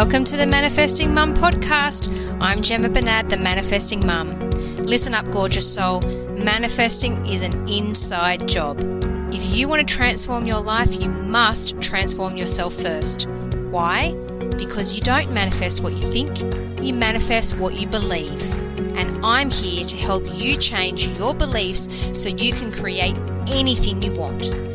Welcome 0.00 0.24
to 0.24 0.36
the 0.38 0.46
Manifesting 0.46 1.12
Mum 1.12 1.34
podcast. 1.34 2.08
I'm 2.40 2.62
Gemma 2.62 2.88
Bernard, 2.88 3.28
the 3.28 3.36
Manifesting 3.36 4.06
Mum. 4.06 4.30
Listen 4.78 5.12
up, 5.12 5.30
gorgeous 5.30 5.70
soul. 5.74 6.00
Manifesting 6.38 7.26
is 7.26 7.42
an 7.42 7.68
inside 7.68 8.48
job. 8.48 8.78
If 9.30 9.54
you 9.54 9.68
want 9.68 9.86
to 9.86 9.94
transform 9.94 10.46
your 10.46 10.62
life, 10.62 10.98
you 10.98 11.10
must 11.10 11.82
transform 11.82 12.38
yourself 12.38 12.72
first. 12.72 13.28
Why? 13.68 14.14
Because 14.56 14.94
you 14.94 15.02
don't 15.02 15.32
manifest 15.32 15.82
what 15.82 15.92
you 15.92 16.06
think, 16.08 16.40
you 16.82 16.94
manifest 16.94 17.58
what 17.58 17.74
you 17.74 17.86
believe. 17.86 18.50
And 18.96 19.22
I'm 19.22 19.50
here 19.50 19.84
to 19.84 19.96
help 19.98 20.24
you 20.32 20.56
change 20.56 21.08
your 21.18 21.34
beliefs 21.34 21.90
so 22.18 22.30
you 22.30 22.54
can 22.54 22.72
create 22.72 23.18
anything 23.48 24.00
you 24.00 24.16
want. 24.16 24.69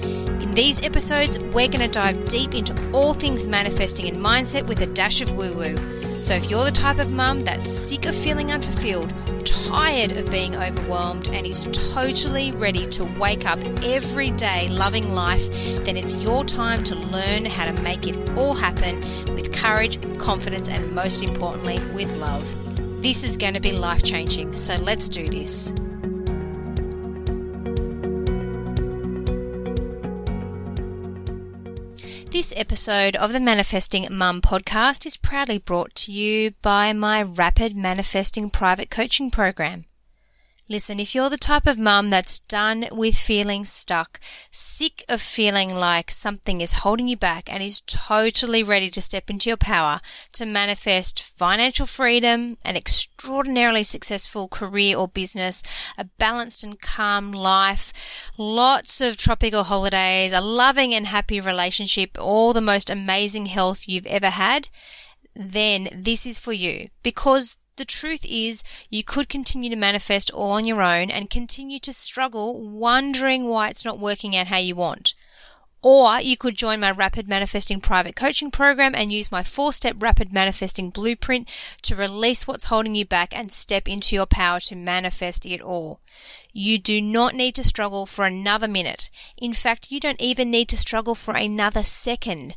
These 0.56 0.86
episodes, 0.86 1.38
we're 1.38 1.68
going 1.68 1.82
to 1.82 1.90
dive 1.90 2.30
deep 2.30 2.56
into 2.56 2.74
all 2.94 3.14
things 3.14 3.46
manifesting 3.46 4.08
and 4.08 4.24
mindset 4.24 4.66
with 4.68 4.80
a 4.80 4.86
dash 4.86 5.20
of 5.20 5.34
woo 5.34 5.54
woo. 5.54 6.22
So 6.22 6.34
if 6.34 6.50
you're 6.50 6.64
the 6.64 6.72
type 6.72 6.98
of 7.00 7.12
mum 7.12 7.42
that's 7.42 7.68
sick 7.68 8.06
of 8.06 8.16
feeling 8.16 8.54
unfulfilled, 8.54 9.14
tired 9.44 10.14
of 10.14 10.32
being 10.32 10.56
overwhelmed, 10.56 11.28
and 11.34 11.46
is 11.46 11.68
totally 11.94 12.54
ready 12.54 12.88
to 12.88 13.04
wake 13.20 13.46
up 13.46 13.62
every 13.84 14.30
day 14.30 14.70
loving 14.70 15.10
life, 15.10 15.50
then 15.84 15.98
it's 15.98 16.16
your 16.24 16.46
time 16.46 16.86
to 16.86 16.96
learn 16.96 17.44
how 17.44 17.70
to 17.70 17.82
make 17.82 18.08
it 18.08 18.16
all 18.38 18.54
happen 18.54 19.02
with 19.36 19.52
courage, 19.52 20.00
confidence, 20.20 20.70
and 20.70 20.96
most 20.96 21.22
importantly, 21.22 21.80
with 21.94 22.16
love. 22.16 22.56
This 23.04 23.26
is 23.26 23.36
going 23.36 23.56
to 23.56 23.62
be 23.62 23.74
life 23.74 24.04
changing, 24.04 24.56
so 24.56 24.78
let's 24.78 25.10
do 25.10 25.28
this. 25.28 25.76
This 32.36 32.54
episode 32.58 33.16
of 33.16 33.32
the 33.32 33.40
Manifesting 33.40 34.10
Mum 34.12 34.42
podcast 34.42 35.06
is 35.06 35.16
proudly 35.16 35.58
brought 35.58 35.96
to 35.96 36.12
you 36.12 36.52
by 36.62 36.92
my 36.92 37.24
Rapid 37.24 37.78
Manifesting 37.78 38.50
Private 38.50 38.90
Coaching 38.90 39.32
Program. 39.32 39.84
Listen, 40.68 41.00
if 41.00 41.14
you're 41.14 41.30
the 41.30 41.38
type 41.38 41.68
of 41.68 41.78
mum 41.78 42.10
that's 42.10 42.40
done 42.40 42.86
with 42.92 43.16
feeling 43.16 43.66
stuck, 43.66 44.20
sick 44.50 45.04
of 45.08 45.22
feeling 45.22 45.72
like 45.72 46.10
something 46.10 46.60
is 46.60 46.80
holding 46.80 47.08
you 47.08 47.16
back, 47.16 47.54
and 47.54 47.62
is 47.62 47.82
totally 47.82 48.64
ready 48.64 48.90
to 48.90 49.00
step 49.00 49.30
into 49.30 49.48
your 49.52 49.58
power 49.58 50.00
to 50.32 50.44
manifest 50.44 51.22
financial 51.22 51.86
freedom, 51.86 52.58
an 52.66 52.76
extraordinarily 52.76 53.84
successful 53.84 54.48
career 54.48 54.98
or 54.98 55.08
business, 55.08 55.62
a 56.00 56.06
balanced 56.18 56.64
and 56.64 56.82
calm 56.82 57.32
life, 57.32 58.32
lots 58.36 59.02
of 59.02 59.18
tropical 59.18 59.66
holidays, 59.66 60.34
a 60.34 60.42
loving 60.42 60.96
and 60.96 61.06
happy 61.06 61.40
relationship, 61.40 62.18
all 62.20 62.54
the 62.54 62.60
most 62.60 62.90
amazing 62.90 63.46
health 63.46 63.88
you've 63.88 64.08
ever 64.08 64.32
had, 64.32 64.68
then 65.36 65.90
this 65.94 66.26
is 66.26 66.40
for 66.40 66.54
you. 66.54 66.90
Because 67.04 67.60
the 67.78 67.86
truth 67.86 68.26
is, 68.30 68.64
you 68.90 69.04
could 69.04 69.30
continue 69.30 69.70
to 69.70 69.76
manifest 69.76 70.32
all 70.32 70.52
on 70.52 70.66
your 70.66 70.82
own 70.82 71.12
and 71.12 71.30
continue 71.30 71.80
to 71.80 71.94
struggle, 71.94 72.62
wondering 72.62 73.48
why 73.48 73.70
it's 73.70 73.86
not 73.86 74.00
working 74.00 74.36
out 74.36 74.48
how 74.48 74.58
you 74.58 74.76
want. 74.76 75.14
Or 75.88 76.20
you 76.20 76.36
could 76.36 76.58
join 76.58 76.80
my 76.80 76.90
Rapid 76.90 77.28
Manifesting 77.28 77.80
private 77.80 78.16
coaching 78.16 78.50
program 78.50 78.96
and 78.96 79.12
use 79.12 79.32
my 79.32 79.44
four 79.44 79.72
step 79.72 79.96
Rapid 80.00 80.34
Manifesting 80.34 80.90
blueprint 80.90 81.48
to 81.84 81.96
release 81.96 82.48
what's 82.48 82.66
holding 82.66 82.96
you 82.96 83.06
back 83.06 83.38
and 83.38 83.52
step 83.52 83.88
into 83.88 84.16
your 84.16 84.26
power 84.26 84.60
to 84.62 84.76
manifest 84.76 85.46
it 85.46 85.62
all. 85.62 86.00
You 86.52 86.80
do 86.80 87.02
not 87.02 87.36
need 87.36 87.54
to 87.56 87.64
struggle 87.64 88.08
for 88.08 88.26
another 88.26 88.68
minute. 88.68 89.12
In 89.38 89.54
fact, 89.54 89.92
you 89.92 90.00
don't 90.00 90.20
even 90.20 90.50
need 90.50 90.70
to 90.70 90.78
struggle 90.78 91.14
for 91.14 91.36
another 91.36 91.84
second. 91.84 92.56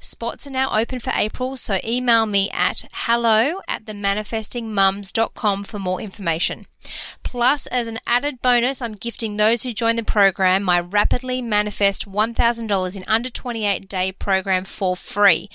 Spots 0.00 0.46
are 0.46 0.50
now 0.50 0.78
open 0.78 1.00
for 1.00 1.12
April, 1.16 1.56
so 1.56 1.78
email 1.84 2.24
me 2.24 2.48
at 2.52 2.84
hello 2.92 3.60
at 3.66 3.84
themanifestingmums.com 3.84 5.64
for 5.64 5.78
more 5.80 6.00
information. 6.00 6.66
Plus, 7.24 7.66
as 7.66 7.88
an 7.88 7.98
added 8.06 8.40
bonus, 8.40 8.80
I'm 8.80 8.92
gifting 8.92 9.36
those 9.36 9.64
who 9.64 9.72
join 9.72 9.96
the 9.96 10.04
program 10.04 10.62
my 10.62 10.78
Rapidly 10.78 11.42
Manifest 11.42 12.08
$1,000 12.08 12.96
in 12.96 13.02
under 13.08 13.28
28 13.28 13.88
day 13.88 14.12
program 14.12 14.64
for 14.64 14.94
free. 14.94 15.50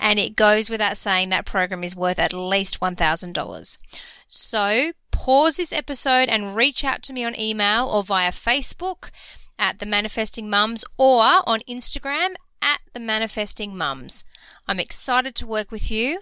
And 0.00 0.18
it 0.18 0.34
goes 0.34 0.68
without 0.68 0.96
saying 0.96 1.28
that 1.28 1.46
program 1.46 1.84
is 1.84 1.94
worth 1.94 2.18
at 2.18 2.32
least 2.32 2.80
$1,000. 2.80 3.78
So, 4.26 4.92
pause 5.12 5.56
this 5.56 5.72
episode 5.72 6.28
and 6.28 6.56
reach 6.56 6.84
out 6.84 7.00
to 7.04 7.12
me 7.12 7.24
on 7.24 7.38
email 7.40 7.86
or 7.86 8.02
via 8.02 8.30
Facebook 8.30 9.12
at 9.56 9.78
the 9.78 9.86
Manifesting 9.86 10.50
Mums 10.50 10.84
or 10.98 11.22
on 11.46 11.60
Instagram 11.68 12.34
at 12.64 12.80
the 12.94 13.00
Manifesting 13.00 13.76
Mums. 13.76 14.24
I'm 14.66 14.80
excited 14.80 15.34
to 15.36 15.46
work 15.46 15.70
with 15.70 15.90
you, 15.90 16.20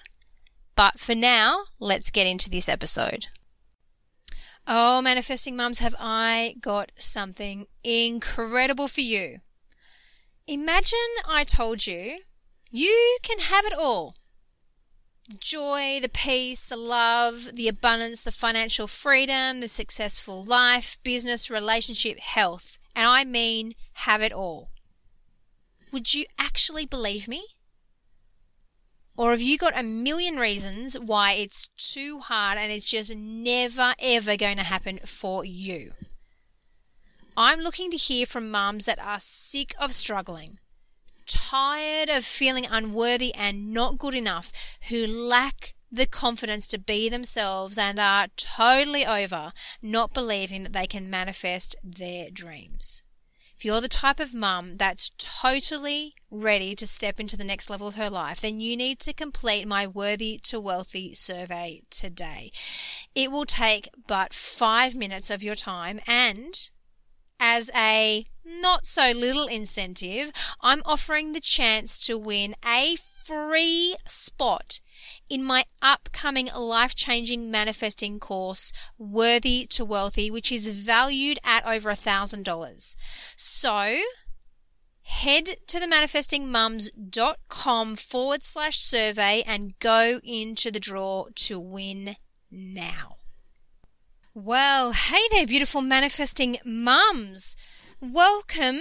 but 0.74 0.98
for 0.98 1.14
now, 1.14 1.64
let's 1.78 2.10
get 2.10 2.26
into 2.26 2.50
this 2.50 2.68
episode. 2.68 3.28
Oh, 4.66 5.00
Manifesting 5.00 5.56
Mums, 5.56 5.78
have 5.78 5.94
I 5.98 6.56
got 6.60 6.90
something 6.96 7.66
incredible 7.84 8.88
for 8.88 9.00
you? 9.00 9.38
Imagine 10.46 10.98
I 11.26 11.44
told 11.44 11.86
you 11.86 12.18
you 12.72 13.18
can 13.22 13.38
have 13.38 13.64
it 13.64 13.72
all 13.72 14.14
joy, 15.38 16.00
the 16.02 16.08
peace, 16.08 16.68
the 16.68 16.76
love, 16.76 17.52
the 17.54 17.68
abundance, 17.68 18.22
the 18.22 18.32
financial 18.32 18.86
freedom, 18.86 19.60
the 19.60 19.68
successful 19.68 20.44
life, 20.44 20.96
business, 21.04 21.50
relationship, 21.50 22.18
health. 22.18 22.78
And 22.96 23.06
I 23.06 23.24
mean 23.24 23.72
have 23.94 24.20
it 24.20 24.32
all. 24.32 24.71
Would 25.92 26.14
you 26.14 26.24
actually 26.38 26.86
believe 26.86 27.28
me? 27.28 27.44
Or 29.16 29.30
have 29.30 29.42
you 29.42 29.58
got 29.58 29.78
a 29.78 29.82
million 29.82 30.36
reasons 30.36 30.98
why 30.98 31.32
it's 31.32 31.68
too 31.76 32.18
hard 32.18 32.56
and 32.56 32.72
it's 32.72 32.90
just 32.90 33.14
never 33.14 33.94
ever 34.02 34.38
going 34.38 34.56
to 34.56 34.64
happen 34.64 34.98
for 35.04 35.44
you? 35.44 35.92
I'm 37.36 37.60
looking 37.60 37.90
to 37.90 37.96
hear 37.96 38.24
from 38.24 38.50
mums 38.50 38.86
that 38.86 38.98
are 38.98 39.18
sick 39.18 39.74
of 39.78 39.92
struggling, 39.92 40.58
tired 41.26 42.08
of 42.08 42.24
feeling 42.24 42.64
unworthy 42.70 43.34
and 43.34 43.72
not 43.72 43.98
good 43.98 44.14
enough, 44.14 44.50
who 44.88 45.06
lack 45.06 45.74
the 45.90 46.06
confidence 46.06 46.66
to 46.68 46.78
be 46.78 47.10
themselves 47.10 47.76
and 47.76 47.98
are 47.98 48.28
totally 48.36 49.04
over 49.04 49.52
not 49.82 50.14
believing 50.14 50.62
that 50.62 50.72
they 50.72 50.86
can 50.86 51.10
manifest 51.10 51.76
their 51.84 52.30
dreams. 52.32 53.02
If 53.62 53.66
you're 53.66 53.80
the 53.80 53.86
type 53.86 54.18
of 54.18 54.34
mum 54.34 54.76
that's 54.76 55.10
totally 55.18 56.14
ready 56.32 56.74
to 56.74 56.84
step 56.84 57.20
into 57.20 57.36
the 57.36 57.44
next 57.44 57.70
level 57.70 57.86
of 57.86 57.94
her 57.94 58.10
life, 58.10 58.40
then 58.40 58.58
you 58.58 58.76
need 58.76 58.98
to 58.98 59.12
complete 59.12 59.68
my 59.68 59.86
Worthy 59.86 60.40
to 60.46 60.58
Wealthy 60.58 61.14
survey 61.14 61.82
today. 61.88 62.50
It 63.14 63.30
will 63.30 63.44
take 63.44 63.88
but 64.08 64.32
five 64.34 64.96
minutes 64.96 65.30
of 65.30 65.44
your 65.44 65.54
time 65.54 66.00
and 66.08 66.70
as 67.38 67.70
a 67.76 68.24
not 68.44 68.84
so 68.84 69.12
little 69.14 69.46
incentive, 69.46 70.32
I'm 70.60 70.82
offering 70.84 71.32
the 71.32 71.40
chance 71.40 72.04
to 72.08 72.18
win 72.18 72.56
a 72.64 72.96
free 72.96 73.94
spot 74.04 74.80
in 75.32 75.42
my 75.42 75.64
upcoming 75.80 76.50
life 76.54 76.94
changing 76.94 77.50
manifesting 77.50 78.20
course, 78.20 78.70
Worthy 78.98 79.66
to 79.70 79.82
Wealthy, 79.82 80.30
which 80.30 80.52
is 80.52 80.84
valued 80.84 81.38
at 81.42 81.66
over 81.66 81.88
a 81.88 81.94
$1,000. 81.94 82.96
So, 83.34 83.96
head 85.04 85.56
to 85.68 85.80
the 85.80 85.86
manifestingmums.com 85.86 87.96
forward 87.96 88.42
slash 88.42 88.76
survey 88.76 89.42
and 89.46 89.78
go 89.78 90.20
into 90.22 90.70
the 90.70 90.78
draw 90.78 91.28
to 91.36 91.58
win 91.58 92.16
now. 92.50 93.16
Well, 94.34 94.92
hey 94.92 95.22
there, 95.30 95.46
beautiful 95.46 95.80
manifesting 95.80 96.58
mums. 96.62 97.56
Welcome 98.02 98.80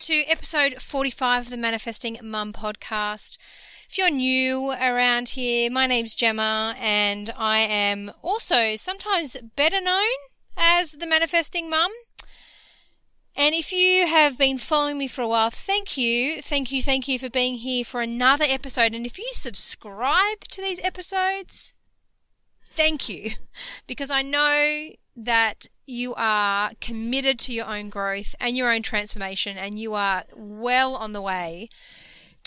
to 0.00 0.22
episode 0.28 0.74
45 0.74 1.44
of 1.44 1.50
the 1.50 1.56
Manifesting 1.56 2.18
Mum 2.22 2.52
podcast. 2.52 3.38
If 3.90 3.96
you're 3.96 4.10
new 4.10 4.70
around 4.72 5.30
here, 5.30 5.70
my 5.70 5.86
name's 5.86 6.14
Gemma, 6.14 6.76
and 6.78 7.30
I 7.38 7.60
am 7.60 8.10
also 8.20 8.76
sometimes 8.76 9.38
better 9.56 9.80
known 9.80 10.04
as 10.58 10.92
the 10.92 11.06
Manifesting 11.06 11.70
Mum. 11.70 11.90
And 13.34 13.54
if 13.54 13.72
you 13.72 14.06
have 14.06 14.36
been 14.36 14.58
following 14.58 14.98
me 14.98 15.06
for 15.08 15.22
a 15.22 15.28
while, 15.28 15.48
thank 15.48 15.96
you, 15.96 16.42
thank 16.42 16.70
you, 16.70 16.82
thank 16.82 17.08
you 17.08 17.18
for 17.18 17.30
being 17.30 17.54
here 17.54 17.82
for 17.82 18.02
another 18.02 18.44
episode. 18.46 18.92
And 18.92 19.06
if 19.06 19.18
you 19.18 19.28
subscribe 19.30 20.40
to 20.50 20.60
these 20.60 20.84
episodes, 20.84 21.72
thank 22.66 23.08
you, 23.08 23.30
because 23.86 24.10
I 24.10 24.20
know 24.20 24.90
that 25.16 25.66
you 25.86 26.12
are 26.18 26.72
committed 26.82 27.38
to 27.38 27.54
your 27.54 27.66
own 27.66 27.88
growth 27.88 28.34
and 28.38 28.54
your 28.54 28.70
own 28.70 28.82
transformation, 28.82 29.56
and 29.56 29.78
you 29.78 29.94
are 29.94 30.24
well 30.36 30.94
on 30.94 31.12
the 31.12 31.22
way 31.22 31.70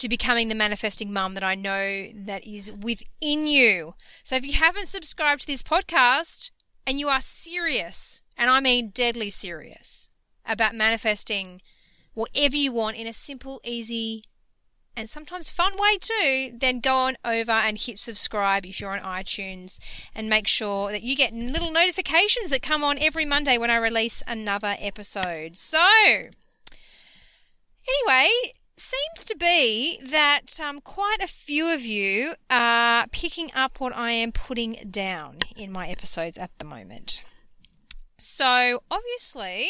to 0.01 0.09
becoming 0.09 0.48
the 0.48 0.56
manifesting 0.56 1.13
mum 1.13 1.36
that 1.36 1.44
I 1.44 1.53
know 1.53 2.07
that 2.13 2.45
is 2.45 2.71
within 2.71 3.45
you. 3.45 3.94
So 4.24 4.36
if 4.36 4.45
you 4.45 4.53
haven't 4.53 4.88
subscribed 4.88 5.42
to 5.42 5.48
this 5.48 5.62
podcast 5.62 6.50
and 6.88 7.00
you 7.00 7.07
are 7.07 7.21
serious, 7.21 8.24
and 8.36 8.50
I 8.50 8.62
mean 8.62 8.89
deadly 8.89 9.30
serious, 9.30 10.09
about 10.44 10.74
manifesting 10.74 11.62
whatever 12.15 12.57
you 12.57 12.71
want 12.71 12.98
in 12.98 13.06
a 13.06 13.13
simple, 13.13 13.62
easy, 13.63 14.24
and 14.98 15.07
sometimes 15.07 15.51
fun 15.51 15.74
way 15.77 15.98
too, 16.01 16.57
then 16.59 16.80
go 16.80 16.95
on 16.95 17.15
over 17.24 17.51
and 17.51 17.80
hit 17.80 18.00
subscribe 18.00 18.65
if 18.65 18.81
you're 18.81 18.98
on 18.98 19.00
iTunes 19.00 19.80
and 20.15 20.30
make 20.30 20.48
sure 20.48 20.92
that 20.92 21.03
you 21.03 21.15
get 21.15 21.31
little 21.31 21.71
notifications 21.71 22.50
that 22.50 22.63
come 22.63 22.83
on 22.83 22.98
every 23.00 23.24
Monday 23.24 23.59
when 23.59 23.69
I 23.69 23.77
release 23.77 24.24
another 24.27 24.75
episode. 24.80 25.57
So, 25.57 25.80
anyway, 27.88 28.30
seems 28.81 29.23
to 29.25 29.37
be 29.37 29.99
that 30.09 30.59
um, 30.59 30.81
quite 30.81 31.19
a 31.21 31.27
few 31.27 31.71
of 31.71 31.81
you 31.81 32.33
are 32.49 33.05
picking 33.11 33.51
up 33.55 33.79
what 33.79 33.95
I 33.95 34.11
am 34.11 34.31
putting 34.31 34.77
down 34.89 35.37
in 35.55 35.71
my 35.71 35.87
episodes 35.87 36.37
at 36.37 36.49
the 36.57 36.65
moment. 36.65 37.23
So, 38.17 38.79
obviously, 38.89 39.67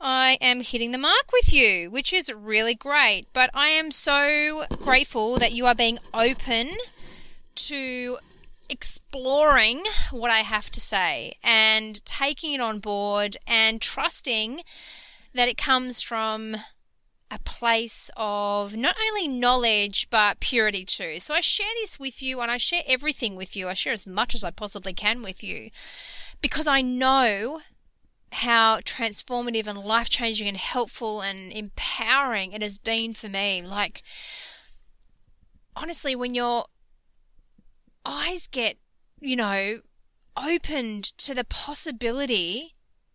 I 0.00 0.36
am 0.40 0.60
hitting 0.60 0.92
the 0.92 0.98
mark 0.98 1.32
with 1.32 1.52
you, 1.52 1.90
which 1.90 2.12
is 2.12 2.32
really 2.32 2.74
great. 2.74 3.24
But 3.32 3.48
I 3.54 3.68
am 3.68 3.90
so 3.90 4.64
grateful 4.82 5.36
that 5.36 5.52
you 5.52 5.64
are 5.66 5.74
being 5.74 5.98
open 6.12 6.72
to 7.54 8.18
exploring 8.68 9.82
what 10.10 10.30
I 10.30 10.38
have 10.38 10.70
to 10.70 10.80
say 10.80 11.34
and 11.42 12.04
taking 12.04 12.52
it 12.52 12.60
on 12.60 12.80
board 12.80 13.36
and 13.46 13.80
trusting 13.80 14.60
that 15.34 15.48
it 15.48 15.56
comes 15.56 16.02
from 16.02 16.56
a 17.34 17.38
place 17.40 18.10
of 18.16 18.76
not 18.76 18.94
only 19.08 19.26
knowledge 19.26 20.08
but 20.08 20.40
purity 20.40 20.84
too. 20.84 21.18
So 21.18 21.34
I 21.34 21.40
share 21.40 21.66
this 21.80 21.98
with 21.98 22.22
you 22.22 22.40
and 22.40 22.50
I 22.50 22.56
share 22.56 22.82
everything 22.86 23.34
with 23.34 23.56
you. 23.56 23.68
I 23.68 23.74
share 23.74 23.92
as 23.92 24.06
much 24.06 24.34
as 24.34 24.44
I 24.44 24.50
possibly 24.50 24.92
can 24.92 25.22
with 25.22 25.42
you 25.42 25.70
because 26.40 26.68
I 26.68 26.80
know 26.80 27.60
how 28.32 28.78
transformative 28.80 29.66
and 29.66 29.78
life 29.78 30.10
changing 30.10 30.48
and 30.48 30.56
helpful 30.56 31.20
and 31.20 31.52
empowering 31.52 32.52
it 32.52 32.62
has 32.62 32.78
been 32.78 33.14
for 33.14 33.28
me. 33.28 33.62
Like, 33.62 34.02
honestly, 35.76 36.14
when 36.16 36.34
your 36.34 36.66
eyes 38.04 38.46
get, 38.46 38.76
you 39.20 39.36
know, 39.36 39.80
opened 40.36 41.04
to 41.18 41.34
the 41.34 41.44
possibility 41.44 42.73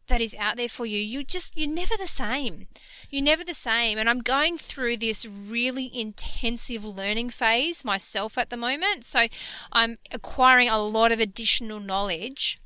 that 0.10 0.22
is 0.22 0.36
out 0.40 0.58
there 0.58 0.68
for 0.68 0.86
you, 0.86 1.00
you 1.00 1.24
just, 1.24 1.58
you're 1.58 1.74
never 1.74 1.96
the 1.98 2.08
same. 2.08 2.68
You're 3.10 3.24
never 3.24 3.44
the 3.44 3.54
same. 3.54 3.98
And 3.98 4.10
I'm 4.10 4.20
going 4.20 4.58
through 4.58 4.98
this 4.98 5.26
really 5.26 5.90
intensive 5.94 6.86
learning 6.86 7.30
phase 7.30 7.84
myself 7.84 8.38
at 8.38 8.50
the 8.50 8.58
moment. 8.58 9.06
So 9.06 9.26
I'm 9.72 9.98
acquiring 10.14 10.70
a 10.70 10.80
lot 10.80 11.12
of 11.12 11.20
additional 11.20 11.80
knowledge. 11.80 12.60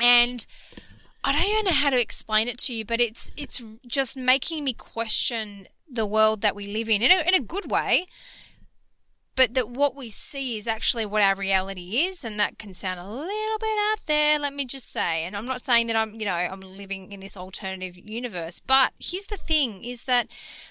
And 0.00 0.46
I 1.24 1.32
don't 1.32 1.50
even 1.50 1.64
know 1.64 1.82
how 1.82 1.90
to 1.90 2.00
explain 2.00 2.48
it 2.48 2.58
to 2.58 2.74
you, 2.74 2.84
but 2.84 3.00
it's 3.00 3.32
it's 3.36 3.64
just 3.86 4.16
making 4.16 4.62
me 4.62 4.74
question 4.74 5.66
the 5.90 6.06
world 6.06 6.42
that 6.42 6.54
we 6.54 6.66
live 6.66 6.88
in 6.88 7.00
in 7.00 7.10
a, 7.10 7.26
in 7.26 7.34
a 7.34 7.40
good 7.40 7.70
way. 7.70 8.06
But 9.36 9.54
that 9.54 9.68
what 9.68 9.96
we 9.96 10.10
see 10.10 10.56
is 10.56 10.68
actually 10.68 11.06
what 11.06 11.22
our 11.22 11.34
reality 11.34 11.96
is, 12.06 12.24
and 12.24 12.38
that 12.38 12.58
can 12.58 12.72
sound 12.72 13.00
a 13.00 13.08
little 13.08 13.58
bit 13.58 13.78
out 13.90 14.06
there. 14.06 14.38
Let 14.38 14.54
me 14.54 14.64
just 14.64 14.92
say, 14.92 15.24
and 15.24 15.36
I'm 15.36 15.46
not 15.46 15.60
saying 15.60 15.88
that 15.88 15.96
I'm 15.96 16.14
you 16.14 16.24
know 16.24 16.34
I'm 16.34 16.60
living 16.60 17.10
in 17.10 17.20
this 17.20 17.36
alternative 17.36 17.98
universe, 17.98 18.60
but 18.60 18.92
here's 19.00 19.26
the 19.26 19.36
thing: 19.36 19.82
is 19.82 20.04
that 20.04 20.28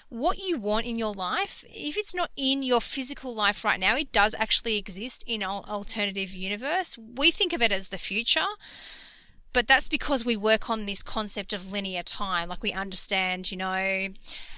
what 0.08 0.38
you 0.38 0.58
want 0.58 0.86
in 0.86 0.98
your 0.98 1.12
life, 1.12 1.64
if 1.68 1.98
it's 1.98 2.14
not 2.14 2.30
in 2.36 2.62
your 2.62 2.80
physical 2.80 3.34
life 3.34 3.64
right 3.64 3.80
now, 3.80 3.96
it 3.96 4.12
does 4.12 4.34
actually 4.38 4.78
exist 4.78 5.24
in 5.26 5.42
alternative 5.42 6.32
universe. 6.34 6.98
We 6.98 7.30
think 7.30 7.52
of 7.52 7.60
it 7.60 7.72
as 7.72 7.90
the 7.90 7.98
future 7.98 8.46
but 9.54 9.68
that's 9.68 9.88
because 9.88 10.26
we 10.26 10.36
work 10.36 10.68
on 10.68 10.84
this 10.84 11.02
concept 11.02 11.54
of 11.54 11.72
linear 11.72 12.02
time. 12.02 12.48
Like 12.48 12.62
we 12.62 12.72
understand, 12.72 13.50
you 13.50 13.56
know, 13.56 14.08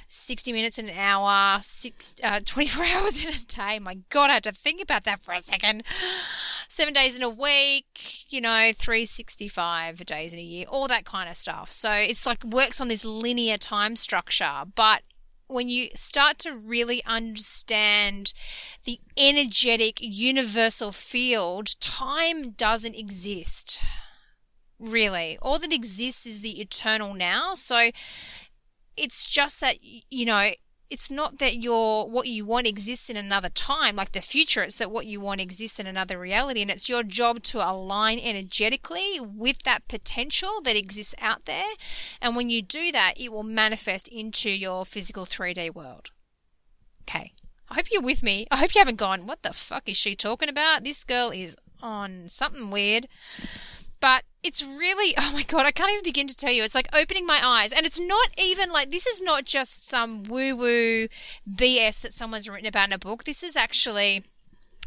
60 0.08 0.52
minutes 0.52 0.78
in 0.78 0.88
an 0.88 0.96
hour, 0.96 1.58
six, 1.60 2.14
uh, 2.22 2.40
24 2.44 2.84
hours 2.96 3.24
in 3.24 3.34
a 3.34 3.46
day. 3.46 3.78
My 3.78 3.98
God, 4.10 4.30
I 4.30 4.34
had 4.34 4.44
to 4.44 4.52
think 4.52 4.82
about 4.82 5.04
that 5.04 5.20
for 5.20 5.32
a 5.32 5.40
second. 5.40 5.82
Seven 6.68 6.92
days 6.94 7.16
in 7.16 7.22
a 7.22 7.30
week, 7.30 8.30
you 8.32 8.40
know, 8.40 8.70
365 8.74 10.04
days 10.04 10.32
in 10.32 10.38
a 10.38 10.42
year, 10.42 10.66
all 10.68 10.88
that 10.88 11.04
kind 11.04 11.28
of 11.28 11.36
stuff. 11.36 11.70
So 11.72 11.92
it's 11.92 12.26
like 12.26 12.44
works 12.44 12.80
on 12.80 12.88
this 12.88 13.04
linear 13.04 13.56
time 13.56 13.96
structure. 13.96 14.62
But 14.74 15.02
when 15.48 15.68
you 15.68 15.88
start 15.94 16.38
to 16.38 16.52
really 16.52 17.04
understand 17.06 18.34
the 18.84 18.98
energetic 19.16 19.98
universal 20.00 20.90
field, 20.90 21.80
time 21.80 22.50
doesn't 22.50 22.96
exist 22.96 23.80
really. 24.78 25.38
All 25.40 25.58
that 25.58 25.72
exists 25.72 26.26
is 26.26 26.40
the 26.40 26.60
eternal 26.60 27.14
now. 27.14 27.54
So 27.54 27.90
it's 28.96 29.26
just 29.26 29.60
that, 29.60 29.76
you 29.82 30.26
know, 30.26 30.50
it's 30.88 31.10
not 31.10 31.38
that 31.38 31.56
your 31.56 32.08
what 32.08 32.28
you 32.28 32.44
want 32.44 32.66
exists 32.66 33.10
in 33.10 33.16
another 33.16 33.48
time 33.48 33.96
like 33.96 34.12
the 34.12 34.20
future 34.20 34.62
it's 34.62 34.78
that 34.78 34.90
what 34.90 35.06
you 35.06 35.20
want 35.20 35.40
exists 35.40 35.80
in 35.80 35.86
another 35.86 36.18
reality 36.18 36.62
and 36.62 36.70
it's 36.70 36.88
your 36.88 37.02
job 37.02 37.42
to 37.42 37.58
align 37.58 38.18
energetically 38.22 39.18
with 39.20 39.58
that 39.62 39.86
potential 39.88 40.60
that 40.62 40.78
exists 40.78 41.14
out 41.20 41.44
there 41.44 41.64
and 42.20 42.36
when 42.36 42.48
you 42.50 42.62
do 42.62 42.92
that 42.92 43.14
it 43.16 43.32
will 43.32 43.42
manifest 43.42 44.08
into 44.08 44.50
your 44.50 44.84
physical 44.84 45.24
3D 45.24 45.74
world. 45.74 46.10
Okay. 47.02 47.32
I 47.68 47.74
hope 47.74 47.86
you're 47.90 48.02
with 48.02 48.22
me. 48.22 48.46
I 48.52 48.58
hope 48.58 48.74
you 48.74 48.80
haven't 48.80 48.98
gone 48.98 49.26
what 49.26 49.42
the 49.42 49.52
fuck 49.52 49.88
is 49.88 49.96
she 49.96 50.14
talking 50.14 50.48
about? 50.48 50.84
This 50.84 51.02
girl 51.02 51.30
is 51.30 51.56
on 51.82 52.28
something 52.28 52.70
weird 52.70 53.06
but 54.00 54.22
it's 54.42 54.62
really 54.64 55.14
oh 55.18 55.30
my 55.34 55.42
god 55.48 55.66
i 55.66 55.70
can't 55.70 55.90
even 55.90 56.04
begin 56.04 56.28
to 56.28 56.36
tell 56.36 56.52
you. 56.52 56.62
It's 56.62 56.74
like 56.74 56.88
opening 56.94 57.26
my 57.26 57.40
eyes. 57.42 57.72
And 57.72 57.86
it's 57.86 58.00
not 58.00 58.28
even 58.42 58.70
like 58.70 58.90
this 58.90 59.06
is 59.06 59.22
not 59.22 59.44
just 59.44 59.88
some 59.88 60.22
woo 60.24 60.56
woo 60.56 61.08
bs 61.48 62.02
that 62.02 62.12
someone's 62.12 62.48
written 62.48 62.66
about 62.66 62.88
in 62.88 62.92
a 62.92 62.98
book. 62.98 63.24
This 63.24 63.42
is 63.42 63.56
actually 63.56 64.22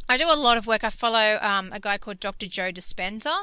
i 0.08 0.18
do 0.18 0.28
a 0.32 0.36
lot 0.40 0.58
of 0.58 0.68
work. 0.68 0.84
I 0.84 0.90
follow 0.90 1.38
um, 1.42 1.70
a 1.74 1.80
guy 1.80 1.98
called 1.98 2.20
dr 2.20 2.48
joe 2.48 2.72
dispenza 2.72 3.36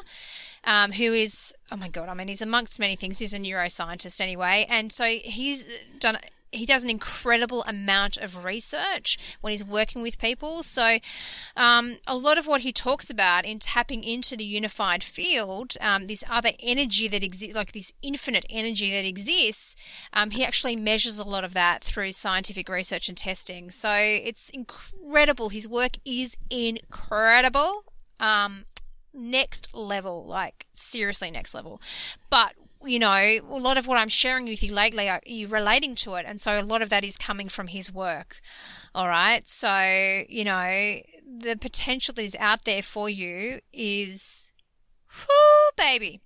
um, 0.65 0.93
who 0.93 1.13
is 1.13 1.55
oh 1.71 1.77
my 1.77 1.89
god 1.89 2.09
i 2.09 2.15
mean 2.15 2.29
he's 2.29 2.43
amongst 2.43 2.81
many 2.81 2.97
things. 2.97 3.19
He's 3.19 3.35
a 3.35 3.39
neuroscientist 3.39 4.21
anyway. 4.21 4.67
And 4.69 4.91
so 4.93 5.05
he's 5.05 5.85
done 5.99 6.19
he 6.53 6.67
does 6.67 6.85
an 6.85 6.91
incredible 6.91 7.63
amount 7.65 8.17
of 8.17 8.45
research 8.45 9.37
when 9.41 9.53
he's 9.53 9.65
working 9.65 10.03
with 10.03 10.19
people. 10.19 10.63
So, 10.63 10.99
um, 11.57 11.97
a 12.07 12.17
lot 12.17 12.39
of 12.39 12.47
what 12.47 12.63
he 12.63 12.73
talks 12.73 13.11
about 13.11 13.45
in 13.45 13.59
tapping 13.59 14.05
into 14.05 14.37
the 14.37 14.45
unified 14.45 15.03
field, 15.03 15.73
um, 15.81 16.07
this 16.07 16.25
other 16.31 16.51
energy 16.61 17.09
that 17.09 17.23
exists, 17.23 17.55
like 17.55 17.73
this 17.73 17.93
infinite 18.03 18.47
energy 18.49 18.91
that 18.91 19.07
exists, 19.07 20.09
um, 20.13 20.31
he 20.31 20.45
actually 20.45 20.77
measures 20.77 21.19
a 21.19 21.29
lot 21.29 21.45
of 21.45 21.55
that 21.55 21.83
through 21.83 22.13
scientific 22.13 22.69
research 22.69 23.09
and 23.09 23.19
testing. 23.19 23.71
So, 23.71 23.93
it's 23.93 24.51
incredible. 24.51 25.51
His 25.51 25.69
work 25.69 25.99
is 26.05 26.37
incredible. 26.51 27.85
Um, 28.19 28.65
next 29.17 29.75
level, 29.75 30.25
like 30.25 30.67
seriously 30.73 31.31
next 31.31 31.55
level. 31.55 31.81
But 32.31 32.55
you 32.85 32.99
know, 32.99 33.11
a 33.11 33.41
lot 33.59 33.79
of 33.79 33.87
what 33.87 33.99
I'm 33.99 34.09
sharing 34.09 34.47
with 34.47 34.63
you 34.63 34.73
lately, 34.73 35.09
uh, 35.09 35.21
you're 35.25 35.49
you 35.49 35.49
relating 35.49 35.95
to 35.97 36.15
it. 36.15 36.27
And 36.27 36.41
so 36.41 36.61
a 36.61 36.63
lot 36.63 36.83
of 36.83 36.91
that 36.91 37.05
is 37.05 37.17
coming 37.17 37.49
from 37.49 37.69
his 37.69 37.93
work. 37.93 38.37
All 38.95 39.09
right. 39.09 39.47
So, 39.47 40.23
you 40.29 40.45
know, 40.45 40.97
the 41.39 41.57
potential 41.61 42.15
that 42.15 42.23
is 42.23 42.37
out 42.39 42.65
there 42.65 42.83
for 42.83 43.09
you 43.09 43.61
is, 43.73 44.53
whoo, 45.11 45.71
baby. 45.77 46.21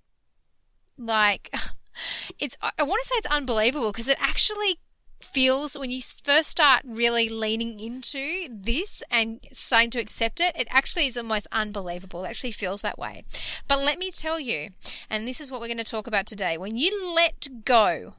Like, 0.97 1.49
it's, 2.39 2.57
I 2.61 2.83
want 2.83 3.01
to 3.01 3.07
say 3.07 3.15
it's 3.17 3.35
unbelievable 3.35 3.91
because 3.91 4.09
it 4.09 4.17
actually 4.19 4.79
feels 5.23 5.77
when 5.77 5.91
you 5.91 6.01
first 6.01 6.49
start 6.49 6.81
really 6.85 7.29
leaning 7.29 7.79
into 7.79 8.47
this 8.49 9.03
and 9.11 9.39
starting 9.51 9.89
to 9.91 9.99
accept 9.99 10.39
it, 10.39 10.55
it 10.57 10.67
actually 10.71 11.07
is 11.07 11.17
almost 11.17 11.47
unbelievable. 11.51 12.23
It 12.23 12.29
actually 12.29 12.51
feels 12.51 12.81
that 12.81 12.99
way. 12.99 13.23
But 13.67 13.79
let 13.79 13.97
me 13.97 14.11
tell 14.11 14.39
you, 14.39 14.69
and 15.09 15.27
this 15.27 15.41
is 15.41 15.51
what 15.51 15.61
we're 15.61 15.67
going 15.67 15.77
to 15.77 15.83
talk 15.83 16.07
about 16.07 16.25
today 16.25 16.57
when 16.57 16.77
you 16.77 17.13
let 17.15 17.47
go 17.65 18.13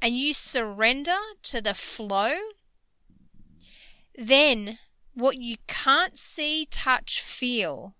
and 0.00 0.14
you 0.14 0.34
surrender 0.34 1.16
to 1.44 1.62
the 1.62 1.74
flow, 1.74 2.34
then 4.16 4.78
what 5.14 5.38
you 5.38 5.56
can't 5.66 6.18
see, 6.18 6.66
touch, 6.70 7.20
feel 7.20 7.92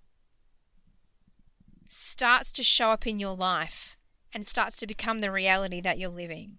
starts 1.88 2.50
to 2.52 2.62
show 2.62 2.90
up 2.90 3.06
in 3.06 3.18
your 3.20 3.34
life 3.34 3.96
and 4.34 4.46
starts 4.46 4.78
to 4.80 4.86
become 4.86 5.20
the 5.20 5.30
reality 5.30 5.80
that 5.80 5.98
you're 5.98 6.10
living. 6.10 6.58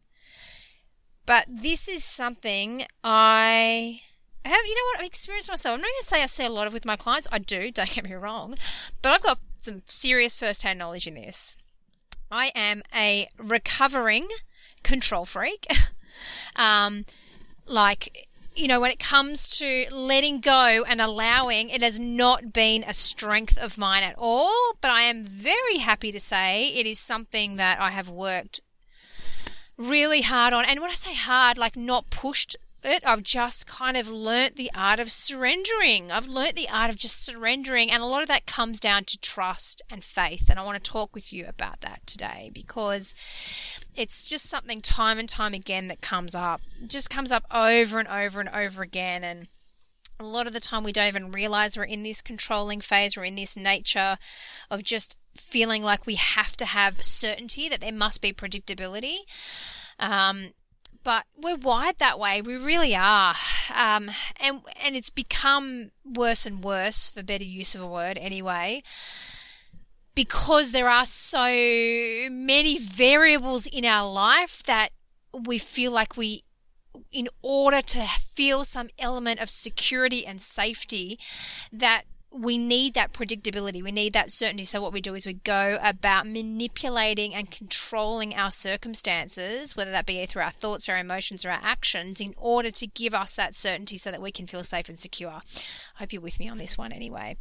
But 1.25 1.46
this 1.48 1.88
is 1.88 2.03
something 2.03 2.84
I 3.03 4.00
have, 4.44 4.65
you 4.65 4.75
know 4.75 4.86
what, 4.94 5.00
I've 5.00 5.08
experienced 5.08 5.50
myself. 5.50 5.75
I'm 5.75 5.82
not 5.82 5.88
going 5.88 5.94
to 6.00 6.05
say 6.05 6.24
I 6.24 6.27
see 6.27 6.46
a 6.46 6.50
lot 6.50 6.67
of 6.67 6.74
with 6.74 6.86
my 6.86 6.96
clients. 6.96 7.27
I 7.32 7.39
do, 7.39 7.72
don't 7.72 7.89
get 7.89 8.08
me 8.08 8.13
wrong. 8.13 8.55
But 9.01 9.13
I've 9.13 9.24
got 9.24 9.39
some 9.58 9.82
serious 9.86 10.36
first 10.36 10.63
hand 10.63 10.79
knowledge 10.79 11.08
in 11.08 11.15
this. 11.15 11.55
I 12.32 12.51
am 12.55 12.82
a 12.96 13.27
recovering 13.38 14.27
control 14.84 15.25
freak. 15.25 15.65
um, 16.55 17.05
like, 17.65 18.27
you 18.55 18.67
know, 18.67 18.79
when 18.79 18.91
it 18.91 19.00
comes 19.00 19.48
to 19.60 19.86
letting 19.91 20.39
go 20.39 20.84
and 20.88 21.01
allowing, 21.01 21.70
it 21.70 21.82
has 21.82 22.00
not 22.00 22.53
been 22.53 22.84
a 22.84 22.94
strength 22.94 23.58
of 23.62 23.77
mine 23.77 24.03
at 24.03 24.15
all. 24.17 24.53
But 24.79 24.91
I 24.91 25.01
am 25.01 25.24
very 25.24 25.79
happy 25.79 26.12
to 26.12 26.20
say 26.20 26.67
it 26.67 26.86
is 26.86 27.00
something 27.00 27.58
that 27.58 27.82
I 27.82 27.89
have 27.89 28.10
worked 28.10 28.62
really 29.77 30.22
hard 30.22 30.53
on. 30.53 30.65
And 30.67 30.79
when 30.79 30.89
I 30.89 30.94
say 30.94 31.13
hard, 31.13 31.58
like 31.58 31.75
not 31.75 32.10
pushed 32.10 32.55
it. 32.86 33.03
I've 33.05 33.24
just 33.24 33.67
kind 33.67 33.98
of 33.98 34.10
learnt 34.10 34.55
the 34.55 34.72
art 34.75 35.00
of 35.00 35.10
surrendering. 35.10 36.12
I've 36.12 36.27
learnt 36.27 36.55
the 36.55 36.70
art 36.72 36.89
of 36.89 36.98
just 36.98 37.25
surrendering. 37.25 37.91
And 37.91 38.01
a 38.01 38.05
lot 38.05 38.22
of 38.22 38.27
that 38.27 38.46
comes 38.46 38.79
down 38.79 39.03
to 39.05 39.20
trust 39.20 39.82
and 39.89 40.03
faith. 40.03 40.50
And 40.50 40.60
I 40.60 40.63
want 40.63 40.82
to 40.82 40.91
talk 40.91 41.13
with 41.13 41.34
you 41.34 41.46
about 41.48 41.82
that 41.82 42.05
today 42.05 42.51
because 42.53 43.13
it's 43.96 44.27
just 44.27 44.50
something 44.50 44.82
time 44.82 45.17
and 45.20 45.27
time 45.27 45.53
again 45.53 45.88
that 45.88 46.01
comes 46.01 46.36
up, 46.36 46.62
it 46.82 46.89
just 46.89 47.10
comes 47.10 47.32
up 47.32 47.44
over 47.53 48.00
and 48.00 48.08
over 48.08 48.39
and 48.39 48.50
over 48.50 48.84
again. 48.84 49.24
And 49.24 49.48
a 50.20 50.25
lot 50.25 50.48
of 50.48 50.53
the 50.53 50.60
time 50.60 50.84
we 50.84 50.91
don't 50.91 51.08
even 51.08 51.32
realize 51.32 51.77
we're 51.77 51.84
in 51.84 52.03
this 52.03 52.22
controlling 52.22 52.82
phase, 52.82 53.17
we're 53.17 53.25
in 53.25 53.36
this 53.36 53.58
nature 53.58 54.17
of 54.72 54.84
just 54.84 55.20
feeling 55.38 55.84
like 55.84 56.06
we 56.06 56.15
have 56.15 56.58
to 56.58 56.65
have 56.65 57.04
certainty, 57.04 57.70
that 57.70 57.82
there 57.82 57.92
must 57.92 58.22
be 58.22 58.34
predictability. 58.34 59.18
Um, 60.00 60.48
but 61.04 61.25
we're 61.38 61.56
wired 61.56 62.00
that 62.00 62.20
way. 62.20 62.42
We 62.42 62.58
really 62.58 62.96
are, 62.96 63.36
um, 63.75 64.10
and 64.44 64.62
and 64.84 64.96
it's 64.96 65.12
become 65.12 65.89
worse 66.04 66.46
and 66.48 66.63
worse, 66.63 67.12
for 67.12 67.24
better 67.24 67.44
use 67.44 67.75
of 67.75 67.82
a 67.82 67.88
word, 67.88 68.18
anyway, 68.18 68.82
because 70.15 70.72
there 70.72 70.89
are 70.89 71.06
so 71.06 71.48
many 72.32 72.80
variables 72.80 73.68
in 73.68 73.86
our 73.86 74.12
life 74.12 74.63
that 74.63 74.89
we 75.46 75.60
feel 75.60 75.92
like 75.92 76.18
we 76.18 76.44
in 77.12 77.27
order 77.44 77.82
to 77.82 78.00
feel 78.00 78.63
some 78.63 78.89
element 78.98 79.39
of 79.42 79.50
security 79.50 80.25
and 80.25 80.42
safety 80.42 81.20
that 81.72 82.04
we 82.36 82.58
need 82.58 82.94
that 82.94 83.13
predictability. 83.13 83.82
We 83.82 83.92
need 83.92 84.13
that 84.13 84.32
certainty. 84.32 84.63
So, 84.63 84.82
what 84.82 84.94
we 84.94 85.01
do 85.01 85.15
is 85.15 85.25
we 85.25 85.34
go 85.34 85.77
about 85.84 86.27
manipulating 86.27 87.34
and 87.34 87.50
controlling 87.50 88.36
our 88.36 88.51
circumstances, 88.51 89.75
whether 89.75 89.92
that 89.92 90.06
be 90.06 90.25
through 90.25 90.44
our 90.44 90.51
thoughts, 90.51 90.89
our 90.89 90.98
emotions, 90.98 91.46
or 91.46 91.50
our 91.50 91.60
actions, 91.63 92.20
in 92.20 92.34
order 92.38 92.72
to 92.72 92.88
give 92.88 93.13
us 93.13 93.36
that 93.36 93.56
certainty 93.56 93.98
so 93.98 94.12
that 94.12 94.22
we 94.22 94.32
can 94.32 94.46
feel 94.46 94.63
safe 94.63 94.89
and 94.89 95.00
secure. 95.00 95.30
I 95.30 96.00
hope 96.00 96.13
you're 96.13 96.22
with 96.22 96.39
me 96.39 96.50
on 96.50 96.58
this 96.58 96.77
one 96.77 96.92
anyway. 96.92 97.36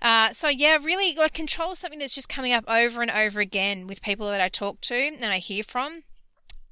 Uh, 0.00 0.30
so, 0.30 0.48
yeah, 0.48 0.76
really, 0.82 1.14
like, 1.16 1.32
control 1.32 1.72
is 1.72 1.78
something 1.78 1.98
that's 1.98 2.14
just 2.14 2.28
coming 2.28 2.52
up 2.52 2.64
over 2.68 3.02
and 3.02 3.10
over 3.10 3.40
again 3.40 3.86
with 3.86 4.02
people 4.02 4.28
that 4.28 4.40
I 4.40 4.48
talk 4.48 4.80
to 4.82 4.94
and 4.94 5.24
I 5.24 5.38
hear 5.38 5.62
from. 5.62 6.02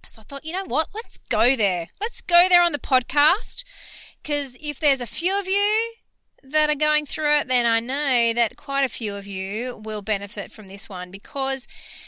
So, 0.07 0.21
I 0.23 0.25
thought, 0.25 0.45
you 0.45 0.53
know 0.53 0.67
what? 0.67 0.89
Let's 0.95 1.19
go 1.31 1.57
there. 1.57 1.87
Let's 2.01 2.23
go 2.23 2.47
there 2.49 2.63
on 2.63 2.73
the 2.73 2.79
podcast. 2.79 3.65
Because 4.23 4.57
if 4.63 4.81
there's 4.81 5.03
a 5.03 5.07
few 5.07 5.39
of 5.39 5.47
you 5.47 5.95
that 6.53 6.71
are 6.71 6.75
going 6.75 7.07
through 7.07 7.39
it, 7.39 7.49
then 7.49 7.67
I 7.67 7.81
know 7.81 8.33
that 8.35 8.57
quite 8.57 8.85
a 8.85 8.89
few 8.89 9.15
of 9.15 9.27
you 9.27 9.81
will 9.85 10.03
benefit 10.03 10.51
from 10.51 10.67
this 10.67 10.89
one 10.89 11.11
because 11.11 11.67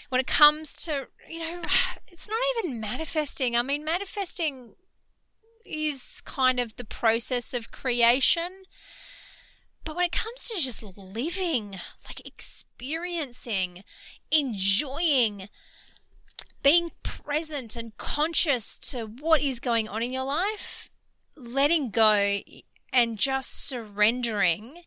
when 0.09 0.21
it 0.21 0.27
comes 0.27 0.75
to, 0.85 1.09
you 1.29 1.39
know, 1.41 1.63
it's 2.09 2.29
not 2.29 2.39
even 2.65 2.81
manifesting. 2.81 3.57
I 3.57 3.63
mean, 3.63 3.85
manifesting 3.85 4.75
is 5.65 6.23
kind 6.25 6.61
of 6.61 6.77
the 6.77 6.85
process 6.85 7.55
of 7.55 7.71
creation. 7.71 8.63
But 9.85 9.97
when 9.97 10.07
it 10.07 10.13
comes 10.13 10.49
to 10.49 10.61
just 10.61 10.83
living, 10.99 11.73
like 12.07 12.27
experiencing, 12.27 13.85
enjoying, 14.33 15.49
being 16.63 16.91
present 17.05 17.77
and 17.77 17.97
conscious 17.97 18.79
to 18.91 19.07
what 19.07 19.41
is 19.41 19.61
going 19.61 19.89
on 19.89 20.03
in 20.03 20.13
your 20.13 20.25
life, 20.25 20.91
letting 21.37 21.91
go 21.91 22.41
and 22.97 23.19
just 23.19 23.69
surrendering 23.69 24.83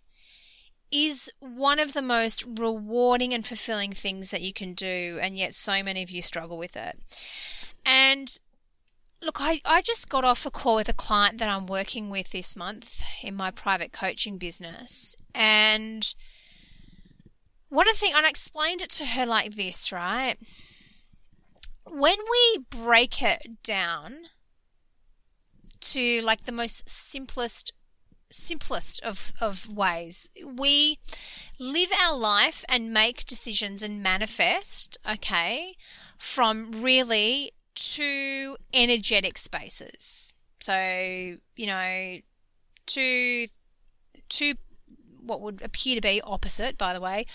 is 0.92 1.32
one 1.40 1.78
of 1.78 1.94
the 1.94 2.02
most 2.02 2.44
rewarding 2.60 3.36
and 3.36 3.46
fulfilling 3.46 3.92
things 3.92 4.32
that 4.32 4.42
you 4.42 4.52
can 4.52 4.74
do, 4.74 5.20
and 5.22 5.38
yet 5.38 5.54
so 5.54 5.84
many 5.84 6.02
of 6.02 6.10
you 6.10 6.24
struggle 6.24 6.58
with 6.58 6.76
it. 6.76 6.98
And 7.86 8.28
look, 9.22 9.38
I, 9.40 9.62
I 9.64 9.84
just 9.84 10.10
got 10.10 10.26
off 10.26 10.48
a 10.48 10.50
call 10.50 10.78
with 10.78 10.90
a 10.90 10.94
client 10.94 11.38
that 11.38 11.50
I'm 11.50 11.68
working 11.68 12.10
with 12.10 12.32
this 12.32 12.56
month 12.56 13.04
in 13.24 13.36
my 13.36 13.52
private 13.52 13.94
coaching 13.94 14.40
business, 14.40 15.16
and 15.36 16.04
one 17.70 17.88
of 17.88 17.94
the 17.94 18.00
things, 18.00 18.16
I 18.16 18.28
explained 18.28 18.82
it 18.82 18.90
to 18.92 19.06
her 19.06 19.28
like 19.28 19.52
this, 19.52 19.92
right? 19.92 20.36
When 21.88 22.18
we 22.32 22.66
break 22.72 23.22
it 23.22 23.62
down 23.64 24.16
to 25.82 26.22
like 26.24 26.46
the 26.46 26.52
most 26.52 26.90
simplest 26.90 27.72
simplest 28.30 29.04
of, 29.04 29.34
of 29.42 29.76
ways. 29.76 30.30
We 30.58 31.00
live 31.60 31.90
our 32.06 32.18
life 32.18 32.64
and 32.70 32.94
make 32.94 33.26
decisions 33.26 33.84
and 33.84 34.04
manifest, 34.04 34.98
okay, 35.12 35.74
from 36.18 36.72
really 36.72 37.52
two 37.76 38.56
energetic 38.74 39.38
spaces. 39.38 40.34
So, 40.60 40.74
you 41.56 41.66
know, 41.66 42.18
two, 42.86 43.46
two 44.28 44.54
what 45.24 45.42
would 45.42 45.62
appear 45.62 45.96
to 45.96 46.02
be 46.02 46.22
opposite, 46.24 46.78
by 46.78 46.94
the 46.94 47.02
way, 47.02 47.26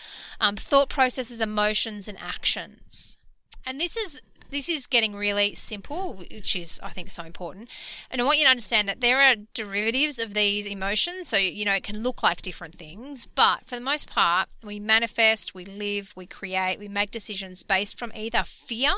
um, 0.40 0.56
thought 0.56 0.88
processes, 0.88 1.40
emotions, 1.40 2.08
and 2.08 2.18
actions. 2.20 3.18
And 3.66 3.80
this 3.80 3.96
is 3.96 4.20
this 4.50 4.68
is 4.68 4.86
getting 4.86 5.14
really 5.14 5.54
simple, 5.54 6.14
which 6.14 6.56
is, 6.56 6.80
I 6.82 6.90
think, 6.90 7.10
so 7.10 7.24
important. 7.24 7.68
And 8.10 8.20
I 8.20 8.24
want 8.24 8.38
you 8.38 8.44
to 8.44 8.50
understand 8.50 8.88
that 8.88 9.00
there 9.00 9.20
are 9.20 9.34
derivatives 9.52 10.18
of 10.18 10.34
these 10.34 10.66
emotions. 10.66 11.28
So, 11.28 11.36
you 11.36 11.64
know, 11.64 11.74
it 11.74 11.82
can 11.82 12.02
look 12.02 12.22
like 12.22 12.42
different 12.42 12.74
things, 12.74 13.26
but 13.26 13.64
for 13.64 13.74
the 13.74 13.80
most 13.80 14.10
part, 14.10 14.48
we 14.64 14.78
manifest, 14.78 15.54
we 15.54 15.64
live, 15.64 16.12
we 16.16 16.26
create, 16.26 16.78
we 16.78 16.88
make 16.88 17.10
decisions 17.10 17.62
based 17.62 17.98
from 17.98 18.12
either 18.14 18.42
fear 18.44 18.92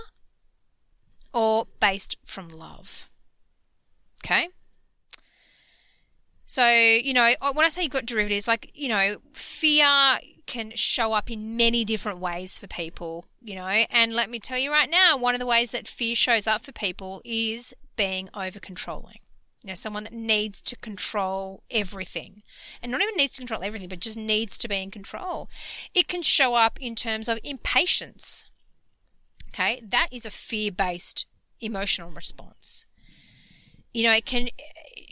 or 1.33 1.67
based 1.81 2.17
from 2.25 2.49
love. 2.49 3.11
Okay? 4.25 4.49
So, 6.47 6.67
you 6.69 7.13
know, 7.13 7.33
when 7.55 7.67
I 7.67 7.69
say 7.69 7.83
you've 7.83 7.93
got 7.93 8.07
derivatives, 8.07 8.47
like, 8.47 8.71
you 8.75 8.89
know, 8.89 9.17
fear 9.33 9.87
can 10.47 10.73
show 10.75 11.13
up 11.13 11.31
in 11.31 11.57
many 11.57 11.85
different 11.85 12.21
ways 12.21 12.59
for 12.59 12.67
people, 12.67 13.27
you 13.43 13.55
know. 13.55 13.67
And 13.91 14.15
let 14.15 14.31
me 14.31 14.39
tell 14.39 14.59
you 14.59 14.71
right 14.71 14.91
now, 14.91 15.17
one 15.17 15.35
of 15.35 15.41
the 15.41 15.47
ways 15.47 15.73
that 15.73 15.87
fear 15.87 16.15
shows 16.15 16.47
up 16.47 16.65
for 16.65 16.73
people 16.73 17.21
is 17.25 17.75
being 17.97 18.29
over 18.35 18.61
controlling. 18.61 19.19
You 19.65 19.73
know, 19.73 19.75
someone 19.75 20.05
that 20.05 20.13
needs 20.13 20.63
to 20.63 20.77
control 20.77 21.65
everything. 21.71 22.43
And 22.81 22.93
not 22.93 23.01
even 23.01 23.17
needs 23.17 23.35
to 23.35 23.41
control 23.41 23.65
everything, 23.65 23.89
but 23.89 23.99
just 23.99 24.19
needs 24.19 24.59
to 24.59 24.69
be 24.69 24.81
in 24.83 24.93
control. 24.93 25.49
It 25.95 26.07
can 26.07 26.23
show 26.23 26.55
up 26.55 26.79
in 26.81 26.95
terms 26.95 27.29
of 27.29 27.41
impatience. 27.43 28.49
Okay, 29.49 29.81
that 29.89 30.09
is 30.13 30.25
a 30.27 30.31
fear 30.31 30.71
based 30.71 31.27
emotional 31.61 32.11
response. 32.11 32.87
You 33.93 34.05
know, 34.05 34.13
it 34.13 34.27
can 34.27 34.49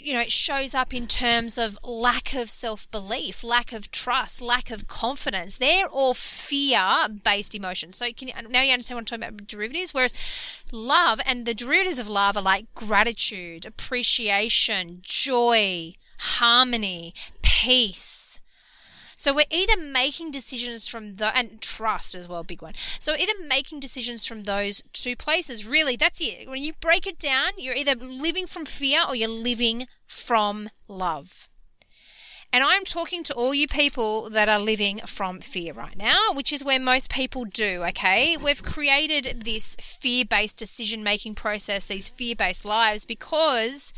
you 0.04 0.14
know, 0.14 0.20
it 0.20 0.30
shows 0.30 0.74
up 0.74 0.92
in 0.92 1.06
terms 1.06 1.56
of 1.58 1.78
lack 1.82 2.34
of 2.34 2.50
self 2.50 2.90
belief, 2.90 3.42
lack 3.42 3.72
of 3.72 3.90
trust, 3.90 4.40
lack 4.40 4.70
of 4.70 4.86
confidence. 4.86 5.56
They're 5.56 5.88
all 5.88 6.14
fear 6.14 6.80
based 7.24 7.54
emotions. 7.54 7.96
So 7.96 8.06
can 8.12 8.28
you, 8.28 8.34
now 8.48 8.62
you 8.62 8.72
understand 8.72 8.96
what 8.96 9.12
I'm 9.12 9.20
talking 9.20 9.34
about 9.34 9.46
derivatives. 9.48 9.94
Whereas 9.94 10.62
love 10.72 11.20
and 11.26 11.46
the 11.46 11.54
derivatives 11.54 11.98
of 11.98 12.08
love 12.08 12.36
are 12.36 12.42
like 12.42 12.72
gratitude, 12.74 13.66
appreciation, 13.66 15.00
joy, 15.02 15.92
harmony, 16.18 17.14
peace. 17.42 18.40
So 19.16 19.34
we're 19.34 19.44
either 19.50 19.80
making 19.80 20.30
decisions 20.30 20.88
from 20.88 21.16
the 21.16 21.36
and 21.36 21.60
trust 21.60 22.14
as 22.14 22.28
well, 22.28 22.44
big 22.44 22.62
one. 22.62 22.74
So 22.98 23.14
either 23.14 23.32
making 23.46 23.80
decisions 23.80 24.26
from 24.26 24.44
those 24.44 24.82
two 24.92 25.16
places. 25.16 25.66
Really, 25.66 25.96
that's 25.96 26.20
it. 26.20 26.48
When 26.48 26.62
you 26.62 26.72
break 26.80 27.06
it 27.06 27.18
down, 27.18 27.52
you're 27.58 27.74
either 27.74 27.94
living 27.94 28.46
from 28.46 28.64
fear 28.64 29.00
or 29.08 29.14
you're 29.14 29.28
living 29.28 29.86
from 30.06 30.68
love. 30.88 31.48
And 32.54 32.62
I'm 32.62 32.84
talking 32.84 33.24
to 33.24 33.34
all 33.34 33.52
you 33.52 33.66
people 33.66 34.30
that 34.30 34.48
are 34.48 34.60
living 34.60 34.98
from 34.98 35.40
fear 35.40 35.72
right 35.72 35.96
now, 35.96 36.28
which 36.34 36.52
is 36.52 36.64
where 36.64 36.78
most 36.78 37.10
people 37.10 37.44
do, 37.44 37.82
okay? 37.88 38.36
We've 38.36 38.62
created 38.62 39.42
this 39.44 39.74
fear 39.80 40.24
based 40.24 40.56
decision 40.56 41.02
making 41.02 41.34
process, 41.34 41.86
these 41.86 42.08
fear 42.08 42.36
based 42.36 42.64
lives, 42.64 43.04
because 43.04 43.92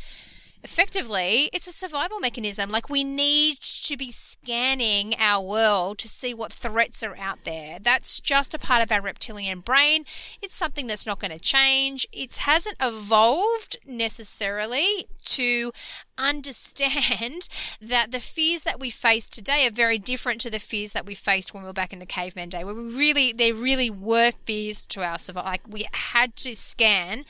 effectively, 0.67 1.49
it's 1.53 1.65
a 1.65 1.71
survival 1.71 2.19
mechanism. 2.19 2.69
Like 2.69 2.89
we 2.89 3.05
need 3.05 3.59
to 3.61 3.95
be 3.95 4.11
scanning 4.11 5.13
our 5.17 5.41
world 5.41 5.97
to 5.99 6.09
see 6.09 6.33
what 6.33 6.51
threats 6.51 7.01
are 7.03 7.15
out 7.17 7.45
there. 7.45 7.79
That's 7.81 8.19
just 8.19 8.53
a 8.53 8.59
part 8.59 8.83
of 8.83 8.91
our 8.91 9.01
reptilian 9.01 9.61
brain. 9.61 10.03
It's 10.41 10.55
something 10.55 10.85
that's 10.85 11.07
not 11.07 11.19
going 11.19 11.31
to 11.31 11.39
change. 11.39 12.05
It 12.11 12.35
hasn't 12.35 12.75
evolved 12.81 13.77
necessarily 13.87 15.07
to 15.25 15.71
understand 16.17 17.47
that 17.81 18.11
the 18.11 18.19
fears 18.19 18.63
that 18.63 18.79
we 18.79 18.89
face 18.89 19.29
today 19.29 19.65
are 19.67 19.71
very 19.71 19.97
different 19.97 20.41
to 20.41 20.51
the 20.51 20.59
fears 20.59 20.91
that 20.91 21.05
we 21.05 21.15
faced 21.15 21.53
when 21.53 21.63
we 21.63 21.69
were 21.69 21.73
back 21.73 21.93
in 21.93 21.99
the 21.99 22.05
caveman 22.05 22.49
day, 22.49 22.65
where 22.65 22.75
we 22.75 22.93
really, 22.93 23.31
there 23.31 23.53
really 23.53 23.89
were 23.89 24.31
fears 24.43 24.85
to 24.87 25.01
our 25.01 25.17
survival. 25.17 25.49
Like 25.49 25.67
we 25.69 25.87
had 25.93 26.35
to 26.37 26.55
scan 26.57 27.23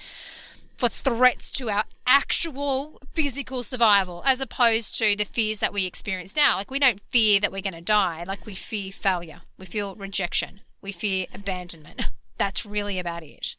for 0.78 0.90
threats 0.90 1.52
to 1.52 1.70
our 1.70 1.84
actual 2.06 3.00
physical 3.16 3.64
survival 3.64 4.24
as 4.26 4.40
opposed 4.40 4.98
to 5.00 5.16
the 5.18 5.26
fears 5.26 5.60
that 5.60 5.74
we 5.74 5.86
experience 5.86 6.36
now. 6.36 6.56
Like, 6.56 6.70
we 6.70 6.80
don't 6.80 7.02
fear 7.10 7.40
that 7.40 7.52
we're 7.52 7.62
going 7.62 7.74
to 7.74 7.82
die, 7.82 8.24
like, 8.28 8.46
we 8.46 8.54
fear 8.54 8.92
failure, 8.92 9.42
we 9.58 9.66
feel 9.66 9.96
rejection, 9.96 10.60
we 10.82 10.92
fear 10.92 11.26
abandonment. 11.34 12.10
That's 12.38 12.66
really 12.66 13.00
about 13.00 13.24
it. 13.24 13.56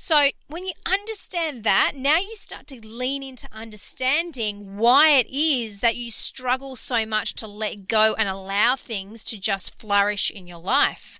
So, 0.00 0.28
when 0.46 0.64
you 0.64 0.72
understand 0.86 1.64
that, 1.64 1.92
now 1.96 2.18
you 2.18 2.34
start 2.36 2.68
to 2.68 2.80
lean 2.86 3.24
into 3.24 3.48
understanding 3.52 4.76
why 4.76 5.10
it 5.10 5.28
is 5.28 5.80
that 5.80 5.96
you 5.96 6.12
struggle 6.12 6.76
so 6.76 7.04
much 7.04 7.34
to 7.34 7.48
let 7.48 7.88
go 7.88 8.14
and 8.16 8.28
allow 8.28 8.76
things 8.76 9.24
to 9.24 9.40
just 9.40 9.78
flourish 9.78 10.30
in 10.30 10.46
your 10.46 10.60
life. 10.60 11.18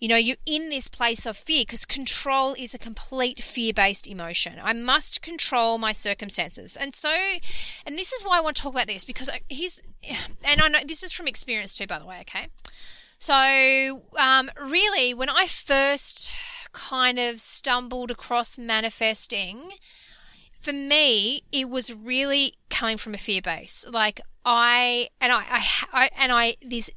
You 0.00 0.08
know, 0.08 0.16
you're 0.16 0.36
in 0.46 0.70
this 0.70 0.88
place 0.88 1.26
of 1.26 1.36
fear 1.36 1.62
because 1.62 1.84
control 1.84 2.54
is 2.58 2.74
a 2.74 2.78
complete 2.78 3.42
fear 3.42 3.72
based 3.74 4.08
emotion. 4.08 4.54
I 4.62 4.72
must 4.72 5.20
control 5.20 5.76
my 5.76 5.92
circumstances. 5.92 6.76
And 6.80 6.94
so, 6.94 7.10
and 7.86 7.98
this 7.98 8.12
is 8.12 8.24
why 8.24 8.38
I 8.38 8.40
want 8.40 8.56
to 8.56 8.62
talk 8.62 8.72
about 8.72 8.86
this 8.86 9.04
because 9.04 9.30
he's, 9.48 9.82
and 10.44 10.60
I 10.62 10.68
know 10.68 10.78
this 10.86 11.02
is 11.02 11.12
from 11.12 11.28
experience 11.28 11.76
too, 11.76 11.86
by 11.86 11.98
the 11.98 12.06
way, 12.06 12.18
okay? 12.22 12.46
So, 13.18 14.02
um, 14.18 14.50
really, 14.58 15.12
when 15.12 15.28
I 15.28 15.44
first 15.44 16.32
kind 16.72 17.18
of 17.18 17.38
stumbled 17.38 18.10
across 18.10 18.58
manifesting, 18.58 19.72
for 20.54 20.72
me, 20.72 21.42
it 21.52 21.68
was 21.68 21.94
really 21.94 22.54
coming 22.70 22.96
from 22.96 23.14
a 23.14 23.18
fear 23.18 23.42
base. 23.42 23.86
Like 23.90 24.20
I 24.44 25.08
and 25.20 25.32
I, 25.32 25.42
I, 25.50 25.64
I 25.92 26.10
and 26.18 26.32
I 26.32 26.56
this 26.62 26.90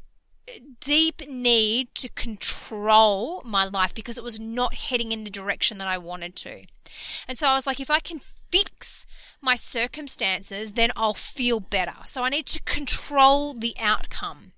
deep 0.80 1.22
need 1.30 1.94
to 1.96 2.10
control 2.10 3.42
my 3.46 3.66
life 3.66 3.94
because 3.94 4.18
it 4.18 4.24
was 4.24 4.40
not 4.40 4.76
heading 4.76 5.12
in 5.12 5.24
the 5.24 5.30
direction 5.30 5.78
that 5.78 5.88
I 5.88 5.98
wanted 5.98 6.36
to. 6.38 6.66
And 7.28 7.38
so 7.38 7.48
I 7.48 7.56
was 7.56 7.66
like, 7.66 7.80
if 7.80 7.90
I 7.90 8.00
can 8.00 8.20
fix 8.20 9.06
my 9.42 9.56
circumstances, 9.56 10.74
then 10.74 10.90
I'll 10.96 11.14
feel 11.14 11.60
better. 11.60 11.96
So 12.06 12.24
I 12.24 12.30
need 12.30 12.46
to 12.48 12.62
control 12.64 13.54
the 13.54 13.74
outcome. 13.80 14.52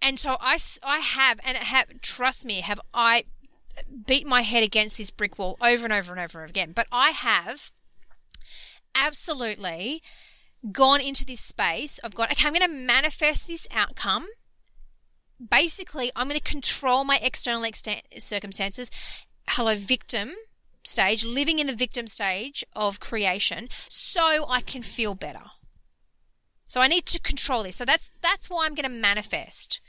And 0.00 0.18
so 0.18 0.36
I, 0.40 0.58
I 0.84 0.98
have, 0.98 1.40
and 1.44 1.56
have, 1.56 2.00
trust 2.00 2.46
me, 2.46 2.60
have 2.60 2.80
I 2.94 3.24
beat 4.06 4.26
my 4.26 4.42
head 4.42 4.64
against 4.64 4.98
this 4.98 5.10
brick 5.10 5.38
wall 5.38 5.56
over 5.62 5.84
and 5.84 5.92
over 5.92 6.12
and 6.12 6.20
over 6.20 6.44
again. 6.44 6.72
But 6.74 6.86
I 6.92 7.10
have 7.10 7.70
absolutely 8.94 10.02
gone 10.72 11.00
into 11.00 11.24
this 11.24 11.40
space 11.40 11.98
of 11.98 12.14
God, 12.14 12.30
okay, 12.32 12.46
I'm 12.46 12.54
going 12.54 12.68
to 12.68 12.86
manifest 12.86 13.46
this 13.46 13.66
outcome. 13.74 14.26
Basically, 15.50 16.10
I'm 16.16 16.28
going 16.28 16.40
to 16.40 16.50
control 16.52 17.04
my 17.04 17.18
external 17.22 17.64
circumstances. 18.18 18.90
Hello, 19.48 19.74
victim 19.76 20.32
stage, 20.82 21.24
living 21.24 21.58
in 21.58 21.66
the 21.66 21.74
victim 21.74 22.06
stage 22.06 22.64
of 22.74 23.00
creation, 23.00 23.66
so 23.70 24.46
I 24.48 24.60
can 24.60 24.82
feel 24.82 25.14
better. 25.14 25.42
So 26.66 26.80
I 26.80 26.88
need 26.88 27.06
to 27.06 27.20
control 27.20 27.62
this. 27.62 27.76
So 27.76 27.84
that's 27.84 28.10
that's 28.22 28.48
why 28.48 28.66
I'm 28.66 28.74
going 28.74 28.90
to 28.90 29.00
manifest. 29.00 29.80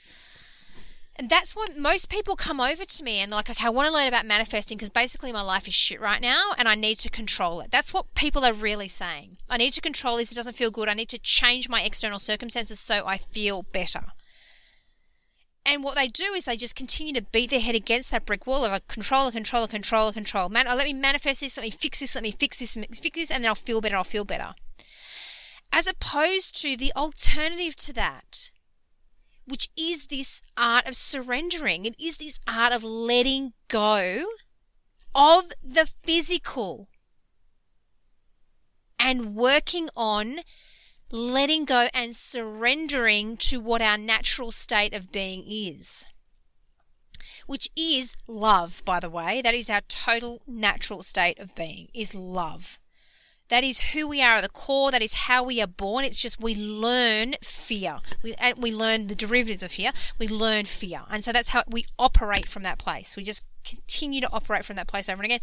And 1.19 1.29
that's 1.29 1.55
what 1.55 1.75
most 1.75 2.11
people 2.11 2.35
come 2.35 2.61
over 2.61 2.85
to 2.85 3.03
me 3.03 3.19
and 3.19 3.31
they're 3.31 3.37
like, 3.37 3.49
okay, 3.49 3.65
I 3.65 3.71
want 3.71 3.87
to 3.87 3.93
learn 3.93 4.07
about 4.07 4.25
manifesting 4.25 4.77
because 4.77 4.91
basically 4.91 5.31
my 5.31 5.41
life 5.41 5.67
is 5.67 5.73
shit 5.73 5.99
right 5.99 6.21
now 6.21 6.51
and 6.59 6.67
I 6.67 6.75
need 6.75 6.99
to 6.99 7.09
control 7.09 7.59
it. 7.59 7.71
That's 7.71 7.91
what 7.91 8.13
people 8.13 8.45
are 8.45 8.53
really 8.53 8.87
saying. 8.87 9.37
I 9.49 9.57
need 9.57 9.73
to 9.73 9.81
control 9.81 10.17
this. 10.17 10.31
It 10.31 10.35
doesn't 10.35 10.55
feel 10.55 10.69
good. 10.69 10.87
I 10.87 10.93
need 10.93 11.09
to 11.09 11.19
change 11.19 11.69
my 11.69 11.81
external 11.81 12.19
circumstances 12.19 12.79
so 12.79 13.07
I 13.07 13.17
feel 13.17 13.65
better. 13.73 14.03
And 15.65 15.83
what 15.83 15.95
they 15.95 16.07
do 16.07 16.33
is 16.35 16.45
they 16.45 16.55
just 16.55 16.77
continue 16.77 17.13
to 17.15 17.25
beat 17.31 17.49
their 17.49 17.59
head 17.59 17.75
against 17.75 18.11
that 18.11 18.25
brick 18.25 18.45
wall 18.45 18.63
of 18.63 18.71
a 18.71 18.79
controller, 18.87 19.31
controller, 19.31 19.67
controller, 19.67 20.13
control. 20.13 20.47
Man, 20.49 20.65
oh, 20.69 20.75
let 20.75 20.85
me 20.85 20.93
manifest 20.93 21.41
this, 21.41 21.57
let 21.57 21.63
me 21.63 21.71
fix 21.71 21.99
this, 21.99 22.15
let 22.15 22.23
me 22.23 22.31
fix 22.31 22.59
this, 22.59 22.75
fix 22.75 23.17
this, 23.17 23.31
and 23.31 23.43
then 23.43 23.49
I'll 23.49 23.55
feel 23.55 23.81
better, 23.81 23.97
I'll 23.97 24.05
feel 24.05 24.23
better. 24.23 24.53
As 25.73 25.87
opposed 25.87 26.61
to 26.61 26.77
the 26.77 26.93
alternative 26.95 27.75
to 27.77 27.93
that, 27.93 28.49
which 29.47 29.69
is 29.77 30.07
this 30.07 30.41
art 30.57 30.87
of 30.87 30.95
surrendering. 30.95 31.85
It 31.85 31.95
is 31.99 32.17
this 32.17 32.39
art 32.47 32.75
of 32.75 32.83
letting 32.83 33.53
go 33.69 34.25
of 35.15 35.51
the 35.63 35.91
physical 36.03 36.89
and 38.99 39.35
working 39.35 39.89
on 39.95 40.39
letting 41.11 41.63
go 41.63 41.87
and 41.93 42.13
surrendering 42.15 43.37
to 43.37 43.59
what 43.59 43.81
our 43.81 43.97
natural 43.97 44.51
state 44.51 44.93
of 44.93 45.11
being 45.11 45.43
is. 45.47 46.05
Which 47.45 47.69
is 47.77 48.13
love, 48.27 48.81
by 48.85 48.99
the 48.99 49.09
way. 49.09 49.41
That 49.41 49.53
is 49.53 49.69
our 49.69 49.81
total 49.87 50.41
natural 50.45 51.01
state 51.01 51.39
of 51.39 51.55
being, 51.55 51.87
is 51.93 52.13
love. 52.13 52.79
That 53.49 53.63
is 53.63 53.93
who 53.93 54.07
we 54.07 54.21
are 54.21 54.35
at 54.35 54.43
the 54.43 54.49
core. 54.49 54.91
That 54.91 55.01
is 55.01 55.13
how 55.13 55.43
we 55.43 55.61
are 55.61 55.67
born. 55.67 56.03
It's 56.03 56.21
just 56.21 56.41
we 56.41 56.55
learn 56.55 57.33
fear. 57.41 57.99
We, 58.21 58.35
we 58.57 58.73
learn 58.73 59.07
the 59.07 59.15
derivatives 59.15 59.63
of 59.63 59.71
fear. 59.71 59.91
We 60.19 60.27
learn 60.27 60.65
fear. 60.65 61.01
And 61.09 61.23
so 61.23 61.31
that's 61.31 61.49
how 61.49 61.63
we 61.69 61.85
operate 61.97 62.47
from 62.47 62.63
that 62.63 62.77
place. 62.77 63.15
We 63.15 63.23
just 63.23 63.45
continue 63.63 64.21
to 64.21 64.31
operate 64.31 64.65
from 64.65 64.75
that 64.75 64.87
place 64.87 65.07
over 65.07 65.21
and 65.21 65.25
again. 65.25 65.39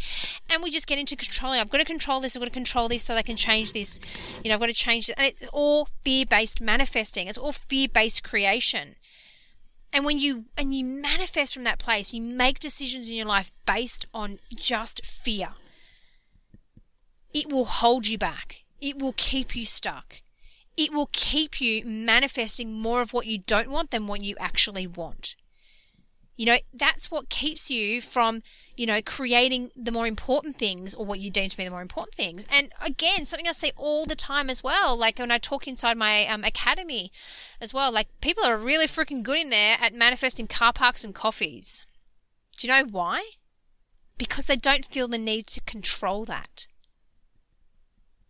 And 0.51 0.63
we 0.63 0.71
just 0.71 0.87
get 0.87 0.99
into 0.99 1.17
controlling. 1.17 1.61
I've 1.61 1.71
got 1.71 1.79
to 1.79 1.85
control 1.85 2.21
this. 2.21 2.37
I've 2.37 2.43
got 2.43 2.49
to 2.49 2.53
control 2.53 2.89
this 2.89 3.03
so 3.03 3.15
I 3.15 3.23
can 3.23 3.37
change 3.37 3.73
this. 3.73 4.39
You 4.45 4.51
know, 4.51 4.55
I've 4.55 4.61
got 4.61 4.67
to 4.67 4.75
change 4.75 5.09
it. 5.09 5.15
And 5.17 5.27
it's 5.27 5.43
all 5.53 5.89
fear 6.03 6.27
based 6.29 6.61
manifesting. 6.61 7.27
It's 7.27 7.39
all 7.39 7.53
fear 7.53 7.89
based 7.93 8.23
creation. 8.23 8.97
And 9.95 10.05
when 10.05 10.19
you 10.19 10.47
and 10.59 10.75
you 10.75 10.85
manifest 10.85 11.55
from 11.55 11.63
that 11.65 11.79
place, 11.79 12.13
you 12.13 12.21
make 12.37 12.59
decisions 12.59 13.09
in 13.09 13.17
your 13.17 13.27
life 13.27 13.53
based 13.65 14.07
on 14.13 14.39
just 14.57 15.07
fear 15.07 15.51
it 17.35 17.53
will 17.53 17.65
hold 17.65 18.07
you 18.07 18.17
back. 18.17 18.65
It 18.81 18.99
will 18.99 19.15
keep 19.17 19.57
you 19.57 19.65
stuck. 19.65 20.23
It 20.77 20.93
will 20.93 21.09
keep 21.13 21.61
you 21.61 21.85
manifesting 21.85 22.81
more 22.81 23.03
of 23.03 23.13
what 23.13 23.27
you 23.27 23.39
don't 23.39 23.71
want 23.71 23.91
than 23.91 24.07
what 24.07 24.23
you 24.23 24.37
actually 24.39 24.87
want. 24.87 25.37
You 26.37 26.47
know, 26.47 26.57
that's 26.73 27.13
what 27.13 27.29
keeps 27.29 27.71
you 27.71 28.01
from, 28.01 28.43
you 28.77 28.87
know, 28.87 29.01
creating 29.05 29.71
the 29.77 29.93
more 29.93 30.07
important 30.07 30.57
things 30.57 30.93
or 30.93 31.07
what 31.07 31.21
you 31.21 31.31
deem 31.31 31.49
to 31.49 31.57
be 31.57 31.65
the 31.65 31.71
more 31.71 31.81
important 31.81 32.15
things. 32.15 32.45
And 32.53 32.71
again, 32.85 33.25
something 33.25 33.47
I 33.47 33.53
say 33.53 33.71
all 33.77 34.05
the 34.05 34.17
time 34.17 34.51
as 34.51 34.63
well, 34.63 34.97
like 34.97 35.21
when 35.21 35.31
I 35.31 35.39
talk 35.39 35.69
inside 35.69 35.97
my 35.97 36.27
um, 36.27 36.43
academy 36.43 37.13
as 37.61 37.73
well, 37.73 37.93
like 37.93 38.09
people 38.21 38.45
are 38.45 38.57
really 38.57 38.87
freaking 38.87 39.23
good 39.23 39.41
in 39.41 39.51
there 39.51 39.77
at 39.81 39.95
manifesting 39.95 40.49
car 40.49 40.73
parks 40.73 41.05
and 41.05 41.15
coffees. 41.15 41.87
Do 42.59 42.67
you 42.67 42.73
know 42.73 42.89
why? 42.91 43.31
Because 44.19 44.47
they 44.47 44.57
don't 44.57 44.85
feel 44.85 45.07
the 45.07 45.19
need 45.19 45.47
to 45.49 45.61
control 45.61 46.25
that 46.25 46.67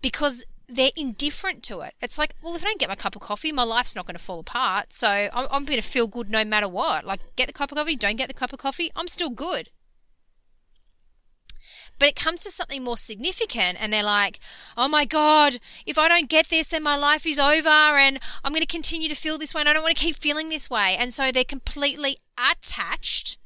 because 0.04 0.44
they're 0.68 0.90
indifferent 0.98 1.62
to 1.62 1.80
it. 1.80 1.94
It's 2.02 2.18
like, 2.18 2.34
well, 2.42 2.54
if 2.54 2.62
I 2.62 2.68
don't 2.68 2.78
get 2.78 2.90
my 2.90 2.94
cup 2.94 3.16
of 3.16 3.22
coffee, 3.22 3.52
my 3.52 3.62
life's 3.62 3.96
not 3.96 4.04
going 4.04 4.16
to 4.16 4.22
fall 4.22 4.38
apart. 4.38 4.92
So 4.92 5.08
I'm, 5.08 5.48
I'm 5.50 5.64
going 5.64 5.80
to 5.80 5.86
feel 5.86 6.06
good 6.06 6.28
no 6.28 6.44
matter 6.44 6.68
what. 6.68 7.06
Like, 7.06 7.20
get 7.36 7.46
the 7.46 7.54
cup 7.54 7.72
of 7.72 7.78
coffee, 7.78 7.96
don't 7.96 8.16
get 8.16 8.28
the 8.28 8.34
cup 8.34 8.52
of 8.52 8.58
coffee, 8.58 8.90
I'm 8.94 9.08
still 9.08 9.30
good. 9.30 9.70
But 11.98 12.08
it 12.08 12.16
comes 12.16 12.40
to 12.40 12.50
something 12.50 12.84
more 12.84 12.98
significant, 12.98 13.82
and 13.82 13.90
they're 13.90 14.04
like, 14.04 14.40
oh 14.76 14.88
my 14.88 15.06
God, 15.06 15.56
if 15.86 15.96
I 15.96 16.08
don't 16.08 16.28
get 16.28 16.48
this, 16.48 16.68
then 16.68 16.82
my 16.82 16.96
life 16.96 17.26
is 17.26 17.38
over, 17.38 17.96
and 17.96 18.18
I'm 18.44 18.52
going 18.52 18.60
to 18.60 18.66
continue 18.66 19.08
to 19.08 19.14
feel 19.14 19.38
this 19.38 19.54
way, 19.54 19.60
and 19.60 19.70
I 19.70 19.72
don't 19.72 19.82
want 19.82 19.96
to 19.96 20.04
keep 20.04 20.16
feeling 20.16 20.50
this 20.50 20.68
way. 20.68 20.96
And 20.98 21.14
so 21.14 21.32
they're 21.32 21.44
completely 21.44 22.16
attached 22.36 23.38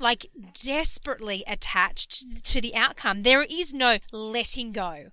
like 0.00 0.26
desperately 0.54 1.44
attached 1.46 2.44
to 2.46 2.60
the 2.60 2.74
outcome. 2.74 3.22
There 3.22 3.42
is 3.42 3.74
no 3.74 3.98
letting 4.12 4.72
go. 4.72 5.10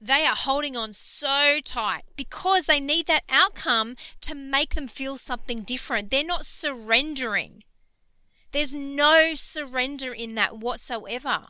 They 0.00 0.24
are 0.26 0.36
holding 0.36 0.76
on 0.76 0.92
so 0.92 1.58
tight 1.64 2.02
because 2.16 2.66
they 2.66 2.80
need 2.80 3.06
that 3.06 3.24
outcome 3.30 3.96
to 4.22 4.34
make 4.34 4.74
them 4.74 4.88
feel 4.88 5.16
something 5.16 5.62
different. 5.62 6.10
They're 6.10 6.24
not 6.24 6.44
surrendering. 6.44 7.62
There's 8.52 8.74
no 8.74 9.32
surrender 9.34 10.12
in 10.12 10.34
that 10.34 10.58
whatsoever 10.58 11.46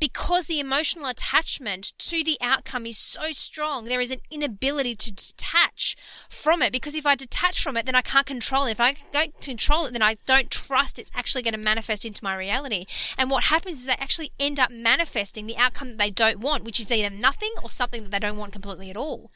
because 0.00 0.46
the 0.46 0.60
emotional 0.60 1.06
attachment 1.06 1.92
to 1.98 2.24
the 2.24 2.38
outcome 2.40 2.86
is 2.86 2.96
so 2.96 3.30
strong, 3.32 3.84
there 3.84 4.00
is 4.00 4.10
an 4.10 4.20
inability 4.30 4.94
to 4.94 5.14
detach 5.14 5.96
from 6.28 6.62
it. 6.62 6.72
Because 6.72 6.94
if 6.94 7.06
I 7.06 7.14
detach 7.14 7.62
from 7.62 7.76
it, 7.76 7.84
then 7.84 7.94
I 7.94 8.00
can't 8.00 8.26
control 8.26 8.64
it. 8.64 8.72
If 8.72 8.80
I 8.80 8.94
don't 9.12 9.38
control 9.42 9.84
it, 9.84 9.92
then 9.92 10.02
I 10.02 10.16
don't 10.26 10.50
trust 10.50 10.98
it's 10.98 11.10
actually 11.14 11.42
going 11.42 11.54
to 11.54 11.60
manifest 11.60 12.06
into 12.06 12.24
my 12.24 12.34
reality. 12.34 12.86
And 13.18 13.30
what 13.30 13.44
happens 13.44 13.80
is 13.80 13.86
they 13.86 13.92
actually 13.98 14.32
end 14.40 14.58
up 14.58 14.70
manifesting 14.72 15.46
the 15.46 15.58
outcome 15.58 15.90
that 15.90 15.98
they 15.98 16.10
don't 16.10 16.40
want, 16.40 16.64
which 16.64 16.80
is 16.80 16.90
either 16.90 17.14
nothing 17.14 17.52
or 17.62 17.68
something 17.68 18.02
that 18.02 18.10
they 18.10 18.18
don't 18.18 18.38
want 18.38 18.52
completely 18.52 18.90
at 18.90 18.96
all. 18.96 19.30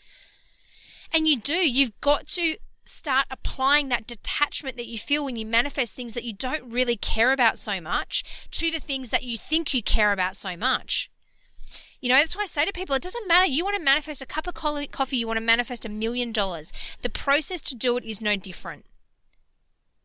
And 1.14 1.28
you 1.28 1.38
do, 1.38 1.54
you've 1.54 2.00
got 2.00 2.26
to 2.28 2.56
start 2.84 3.26
applying 3.30 3.88
that 3.88 4.06
detachment 4.06 4.76
that 4.76 4.86
you 4.86 4.98
feel 4.98 5.24
when 5.24 5.36
you 5.36 5.46
manifest 5.46 5.96
things 5.96 6.14
that 6.14 6.24
you 6.24 6.34
don't 6.34 6.72
really 6.72 6.96
care 6.96 7.32
about 7.32 7.58
so 7.58 7.80
much 7.80 8.48
to 8.50 8.70
the 8.70 8.80
things 8.80 9.10
that 9.10 9.22
you 9.24 9.36
think 9.36 9.72
you 9.72 9.82
care 9.82 10.12
about 10.12 10.36
so 10.36 10.56
much. 10.56 11.10
You 12.00 12.10
know, 12.10 12.16
that's 12.16 12.36
why 12.36 12.42
I 12.42 12.46
say 12.46 12.66
to 12.66 12.72
people, 12.72 12.94
it 12.94 13.02
doesn't 13.02 13.26
matter. 13.26 13.46
You 13.46 13.64
want 13.64 13.78
to 13.78 13.82
manifest 13.82 14.20
a 14.20 14.26
cup 14.26 14.46
of 14.46 14.52
coffee, 14.52 15.16
you 15.16 15.26
want 15.26 15.38
to 15.38 15.44
manifest 15.44 15.86
a 15.86 15.88
million 15.88 16.32
dollars. 16.32 16.98
The 17.00 17.08
process 17.08 17.62
to 17.62 17.74
do 17.74 17.96
it 17.96 18.04
is 18.04 18.20
no 18.20 18.36
different. 18.36 18.84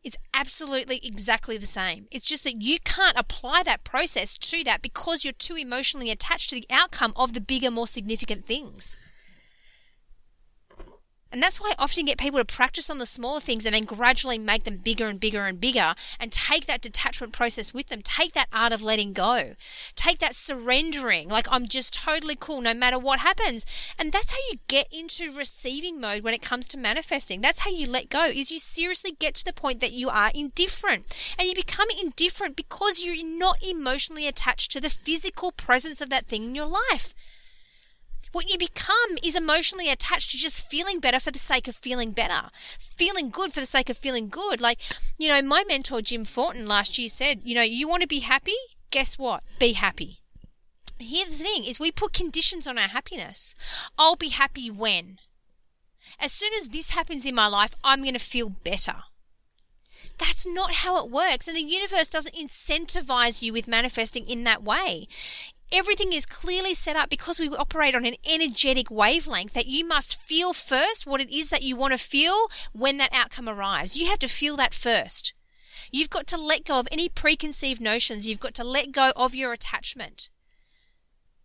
It's 0.02 0.16
absolutely 0.32 1.00
exactly 1.02 1.58
the 1.58 1.66
same. 1.66 2.06
It's 2.10 2.26
just 2.26 2.44
that 2.44 2.62
you 2.62 2.78
can't 2.86 3.18
apply 3.18 3.64
that 3.64 3.84
process 3.84 4.32
to 4.32 4.64
that 4.64 4.80
because 4.80 5.24
you're 5.24 5.34
too 5.34 5.56
emotionally 5.56 6.10
attached 6.10 6.48
to 6.50 6.56
the 6.56 6.66
outcome 6.70 7.12
of 7.16 7.34
the 7.34 7.40
bigger, 7.42 7.70
more 7.70 7.86
significant 7.86 8.44
things. 8.44 8.96
And 11.32 11.42
that's 11.42 11.60
why 11.60 11.70
I 11.70 11.82
often 11.82 12.06
get 12.06 12.18
people 12.18 12.40
to 12.42 12.44
practice 12.44 12.90
on 12.90 12.98
the 12.98 13.06
smaller 13.06 13.40
things 13.40 13.64
and 13.64 13.74
then 13.74 13.84
gradually 13.84 14.38
make 14.38 14.64
them 14.64 14.80
bigger 14.84 15.06
and 15.06 15.20
bigger 15.20 15.46
and 15.46 15.60
bigger 15.60 15.94
and 16.18 16.32
take 16.32 16.66
that 16.66 16.80
detachment 16.82 17.32
process 17.32 17.72
with 17.72 17.86
them. 17.86 18.00
Take 18.02 18.32
that 18.32 18.48
art 18.52 18.72
of 18.72 18.82
letting 18.82 19.12
go. 19.12 19.54
Take 19.94 20.18
that 20.18 20.34
surrendering. 20.34 21.28
Like, 21.28 21.46
I'm 21.50 21.66
just 21.66 21.94
totally 21.94 22.34
cool 22.38 22.60
no 22.60 22.74
matter 22.74 22.98
what 22.98 23.20
happens. 23.20 23.94
And 23.98 24.12
that's 24.12 24.32
how 24.32 24.40
you 24.50 24.58
get 24.66 24.86
into 24.92 25.36
receiving 25.36 26.00
mode 26.00 26.24
when 26.24 26.34
it 26.34 26.42
comes 26.42 26.66
to 26.68 26.78
manifesting. 26.78 27.40
That's 27.40 27.60
how 27.60 27.70
you 27.70 27.88
let 27.88 28.10
go 28.10 28.24
is 28.24 28.50
you 28.50 28.58
seriously 28.58 29.12
get 29.18 29.36
to 29.36 29.44
the 29.44 29.52
point 29.52 29.80
that 29.80 29.92
you 29.92 30.08
are 30.08 30.30
indifferent. 30.34 31.34
And 31.38 31.48
you 31.48 31.54
become 31.54 31.88
indifferent 32.02 32.56
because 32.56 33.02
you're 33.02 33.38
not 33.38 33.56
emotionally 33.62 34.26
attached 34.26 34.72
to 34.72 34.80
the 34.80 34.90
physical 34.90 35.52
presence 35.52 36.00
of 36.00 36.10
that 36.10 36.26
thing 36.26 36.42
in 36.42 36.54
your 36.54 36.66
life. 36.66 37.14
What 38.32 38.48
you 38.48 38.58
become 38.58 39.18
is 39.24 39.36
emotionally 39.36 39.90
attached 39.90 40.30
to 40.30 40.36
just 40.36 40.70
feeling 40.70 41.00
better 41.00 41.18
for 41.18 41.30
the 41.30 41.38
sake 41.38 41.66
of 41.66 41.74
feeling 41.74 42.12
better, 42.12 42.48
feeling 42.54 43.30
good 43.30 43.52
for 43.52 43.60
the 43.60 43.66
sake 43.66 43.90
of 43.90 43.96
feeling 43.96 44.28
good. 44.28 44.60
Like, 44.60 44.80
you 45.18 45.28
know, 45.28 45.42
my 45.42 45.64
mentor, 45.66 46.00
Jim 46.00 46.24
Thornton, 46.24 46.66
last 46.66 46.98
year 46.98 47.08
said, 47.08 47.40
you 47.42 47.54
know, 47.54 47.62
you 47.62 47.88
want 47.88 48.02
to 48.02 48.08
be 48.08 48.20
happy? 48.20 48.56
Guess 48.90 49.18
what? 49.18 49.42
Be 49.58 49.72
happy. 49.72 50.18
Here's 50.98 51.38
the 51.38 51.44
thing 51.44 51.64
is 51.64 51.80
we 51.80 51.90
put 51.90 52.12
conditions 52.12 52.68
on 52.68 52.78
our 52.78 52.88
happiness. 52.88 53.90
I'll 53.98 54.16
be 54.16 54.28
happy 54.28 54.70
when. 54.70 55.18
As 56.20 56.32
soon 56.32 56.52
as 56.56 56.68
this 56.68 56.90
happens 56.90 57.26
in 57.26 57.34
my 57.34 57.46
life, 57.46 57.74
I'm 57.82 58.02
going 58.02 58.14
to 58.14 58.20
feel 58.20 58.50
better. 58.64 58.94
That's 60.18 60.46
not 60.46 60.74
how 60.76 61.02
it 61.02 61.10
works. 61.10 61.48
And 61.48 61.56
the 61.56 61.62
universe 61.62 62.10
doesn't 62.10 62.34
incentivize 62.34 63.40
you 63.40 63.54
with 63.54 63.66
manifesting 63.66 64.28
in 64.28 64.44
that 64.44 64.62
way 64.62 65.08
everything 65.72 66.12
is 66.12 66.26
clearly 66.26 66.74
set 66.74 66.96
up 66.96 67.10
because 67.10 67.38
we 67.38 67.48
operate 67.48 67.94
on 67.94 68.04
an 68.04 68.14
energetic 68.30 68.90
wavelength 68.90 69.52
that 69.54 69.66
you 69.66 69.86
must 69.86 70.20
feel 70.20 70.52
first 70.52 71.06
what 71.06 71.20
it 71.20 71.30
is 71.30 71.50
that 71.50 71.62
you 71.62 71.76
want 71.76 71.92
to 71.92 71.98
feel 71.98 72.48
when 72.72 72.96
that 72.98 73.14
outcome 73.14 73.48
arrives. 73.48 73.96
You 73.96 74.08
have 74.08 74.18
to 74.20 74.28
feel 74.28 74.56
that 74.56 74.74
first. 74.74 75.34
You've 75.92 76.10
got 76.10 76.26
to 76.28 76.40
let 76.40 76.64
go 76.64 76.80
of 76.80 76.88
any 76.92 77.08
preconceived 77.08 77.80
notions. 77.80 78.28
You've 78.28 78.40
got 78.40 78.54
to 78.54 78.64
let 78.64 78.92
go 78.92 79.12
of 79.16 79.34
your 79.34 79.52
attachment. 79.52 80.30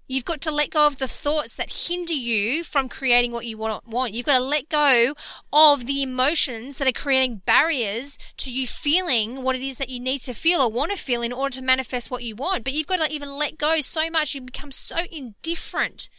You've 0.07 0.25
got 0.25 0.39
to 0.41 0.51
let 0.51 0.69
go 0.69 0.85
of 0.85 0.99
the 0.99 1.07
thoughts 1.07 1.57
that 1.57 1.87
hinder 1.87 2.13
you 2.13 2.63
from 2.63 2.89
creating 2.89 3.31
what 3.31 3.47
you 3.47 3.57
want. 3.57 4.13
You've 4.13 4.25
got 4.25 4.37
to 4.37 4.43
let 4.43 4.69
go 4.69 5.13
of 5.51 5.87
the 5.87 6.03
emotions 6.03 6.77
that 6.77 6.87
are 6.87 6.91
creating 6.91 7.41
barriers 7.45 8.17
to 8.37 8.53
you 8.53 8.67
feeling 8.67 9.41
what 9.43 9.55
it 9.55 9.63
is 9.63 9.77
that 9.77 9.89
you 9.89 9.99
need 9.99 10.19
to 10.21 10.33
feel 10.33 10.61
or 10.61 10.71
want 10.71 10.91
to 10.91 10.97
feel 10.97 11.23
in 11.23 11.33
order 11.33 11.55
to 11.55 11.63
manifest 11.63 12.11
what 12.11 12.23
you 12.23 12.35
want. 12.35 12.63
But 12.63 12.73
you've 12.73 12.85
got 12.85 13.03
to 13.03 13.11
even 13.11 13.29
let 13.29 13.57
go 13.57 13.81
so 13.81 14.09
much, 14.11 14.35
you 14.35 14.41
become 14.41 14.71
so 14.71 14.97
indifferent 15.11 16.09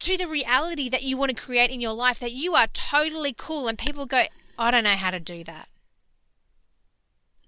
to 0.00 0.16
the 0.16 0.26
reality 0.26 0.88
that 0.88 1.02
you 1.02 1.18
want 1.18 1.30
to 1.30 1.36
create 1.36 1.70
in 1.70 1.80
your 1.80 1.94
life 1.94 2.18
that 2.20 2.32
you 2.32 2.54
are 2.54 2.66
totally 2.72 3.34
cool. 3.36 3.68
And 3.68 3.78
people 3.78 4.06
go, 4.06 4.22
I 4.58 4.70
don't 4.70 4.84
know 4.84 4.90
how 4.90 5.10
to 5.10 5.20
do 5.20 5.44
that. 5.44 5.68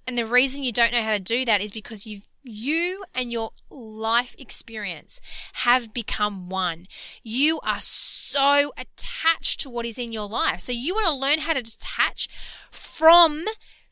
And 0.07 0.19
the 0.19 0.27
reason 0.27 0.63
you 0.63 0.73
don't 0.73 0.93
know 0.93 1.03
how 1.03 1.15
to 1.15 1.21
do 1.21 1.47
that 1.47 1.63
is 1.63 1.71
because 1.71 2.07
you've 2.07 2.29
you 2.45 3.05
and 3.15 3.33
your 3.33 3.51
life 3.71 4.37
experience 4.39 5.21
have 5.55 5.95
become 5.95 6.49
one. 6.49 6.87
You 7.23 7.59
are 7.65 7.81
so 7.81 8.73
attached 8.77 9.61
to 9.61 9.71
what 9.71 9.87
is 9.87 9.99
in 9.99 10.13
your 10.13 10.29
life. 10.29 10.61
So 10.61 10.73
you 10.73 10.95
want 10.95 11.07
to 11.07 11.15
learn 11.15 11.41
how 11.41 11.55
to 11.55 11.63
detach 11.63 12.29
from 12.71 13.45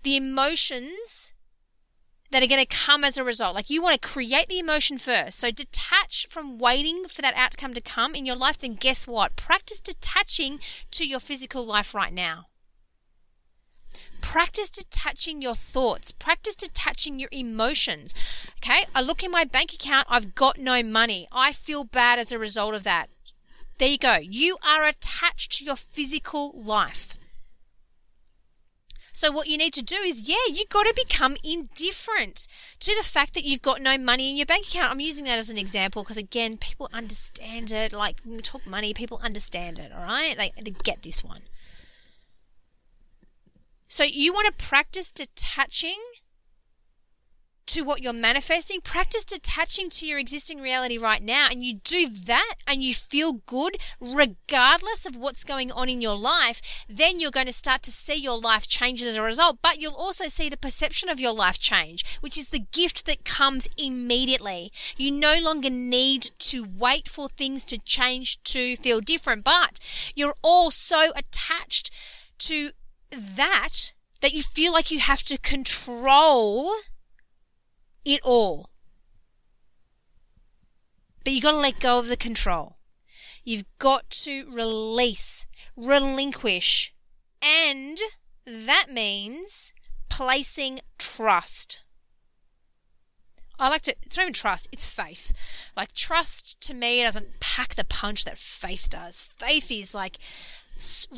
the 0.03 0.17
emotions 0.17 1.33
that 2.31 2.43
are 2.43 2.49
going 2.49 2.65
to 2.65 2.77
come 2.77 3.05
as 3.05 3.19
a 3.19 3.25
result. 3.25 3.55
Like 3.55 3.71
you 3.71 3.83
want 3.83 4.01
to 4.01 4.09
create 4.09 4.49
the 4.49 4.59
emotion 4.59 4.99
first. 4.99 5.39
So 5.39 5.51
detach 5.51 6.27
from 6.29 6.59
waiting 6.59 7.05
for 7.09 7.23
that 7.23 7.35
outcome 7.37 7.75
to 7.75 7.81
come 7.81 8.15
in 8.15 8.27
your 8.27 8.37
life. 8.37 8.59
Then 8.59 8.75
guess 8.75 9.09
what? 9.09 9.37
Practice 9.37 9.81
detaching 9.81 10.59
to 10.93 11.07
your 11.07 11.21
physical 11.21 11.65
life 11.65 11.95
right 11.95 12.13
now. 12.13 12.47
Practice 14.23 14.71
detaching 14.71 15.43
your 15.43 15.55
thoughts. 15.55 16.11
Practice 16.11 16.57
detaching 16.57 17.19
your 17.19 17.29
emotions. 17.31 18.15
Okay, 18.65 18.85
I 18.95 19.03
look 19.03 19.23
in 19.23 19.31
my 19.31 19.45
bank 19.45 19.75
account, 19.75 20.07
I've 20.09 20.35
got 20.35 20.59
no 20.59 20.83
money. 20.83 21.27
I 21.31 21.53
feel 21.53 21.85
bad 21.85 22.19
as 22.19 22.33
a 22.33 22.39
result 22.39 22.75
of 22.75 22.85
that. 22.85 23.09
There 23.79 23.89
you 23.89 23.99
go. 23.99 24.17
You 24.23 24.57
are 24.67 24.89
attached 24.89 25.53
to 25.59 25.65
your 25.65 25.77
physical 25.77 26.53
life. 26.55 27.19
So 29.15 29.31
what 29.31 29.47
you 29.47 29.59
need 29.59 29.75
to 29.75 29.85
do 29.85 29.97
is, 29.97 30.29
yeah, 30.29 30.55
you 30.55 30.65
got 30.71 30.85
to 30.85 30.95
become 31.07 31.37
indifferent 31.45 32.47
to 32.81 32.95
the 32.97 33.05
fact 33.05 33.35
that 33.35 33.45
you've 33.45 33.61
got 33.61 33.83
no 33.83 33.99
money 33.99 34.31
in 34.31 34.37
your 34.37 34.47
bank 34.47 34.67
account. 34.67 34.91
I'm 34.91 35.01
using 35.01 35.27
that 35.27 35.39
as 35.39 35.51
an 35.51 35.59
example 35.59 36.03
because 36.03 36.17
again, 36.17 36.57
people 36.57 36.89
understand 36.95 37.71
it. 37.73 37.93
Like 37.93 38.17
talk 38.43 38.67
money, 38.67 38.95
people 38.95 39.21
understand 39.23 39.79
it. 39.79 39.93
All 39.93 40.03
right, 40.03 40.35
they, 40.37 40.51
they 40.63 40.71
get 40.83 41.03
this 41.03 41.23
one. 41.23 41.43
So 43.93 44.05
you 44.05 44.33
want 44.33 44.47
to 44.47 44.65
practice 44.65 45.13
detaching 45.13 45.99
to 47.67 47.83
what 47.83 48.03
you're 48.03 48.15
manifesting. 48.15 48.81
Practice 48.81 49.23
detaching 49.23 49.91
to 49.91 50.07
your 50.07 50.19
existing 50.19 50.63
reality 50.63 50.97
right 50.97 51.23
now. 51.23 51.49
And 51.51 51.63
you 51.63 51.75
do 51.85 52.09
that 52.25 52.55
and 52.67 52.83
you 52.83 52.95
feel 52.95 53.43
good 53.45 53.77
regardless 54.01 55.05
of 55.05 55.19
what's 55.19 55.45
going 55.45 55.71
on 55.71 55.91
in 55.91 56.01
your 56.01 56.17
life. 56.17 56.87
Then 56.89 57.21
you're 57.21 57.31
going 57.31 57.49
to 57.49 57.53
start 57.53 57.83
to 57.83 57.91
see 57.91 58.19
your 58.19 58.41
life 58.41 58.67
change 58.67 59.03
as 59.03 59.19
a 59.19 59.23
result. 59.23 59.59
But 59.61 59.79
you'll 59.79 59.93
also 59.95 60.27
see 60.27 60.49
the 60.49 60.57
perception 60.57 61.11
of 61.11 61.21
your 61.21 61.35
life 61.35 61.59
change, 61.59 62.17
which 62.21 62.39
is 62.39 62.49
the 62.49 62.65
gift 62.73 63.05
that 63.05 63.27
comes 63.27 63.69
immediately. 63.77 64.73
You 64.97 65.21
no 65.21 65.37
longer 65.39 65.69
need 65.69 66.31
to 66.39 66.67
wait 66.79 67.09
for 67.09 67.29
things 67.29 67.67
to 67.67 67.79
change 67.79 68.43
to 68.45 68.75
feel 68.75 69.01
different, 69.01 69.45
but 69.45 70.13
you're 70.17 70.37
all 70.43 70.71
so 70.71 71.13
attached 71.15 71.95
to 72.39 72.71
that 73.13 73.93
that 74.21 74.33
you 74.33 74.43
feel 74.43 74.73
like 74.73 74.91
you 74.91 75.01
have 75.01 75.23
to 75.25 75.39
control 75.39 76.71
it 78.05 78.21
all. 78.25 78.69
But 81.25 81.33
you've 81.33 81.43
got 81.43 81.53
to 81.53 81.59
let 81.59 81.81
go 81.81 81.99
of 81.99 82.09
the 82.09 82.17
control. 82.17 82.77
You've 83.45 83.65
got 83.79 84.11
to 84.11 84.45
release, 84.51 85.47
relinquish, 85.77 86.95
and 87.43 87.99
that 88.47 88.87
means 88.93 89.73
placing 90.09 90.81
trust. 90.99 91.83
I 93.59 93.69
like 93.69 93.83
to, 93.83 93.95
it's 94.03 94.17
not 94.17 94.25
even 94.25 94.33
trust, 94.33 94.69
it's 94.73 94.93
faith. 94.93 95.71
Like, 95.77 95.93
trust 95.95 96.61
to 96.63 96.75
me 96.75 97.03
doesn't 97.03 97.41
pack 97.41 97.75
the 97.75 97.85
punch 97.85 98.25
that 98.25 98.39
faith 98.39 98.89
does. 98.91 99.23
Faith 99.23 99.71
is 99.71 99.95
like 99.95 100.17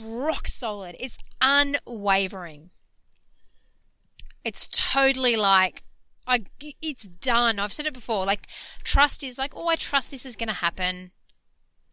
rock 0.05 0.47
solid, 0.47 0.97
it's 0.99 1.19
unwavering. 1.41 2.71
It's 4.45 4.69
totally 4.69 5.37
like, 5.37 5.83
I, 6.27 6.41
it's 6.83 7.07
done. 7.07 7.59
I've 7.59 7.73
said 7.73 7.87
it 7.87 7.95
before. 7.95 8.25
Like, 8.27 8.47
trust 8.85 9.23
is 9.23 9.39
like, 9.39 9.53
oh, 9.57 9.69
I 9.69 9.77
trust 9.77 10.11
this 10.11 10.27
is 10.27 10.37
going 10.37 10.49
to 10.49 10.55
happen. 10.55 11.13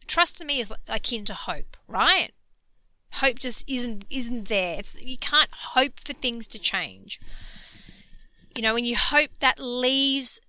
Trust 0.08 0.38
to 0.38 0.46
me 0.46 0.60
is 0.60 0.74
akin 0.94 1.24
to 1.26 1.34
hope, 1.34 1.78
right? 1.88 2.32
Hope 3.16 3.40
just 3.40 3.70
isn't 3.70 4.06
isn't 4.10 4.48
there. 4.48 4.80
It's 4.80 5.02
you 5.06 5.18
can't 5.18 5.50
hope 5.52 6.00
for 6.00 6.14
things 6.14 6.48
to 6.50 6.60
change. 6.60 7.20
You 8.56 8.64
know, 8.64 8.74
when 8.74 8.86
you 8.86 8.96
hope 8.98 9.38
that 9.40 9.60
leaves 9.60 10.40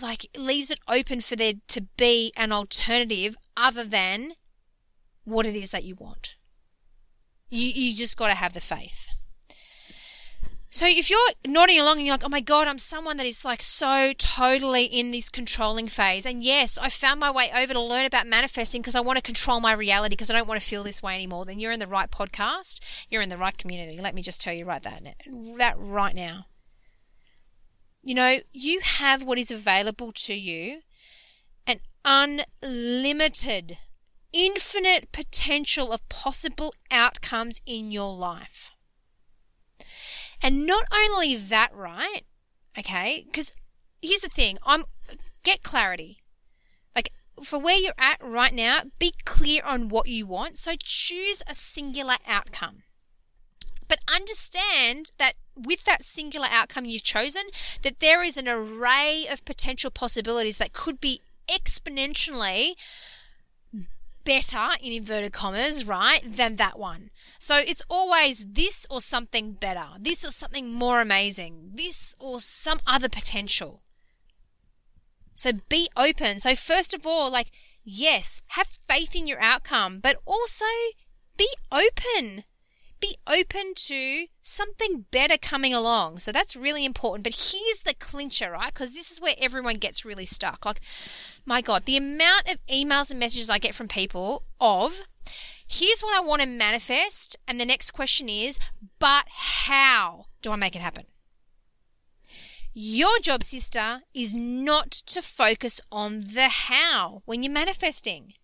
like 0.00 0.26
leaves 0.36 0.70
it 0.70 0.78
open 0.88 1.20
for 1.20 1.36
there 1.36 1.54
to 1.68 1.82
be 1.96 2.32
an 2.36 2.52
alternative 2.52 3.36
other 3.56 3.84
than 3.84 4.32
what 5.24 5.46
it 5.46 5.54
is 5.54 5.70
that 5.70 5.84
you 5.84 5.94
want. 5.94 6.36
You, 7.50 7.70
you 7.74 7.96
just 7.96 8.16
got 8.16 8.28
to 8.28 8.34
have 8.34 8.54
the 8.54 8.60
faith. 8.60 9.08
So 10.72 10.86
if 10.88 11.10
you're 11.10 11.18
nodding 11.48 11.80
along 11.80 11.96
and 11.96 12.06
you're 12.06 12.14
like, 12.14 12.24
oh 12.24 12.28
my 12.28 12.40
God, 12.40 12.68
I'm 12.68 12.78
someone 12.78 13.16
that 13.16 13.26
is 13.26 13.44
like 13.44 13.60
so 13.60 14.12
totally 14.16 14.84
in 14.84 15.10
this 15.10 15.28
controlling 15.28 15.88
phase. 15.88 16.24
And 16.24 16.44
yes, 16.44 16.78
I 16.78 16.88
found 16.88 17.18
my 17.18 17.30
way 17.30 17.50
over 17.56 17.72
to 17.72 17.80
learn 17.80 18.06
about 18.06 18.28
manifesting 18.28 18.80
because 18.80 18.94
I 18.94 19.00
want 19.00 19.16
to 19.16 19.22
control 19.22 19.60
my 19.60 19.72
reality 19.72 20.12
because 20.12 20.30
I 20.30 20.34
don't 20.34 20.46
want 20.46 20.60
to 20.60 20.66
feel 20.66 20.84
this 20.84 21.02
way 21.02 21.16
anymore. 21.16 21.44
Then 21.44 21.58
you're 21.58 21.72
in 21.72 21.80
the 21.80 21.88
right 21.88 22.08
podcast. 22.08 23.06
You're 23.10 23.20
in 23.20 23.30
the 23.30 23.36
right 23.36 23.58
community. 23.58 24.00
Let 24.00 24.14
me 24.14 24.22
just 24.22 24.40
tell 24.40 24.54
you 24.54 24.64
right 24.64 24.82
that, 24.84 25.02
that 25.58 25.74
right 25.76 26.14
now. 26.14 26.46
You 28.04 28.14
know, 28.14 28.36
you 28.52 28.80
have 28.80 29.24
what 29.24 29.38
is 29.38 29.50
available 29.50 30.12
to 30.26 30.34
you 30.34 30.82
an 31.66 31.80
unlimited 32.04 33.78
infinite 34.32 35.12
potential 35.12 35.92
of 35.92 36.08
possible 36.08 36.72
outcomes 36.90 37.60
in 37.66 37.90
your 37.90 38.14
life. 38.14 38.72
And 40.42 40.66
not 40.66 40.84
only 40.94 41.36
that, 41.36 41.70
right? 41.74 42.22
Okay, 42.78 43.24
because 43.26 43.52
here's 44.00 44.22
the 44.22 44.28
thing 44.28 44.58
I'm 44.64 44.84
get 45.44 45.62
clarity. 45.62 46.18
Like 46.94 47.10
for 47.42 47.58
where 47.58 47.78
you're 47.78 47.92
at 47.98 48.18
right 48.22 48.52
now, 48.52 48.80
be 48.98 49.12
clear 49.24 49.62
on 49.64 49.88
what 49.88 50.08
you 50.08 50.26
want. 50.26 50.56
So 50.56 50.72
choose 50.78 51.42
a 51.48 51.54
singular 51.54 52.14
outcome. 52.26 52.76
But 53.88 53.98
understand 54.14 55.10
that 55.18 55.32
with 55.56 55.84
that 55.84 56.04
singular 56.04 56.46
outcome 56.50 56.84
you've 56.84 57.02
chosen, 57.02 57.42
that 57.82 57.98
there 57.98 58.22
is 58.22 58.36
an 58.36 58.48
array 58.48 59.24
of 59.30 59.44
potential 59.44 59.90
possibilities 59.90 60.58
that 60.58 60.72
could 60.72 61.00
be 61.00 61.20
exponentially 61.50 62.74
better, 64.24 64.68
in 64.82 64.92
inverted 64.92 65.32
commas, 65.32 65.86
right, 65.86 66.20
than 66.24 66.56
that 66.56 66.78
one. 66.78 67.10
So 67.38 67.56
it's 67.56 67.82
always 67.88 68.44
this 68.44 68.86
or 68.90 69.00
something 69.00 69.52
better, 69.54 69.86
this 69.98 70.24
or 70.24 70.30
something 70.30 70.72
more 70.74 71.00
amazing, 71.00 71.72
this 71.74 72.14
or 72.20 72.40
some 72.40 72.78
other 72.86 73.08
potential. 73.08 73.82
So 75.34 75.52
be 75.70 75.88
open. 75.96 76.38
So, 76.38 76.54
first 76.54 76.92
of 76.92 77.06
all, 77.06 77.32
like, 77.32 77.50
yes, 77.82 78.42
have 78.50 78.66
faith 78.66 79.16
in 79.16 79.26
your 79.26 79.40
outcome, 79.40 80.00
but 80.02 80.16
also 80.26 80.66
be 81.38 81.48
open. 81.72 82.44
Be 83.00 83.16
open 83.26 83.72
to 83.86 84.26
something 84.42 85.06
better 85.10 85.38
coming 85.40 85.72
along. 85.72 86.18
So 86.18 86.30
that's 86.30 86.54
really 86.54 86.84
important. 86.84 87.24
But 87.24 87.32
here's 87.34 87.82
the 87.82 87.94
clincher, 87.98 88.50
right? 88.50 88.74
Because 88.74 88.92
this 88.92 89.10
is 89.10 89.18
where 89.18 89.34
everyone 89.40 89.76
gets 89.76 90.04
really 90.04 90.26
stuck. 90.26 90.66
Like, 90.66 90.80
my 91.44 91.60
God, 91.60 91.84
the 91.84 91.96
amount 91.96 92.50
of 92.50 92.58
emails 92.66 93.10
and 93.10 93.18
messages 93.18 93.50
I 93.50 93.58
get 93.58 93.74
from 93.74 93.88
people 93.88 94.44
of, 94.60 95.06
here's 95.68 96.00
what 96.00 96.16
I 96.16 96.20
want 96.20 96.42
to 96.42 96.48
manifest. 96.48 97.36
And 97.48 97.60
the 97.60 97.66
next 97.66 97.92
question 97.92 98.28
is, 98.28 98.58
but 98.98 99.24
how 99.28 100.26
do 100.42 100.52
I 100.52 100.56
make 100.56 100.76
it 100.76 100.82
happen? 100.82 101.04
Your 102.72 103.18
job, 103.20 103.42
sister, 103.42 104.00
is 104.14 104.32
not 104.32 104.90
to 104.92 105.22
focus 105.22 105.80
on 105.90 106.20
the 106.20 106.48
how 106.48 107.22
when 107.24 107.42
you're 107.42 107.52
manifesting. 107.52 108.34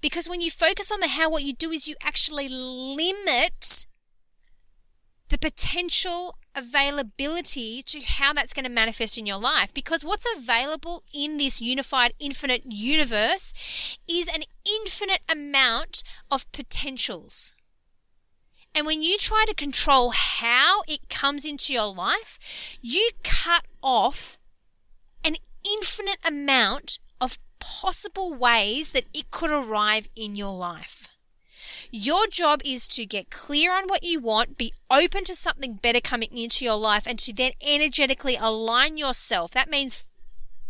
Because 0.00 0.28
when 0.28 0.40
you 0.40 0.50
focus 0.50 0.90
on 0.90 1.00
the 1.00 1.08
how, 1.08 1.30
what 1.30 1.42
you 1.42 1.52
do 1.52 1.70
is 1.70 1.86
you 1.86 1.96
actually 2.02 2.48
limit 2.48 3.86
the 5.28 5.38
potential 5.38 6.38
availability 6.58 7.82
to 7.86 8.00
how 8.00 8.32
that's 8.32 8.52
going 8.52 8.64
to 8.64 8.70
manifest 8.70 9.16
in 9.16 9.26
your 9.26 9.38
life. 9.38 9.72
Because 9.72 10.04
what's 10.04 10.26
available 10.36 11.04
in 11.14 11.38
this 11.38 11.60
unified, 11.60 12.12
infinite 12.18 12.62
universe 12.66 13.96
is 14.08 14.28
an 14.28 14.42
infinite 14.66 15.20
amount 15.30 16.02
of 16.30 16.50
potentials. 16.52 17.52
And 18.74 18.86
when 18.86 19.02
you 19.02 19.16
try 19.18 19.44
to 19.48 19.54
control 19.54 20.12
how 20.14 20.82
it 20.86 21.08
comes 21.08 21.46
into 21.46 21.72
your 21.72 21.92
life, 21.92 22.78
you 22.82 23.10
cut 23.24 23.66
off 23.82 24.36
an 25.24 25.34
infinite 25.64 26.18
amount 26.26 26.98
of 27.20 27.38
possible 27.60 28.34
ways 28.34 28.92
that 28.92 29.04
it 29.14 29.30
could 29.30 29.50
arrive 29.50 30.08
in 30.14 30.36
your 30.36 30.56
life. 30.56 31.08
Your 31.90 32.26
job 32.26 32.60
is 32.64 32.86
to 32.88 33.06
get 33.06 33.30
clear 33.30 33.72
on 33.72 33.84
what 33.88 34.02
you 34.02 34.20
want, 34.20 34.58
be 34.58 34.72
open 34.90 35.24
to 35.24 35.34
something 35.34 35.78
better 35.82 36.00
coming 36.00 36.28
into 36.36 36.64
your 36.64 36.76
life, 36.76 37.06
and 37.06 37.18
to 37.20 37.34
then 37.34 37.52
energetically 37.66 38.36
align 38.38 38.98
yourself. 38.98 39.52
That 39.52 39.70
means, 39.70 40.12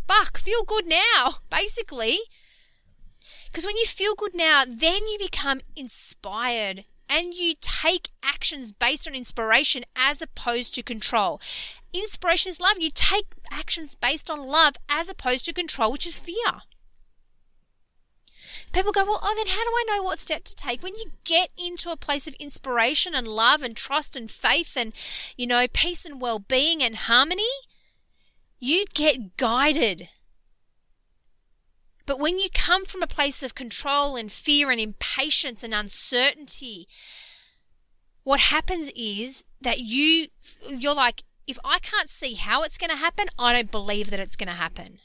fuck, 0.07 0.39
feel 0.39 0.63
good 0.65 0.85
now, 0.87 1.35
basically. 1.51 2.19
Because 3.47 3.67
when 3.67 3.77
you 3.77 3.87
feel 3.87 4.15
good 4.17 4.35
now, 4.35 4.63
then 4.65 5.09
you 5.09 5.19
become 5.21 5.61
inspired 5.75 6.85
and 7.11 7.35
you 7.35 7.55
take 7.61 8.11
actions 8.23 8.71
based 8.71 9.09
on 9.09 9.15
inspiration 9.15 9.83
as 9.97 10.23
opposed 10.23 10.75
to 10.75 10.83
control. 10.83 11.41
Inspiration 11.93 12.51
is 12.51 12.61
love. 12.61 12.77
You 12.79 12.91
take 12.95 13.27
actions 13.51 13.95
based 13.95 14.31
on 14.31 14.47
love 14.47 14.75
as 14.91 15.09
opposed 15.09 15.47
to 15.47 15.55
control, 15.55 15.91
which 15.91 16.07
is 16.07 16.21
fear. 16.21 16.61
People 18.73 18.93
go, 18.93 19.05
well, 19.05 19.21
oh, 19.23 19.35
then 19.37 19.47
how 19.49 19.65
do 19.65 19.71
I 19.71 19.85
know 19.89 20.03
what 20.03 20.19
step 20.19 20.45
to 20.45 20.55
take? 20.55 20.83
When 20.83 20.95
you 20.95 21.07
get 21.25 21.51
into 21.59 21.91
a 21.91 21.97
place 21.97 22.27
of 22.27 22.35
inspiration 22.35 23.15
and 23.15 23.27
love 23.27 23.63
and 23.63 23.77
trust 23.77 24.17
and 24.17 24.31
faith 24.31 24.77
and, 24.77 24.93
you 25.37 25.47
know, 25.47 25.67
peace 25.73 26.05
and 26.05 26.21
well 26.21 26.39
being 26.39 26.83
and 26.83 26.95
harmony, 26.97 27.49
you 28.61 28.85
get 28.95 29.37
guided 29.37 30.09
but 32.09 32.19
when 32.19 32.39
you 32.39 32.49
come 32.55 32.87
from 32.87 33.03
a 33.03 33.07
place 33.07 33.43
of 33.43 33.55
control 33.55 34.17
and 34.17 34.33
fear 34.33 34.71
and 34.71 34.81
impatience 34.81 35.63
and 35.63 35.75
uncertainty, 35.75 36.89
what 38.25 38.41
happens 38.41 38.91
is 38.97 39.45
that 39.61 39.81
you 39.81 40.29
you're 40.71 40.95
like 40.95 41.23
if 41.47 41.59
I 41.63 41.79
can't 41.81 42.09
see 42.09 42.35
how 42.35 42.63
it's 42.63 42.79
going 42.79 42.91
to 42.91 42.97
happen, 42.97 43.27
I 43.39 43.53
don't 43.53 43.71
believe 43.71 44.09
that 44.09 44.21
it's 44.21 44.37
going 44.37 44.49
to 44.49 44.55
happen. 44.55 45.01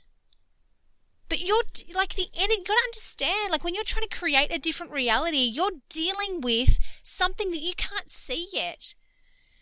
But 1.33 1.47
you're 1.47 1.63
like 1.95 2.13
the 2.13 2.27
end, 2.39 2.51
you 2.51 2.57
got 2.57 2.75
to 2.75 2.89
understand, 2.89 3.49
like 3.49 3.63
when 3.63 3.73
you're 3.73 3.83
trying 3.83 4.07
to 4.07 4.19
create 4.19 4.53
a 4.53 4.59
different 4.59 4.91
reality, 4.91 5.49
you're 5.51 5.71
dealing 5.89 6.41
with 6.41 6.77
something 7.01 7.49
that 7.49 7.57
you 7.57 7.73
can't 7.75 8.07
see 8.07 8.49
yet. 8.53 8.93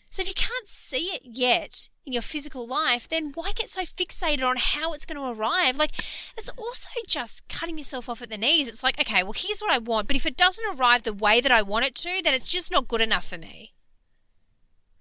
So 0.10 0.22
if 0.22 0.28
you 0.28 0.34
can't 0.36 0.68
see 0.68 1.16
it 1.16 1.22
yet 1.24 1.88
in 2.06 2.12
your 2.12 2.24
physical 2.24 2.68
life, 2.68 3.08
then 3.08 3.32
why 3.36 3.54
get 3.56 3.70
so 3.70 3.84
fixated 3.84 4.46
on 4.46 4.58
how 4.60 4.92
it's 4.92 5.06
going 5.06 5.16
to 5.16 5.40
arrive? 5.40 5.78
Like, 5.78 5.92
it's 5.92 6.52
also 6.58 6.90
just 7.08 7.48
cutting 7.48 7.78
yourself 7.78 8.10
off 8.10 8.22
at 8.22 8.30
the 8.30 8.38
knees. 8.38 8.68
It's 8.68 8.84
like, 8.84 9.00
okay, 9.00 9.24
well, 9.24 9.32
here's 9.34 9.62
what 9.62 9.74
I 9.74 9.78
want, 9.78 10.08
but 10.08 10.18
if 10.18 10.26
it 10.26 10.36
doesn't 10.36 10.78
arrive 10.78 11.04
the 11.04 11.14
way 11.14 11.40
that 11.40 11.54
I 11.54 11.62
want 11.62 11.86
it 11.86 11.96
to, 11.96 12.22
then 12.22 12.34
it's 12.34 12.52
just 12.52 12.70
not 12.70 12.90
good 12.90 13.00
enough 13.00 13.30
for 13.30 13.38
me. 13.38 13.72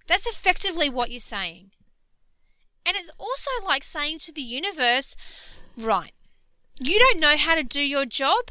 That's 0.07 0.25
effectively 0.25 0.89
what 0.89 1.11
you're 1.11 1.19
saying. 1.19 1.71
And 2.87 2.95
it's 2.95 3.11
also 3.19 3.51
like 3.65 3.83
saying 3.83 4.19
to 4.19 4.31
the 4.31 4.41
universe, 4.41 5.17
right, 5.77 6.13
you 6.79 6.99
don't 6.99 7.19
know 7.19 7.35
how 7.37 7.55
to 7.55 7.63
do 7.63 7.85
your 7.85 8.05
job. 8.05 8.45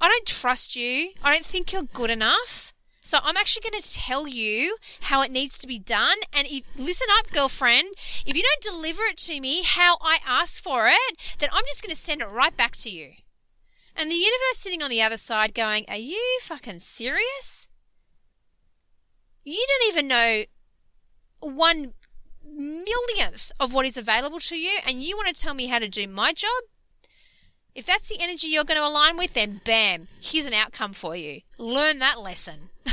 I 0.00 0.08
don't 0.08 0.26
trust 0.26 0.76
you. 0.76 1.10
I 1.22 1.32
don't 1.32 1.44
think 1.44 1.72
you're 1.72 1.82
good 1.82 2.10
enough. 2.10 2.72
So 3.00 3.18
I'm 3.22 3.36
actually 3.36 3.70
going 3.70 3.80
to 3.80 3.94
tell 3.94 4.26
you 4.26 4.78
how 5.02 5.22
it 5.22 5.30
needs 5.30 5.56
to 5.58 5.68
be 5.68 5.78
done. 5.78 6.16
And 6.32 6.48
if, 6.50 6.64
listen 6.76 7.06
up, 7.18 7.30
girlfriend. 7.30 7.90
If 8.26 8.36
you 8.36 8.42
don't 8.42 8.74
deliver 8.74 9.04
it 9.04 9.16
to 9.18 9.40
me 9.40 9.62
how 9.64 9.96
I 10.02 10.18
ask 10.26 10.60
for 10.60 10.88
it, 10.88 11.36
then 11.38 11.48
I'm 11.52 11.62
just 11.68 11.82
going 11.82 11.94
to 11.94 11.96
send 11.96 12.20
it 12.20 12.28
right 12.28 12.56
back 12.56 12.72
to 12.78 12.90
you. 12.90 13.12
And 13.96 14.10
the 14.10 14.16
universe 14.16 14.58
sitting 14.58 14.82
on 14.82 14.90
the 14.90 15.02
other 15.02 15.16
side 15.16 15.54
going, 15.54 15.84
Are 15.88 15.96
you 15.96 16.38
fucking 16.42 16.80
serious? 16.80 17.68
You 19.44 19.64
don't 19.68 19.94
even 19.94 20.08
know 20.08 20.42
one 21.40 21.92
millionth 22.44 23.52
of 23.60 23.72
what 23.72 23.86
is 23.86 23.96
available 23.96 24.40
to 24.40 24.58
you, 24.58 24.78
and 24.86 25.02
you 25.02 25.16
want 25.16 25.34
to 25.34 25.40
tell 25.40 25.54
me 25.54 25.66
how 25.66 25.78
to 25.78 25.88
do 25.88 26.08
my 26.08 26.32
job? 26.32 26.50
If 27.76 27.84
that's 27.84 28.08
the 28.08 28.16
energy 28.20 28.48
you're 28.48 28.64
going 28.64 28.80
to 28.80 28.86
align 28.86 29.18
with, 29.18 29.34
then 29.34 29.60
bam, 29.64 30.08
here's 30.22 30.48
an 30.48 30.54
outcome 30.54 30.94
for 30.94 31.14
you. 31.14 31.42
Learn 31.58 31.98
that 32.00 32.20
lesson. 32.20 32.70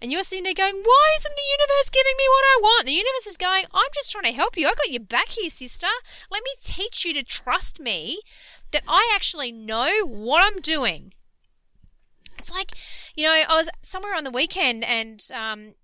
And 0.00 0.12
you're 0.12 0.22
sitting 0.22 0.44
there 0.44 0.54
going, 0.54 0.76
Why 0.76 1.10
isn't 1.16 1.34
the 1.34 1.58
universe 1.58 1.90
giving 1.90 2.16
me 2.16 2.24
what 2.28 2.44
I 2.44 2.60
want? 2.60 2.86
The 2.86 2.92
universe 2.92 3.26
is 3.26 3.36
going, 3.36 3.64
I'm 3.74 3.90
just 3.92 4.12
trying 4.12 4.26
to 4.26 4.32
help 4.32 4.56
you. 4.56 4.68
I 4.68 4.70
got 4.70 4.92
your 4.92 5.02
back 5.02 5.30
here, 5.30 5.50
sister. 5.50 5.88
Let 6.30 6.44
me 6.44 6.50
teach 6.62 7.04
you 7.04 7.12
to 7.14 7.24
trust 7.24 7.80
me 7.80 8.20
that 8.72 8.82
I 8.86 9.10
actually 9.12 9.50
know 9.50 10.06
what 10.06 10.40
I'm 10.40 10.60
doing. 10.60 11.14
It's 12.38 12.52
like, 12.52 12.70
you 13.16 13.24
know, 13.24 13.32
I 13.32 13.56
was 13.56 13.68
somewhere 13.82 14.14
on 14.14 14.22
the 14.22 14.30
weekend 14.30 14.84
and, 14.84 15.20
um, 15.34 15.74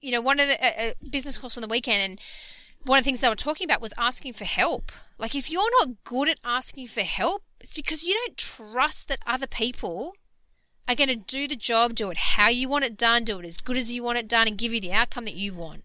you 0.00 0.10
know, 0.10 0.22
one 0.22 0.40
of 0.40 0.48
the 0.48 0.56
uh, 0.64 0.92
business 1.12 1.36
course 1.36 1.58
on 1.58 1.62
the 1.62 1.68
weekend, 1.68 2.00
and 2.00 2.20
one 2.86 2.98
of 2.98 3.04
the 3.04 3.08
things 3.08 3.20
they 3.20 3.28
were 3.28 3.34
talking 3.34 3.66
about 3.66 3.82
was 3.82 3.94
asking 3.98 4.32
for 4.32 4.44
help. 4.44 4.90
Like, 5.18 5.34
if 5.34 5.50
you're 5.50 5.70
not 5.80 6.02
good 6.04 6.28
at 6.28 6.40
asking 6.44 6.86
for 6.86 7.02
help, 7.02 7.42
it's 7.60 7.74
because 7.74 8.02
you 8.02 8.14
don't 8.14 8.36
trust 8.36 9.08
that 9.08 9.20
other 9.26 9.46
people 9.46 10.14
are 10.88 10.94
going 10.94 11.10
to 11.10 11.16
do 11.16 11.46
the 11.46 11.56
job, 11.56 11.94
do 11.94 12.10
it 12.10 12.16
how 12.16 12.48
you 12.48 12.68
want 12.68 12.84
it 12.84 12.96
done, 12.96 13.24
do 13.24 13.38
it 13.38 13.44
as 13.44 13.58
good 13.58 13.76
as 13.76 13.92
you 13.92 14.02
want 14.02 14.18
it 14.18 14.28
done, 14.28 14.48
and 14.48 14.58
give 14.58 14.72
you 14.72 14.80
the 14.80 14.92
outcome 14.92 15.26
that 15.26 15.36
you 15.36 15.52
want. 15.54 15.82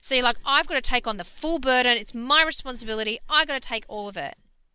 So 0.00 0.14
you're 0.14 0.24
like, 0.24 0.38
I've 0.44 0.66
got 0.66 0.82
to 0.82 0.90
take 0.90 1.06
on 1.06 1.18
the 1.18 1.24
full 1.24 1.58
burden. 1.58 1.98
It's 1.98 2.14
my 2.14 2.42
responsibility. 2.44 3.18
I 3.28 3.44
got 3.44 3.60
to 3.60 3.68
take 3.68 3.84
all 3.86 4.08
of 4.08 4.16
it. 4.16 4.34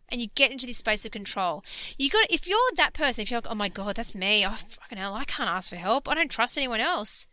And 0.09 0.21
you 0.21 0.27
get 0.35 0.51
into 0.51 0.67
this 0.67 0.77
space 0.77 1.03
of 1.03 1.11
control. 1.11 1.63
You 1.97 2.11
got 2.11 2.27
if 2.29 2.47
you're 2.47 2.59
that 2.75 2.93
person, 2.93 3.23
if 3.23 3.31
you're 3.31 3.39
like, 3.39 3.51
oh 3.51 3.55
my 3.55 3.69
god, 3.69 3.95
that's 3.95 4.13
me. 4.13 4.45
Oh 4.45 4.51
fucking 4.51 4.99
hell, 4.99 5.15
I 5.15 5.23
can't 5.23 5.49
ask 5.49 5.71
for 5.71 5.77
help. 5.77 6.07
I 6.07 6.13
don't 6.13 6.29
trust 6.29 6.59
anyone 6.59 6.79
else. 6.79 7.25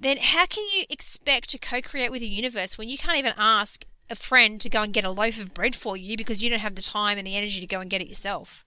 Then 0.00 0.16
how 0.18 0.46
can 0.46 0.64
you 0.74 0.84
expect 0.88 1.50
to 1.50 1.58
co-create 1.58 2.10
with 2.10 2.22
the 2.22 2.26
universe 2.26 2.78
when 2.78 2.88
you 2.88 2.96
can't 2.96 3.18
even 3.18 3.34
ask 3.36 3.84
a 4.08 4.16
friend 4.16 4.58
to 4.62 4.70
go 4.70 4.82
and 4.82 4.94
get 4.94 5.04
a 5.04 5.10
loaf 5.10 5.38
of 5.38 5.52
bread 5.52 5.74
for 5.76 5.94
you 5.94 6.16
because 6.16 6.42
you 6.42 6.48
don't 6.48 6.60
have 6.60 6.74
the 6.74 6.82
time 6.82 7.18
and 7.18 7.26
the 7.26 7.36
energy 7.36 7.60
to 7.60 7.66
go 7.66 7.80
and 7.80 7.90
get 7.90 8.00
it 8.00 8.08
yourself? 8.08 8.64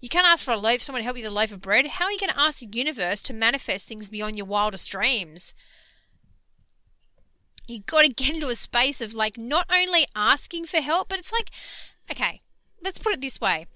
You 0.00 0.08
can't 0.08 0.26
ask 0.26 0.44
for 0.44 0.50
a 0.50 0.58
loaf, 0.58 0.80
someone 0.80 1.00
to 1.00 1.04
help 1.04 1.16
you 1.16 1.22
with 1.22 1.30
a 1.30 1.34
loaf 1.34 1.52
of 1.52 1.62
bread. 1.62 1.86
How 1.86 2.06
are 2.06 2.10
you 2.10 2.18
going 2.18 2.32
to 2.32 2.40
ask 2.40 2.58
the 2.58 2.68
universe 2.72 3.22
to 3.22 3.32
manifest 3.32 3.88
things 3.88 4.08
beyond 4.08 4.36
your 4.36 4.46
wildest 4.46 4.90
dreams? 4.90 5.54
You've 7.68 7.86
got 7.86 8.04
to 8.04 8.12
get 8.16 8.34
into 8.34 8.48
a 8.48 8.56
space 8.56 9.00
of 9.00 9.14
like 9.14 9.38
not 9.38 9.66
only 9.72 10.06
asking 10.16 10.64
for 10.66 10.78
help, 10.78 11.10
but 11.10 11.20
it's 11.20 11.32
like, 11.32 11.50
okay, 12.10 12.40
let's 12.82 12.98
put 12.98 13.14
it 13.14 13.20
this 13.20 13.40
way. 13.40 13.66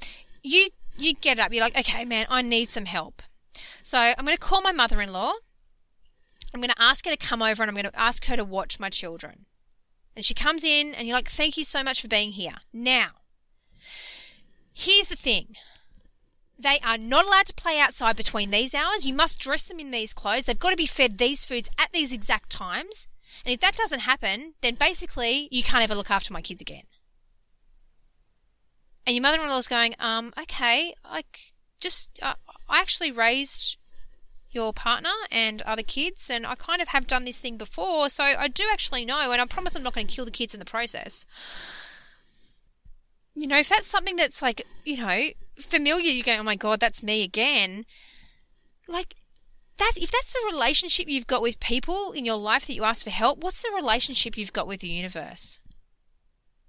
You 0.43 0.71
you 0.99 1.13
get 1.15 1.39
up, 1.39 1.53
you're 1.53 1.63
like, 1.63 1.79
okay, 1.79 2.05
man, 2.05 2.27
I 2.31 2.43
need 2.43 2.69
some 2.69 2.87
help. 2.87 3.23
So 3.83 3.99
I'm 3.99 4.25
going 4.25 4.37
to 4.37 4.41
call 4.41 4.63
my 4.63 4.73
mother-in-law. 4.73 5.33
I'm 6.55 6.61
going 6.61 6.71
to 6.71 6.83
ask 6.83 7.05
her 7.05 7.11
to 7.11 7.27
come 7.29 7.43
over 7.43 7.63
and 7.63 7.69
I'm 7.69 7.75
going 7.75 7.91
to 7.91 8.01
ask 8.01 8.27
her 8.27 8.37
to 8.37 8.45
watch 8.45 8.79
my 8.79 8.89
children. 8.89 9.47
And 10.15 10.25
she 10.25 10.35
comes 10.35 10.65
in 10.65 10.95
and 10.95 11.09
you're 11.09 11.17
like, 11.17 11.29
thank 11.29 11.57
you 11.57 11.65
so 11.65 11.83
much 11.83 12.01
for 12.01 12.07
being 12.09 12.31
here. 12.31 12.55
Now, 12.73 13.09
here's 14.73 15.09
the 15.09 15.17
thing. 15.17 15.57
They 16.57 16.79
are 16.87 16.97
not 16.97 17.27
allowed 17.27 17.47
to 17.47 17.55
play 17.55 17.81
outside 17.81 18.17
between 18.17 18.53
these 18.53 18.75
hours. 18.75 19.05
You 19.05 19.15
must 19.15 19.41
dress 19.41 19.65
them 19.65 19.81
in 19.81 19.91
these 19.91 20.15
clothes. 20.15 20.45
They've 20.45 20.57
got 20.59 20.71
to 20.71 20.77
be 20.77 20.87
fed 20.87 21.19
these 21.19 21.45
foods 21.45 21.69
at 21.77 21.91
these 21.91 22.13
exact 22.13 22.51
times. 22.51 23.09
And 23.45 23.53
if 23.53 23.61
that 23.61 23.75
doesn't 23.75 24.03
happen, 24.03 24.55
then 24.63 24.77
basically 24.77 25.49
you 25.51 25.65
can't 25.65 25.83
ever 25.83 25.97
look 25.97 26.11
after 26.13 26.33
my 26.33 26.41
kids 26.41 26.63
again. 26.63 26.85
and 29.07 29.15
your 29.17 29.23
mother-in-law's 29.23 29.69
going, 29.69 29.95
um, 29.99 30.33
okay, 30.39 30.95
like 31.11 31.53
just 31.81 32.19
uh, 32.23 32.35
I 32.69 32.81
actually 32.81 33.13
raised 33.13 33.77
your 34.55 34.73
partner 34.73 35.11
and 35.31 35.63
other 35.63 35.83
kids, 35.83 36.31
and 36.31 36.47
I 36.47 36.55
kind 36.55 36.81
of 36.81 36.89
have 36.89 37.07
done 37.07 37.25
this 37.25 37.41
thing 37.41 37.57
before, 37.59 38.09
so 38.09 38.25
I 38.25 38.49
do 38.49 38.65
actually 38.73 39.05
know, 39.05 39.33
and 39.33 39.41
I 39.41 39.47
promise 39.47 39.75
I'm 39.75 39.83
not 39.83 39.95
going 39.95 40.07
to 40.07 40.15
kill 40.15 40.25
the 40.25 40.31
kids 40.31 40.55
in 40.55 40.61
the 40.61 40.65
process. 40.65 41.27
You 43.35 43.49
know, 43.49 43.59
if 43.59 43.69
that's 43.69 43.89
something 43.89 44.17
that's 44.17 44.43
like, 44.43 44.63
you 44.85 44.99
know, 44.99 45.21
familiar, 45.57 46.11
you 46.11 46.23
go, 46.23 46.37
oh 46.39 46.43
my 46.45 46.57
god, 46.57 46.81
that's 46.81 47.03
me 47.03 47.25
again. 47.25 47.85
Like, 48.87 49.15
that 49.79 49.93
if 49.97 50.11
that's 50.13 50.33
the 50.33 50.53
relationship 50.53 51.09
you've 51.09 51.27
got 51.27 51.43
with 51.43 51.59
people 51.59 52.13
in 52.13 52.25
your 52.25 52.37
life 52.37 52.67
that 52.67 52.75
you 52.75 52.85
ask 52.85 53.05
for 53.05 53.11
help, 53.11 53.43
what's 53.43 53.63
the 53.63 53.75
relationship 53.75 54.39
you've 54.39 54.53
got 54.53 54.69
with 54.69 54.81
the 54.81 54.89
universe? 54.89 55.61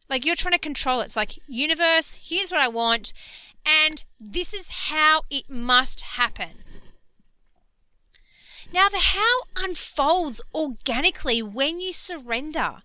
Like 0.09 0.25
you're 0.25 0.35
trying 0.35 0.53
to 0.53 0.59
control 0.59 1.01
it. 1.01 1.05
It's 1.05 1.15
like, 1.15 1.33
universe, 1.47 2.29
here's 2.29 2.51
what 2.51 2.61
I 2.61 2.67
want, 2.67 3.13
and 3.87 4.03
this 4.19 4.53
is 4.53 4.89
how 4.89 5.21
it 5.29 5.49
must 5.49 6.01
happen. 6.01 6.64
Now, 8.75 8.89
the 8.89 8.99
how 9.15 9.63
unfolds 9.63 10.41
organically 10.53 11.41
when 11.41 11.79
you 11.79 11.93
surrender. 11.93 12.79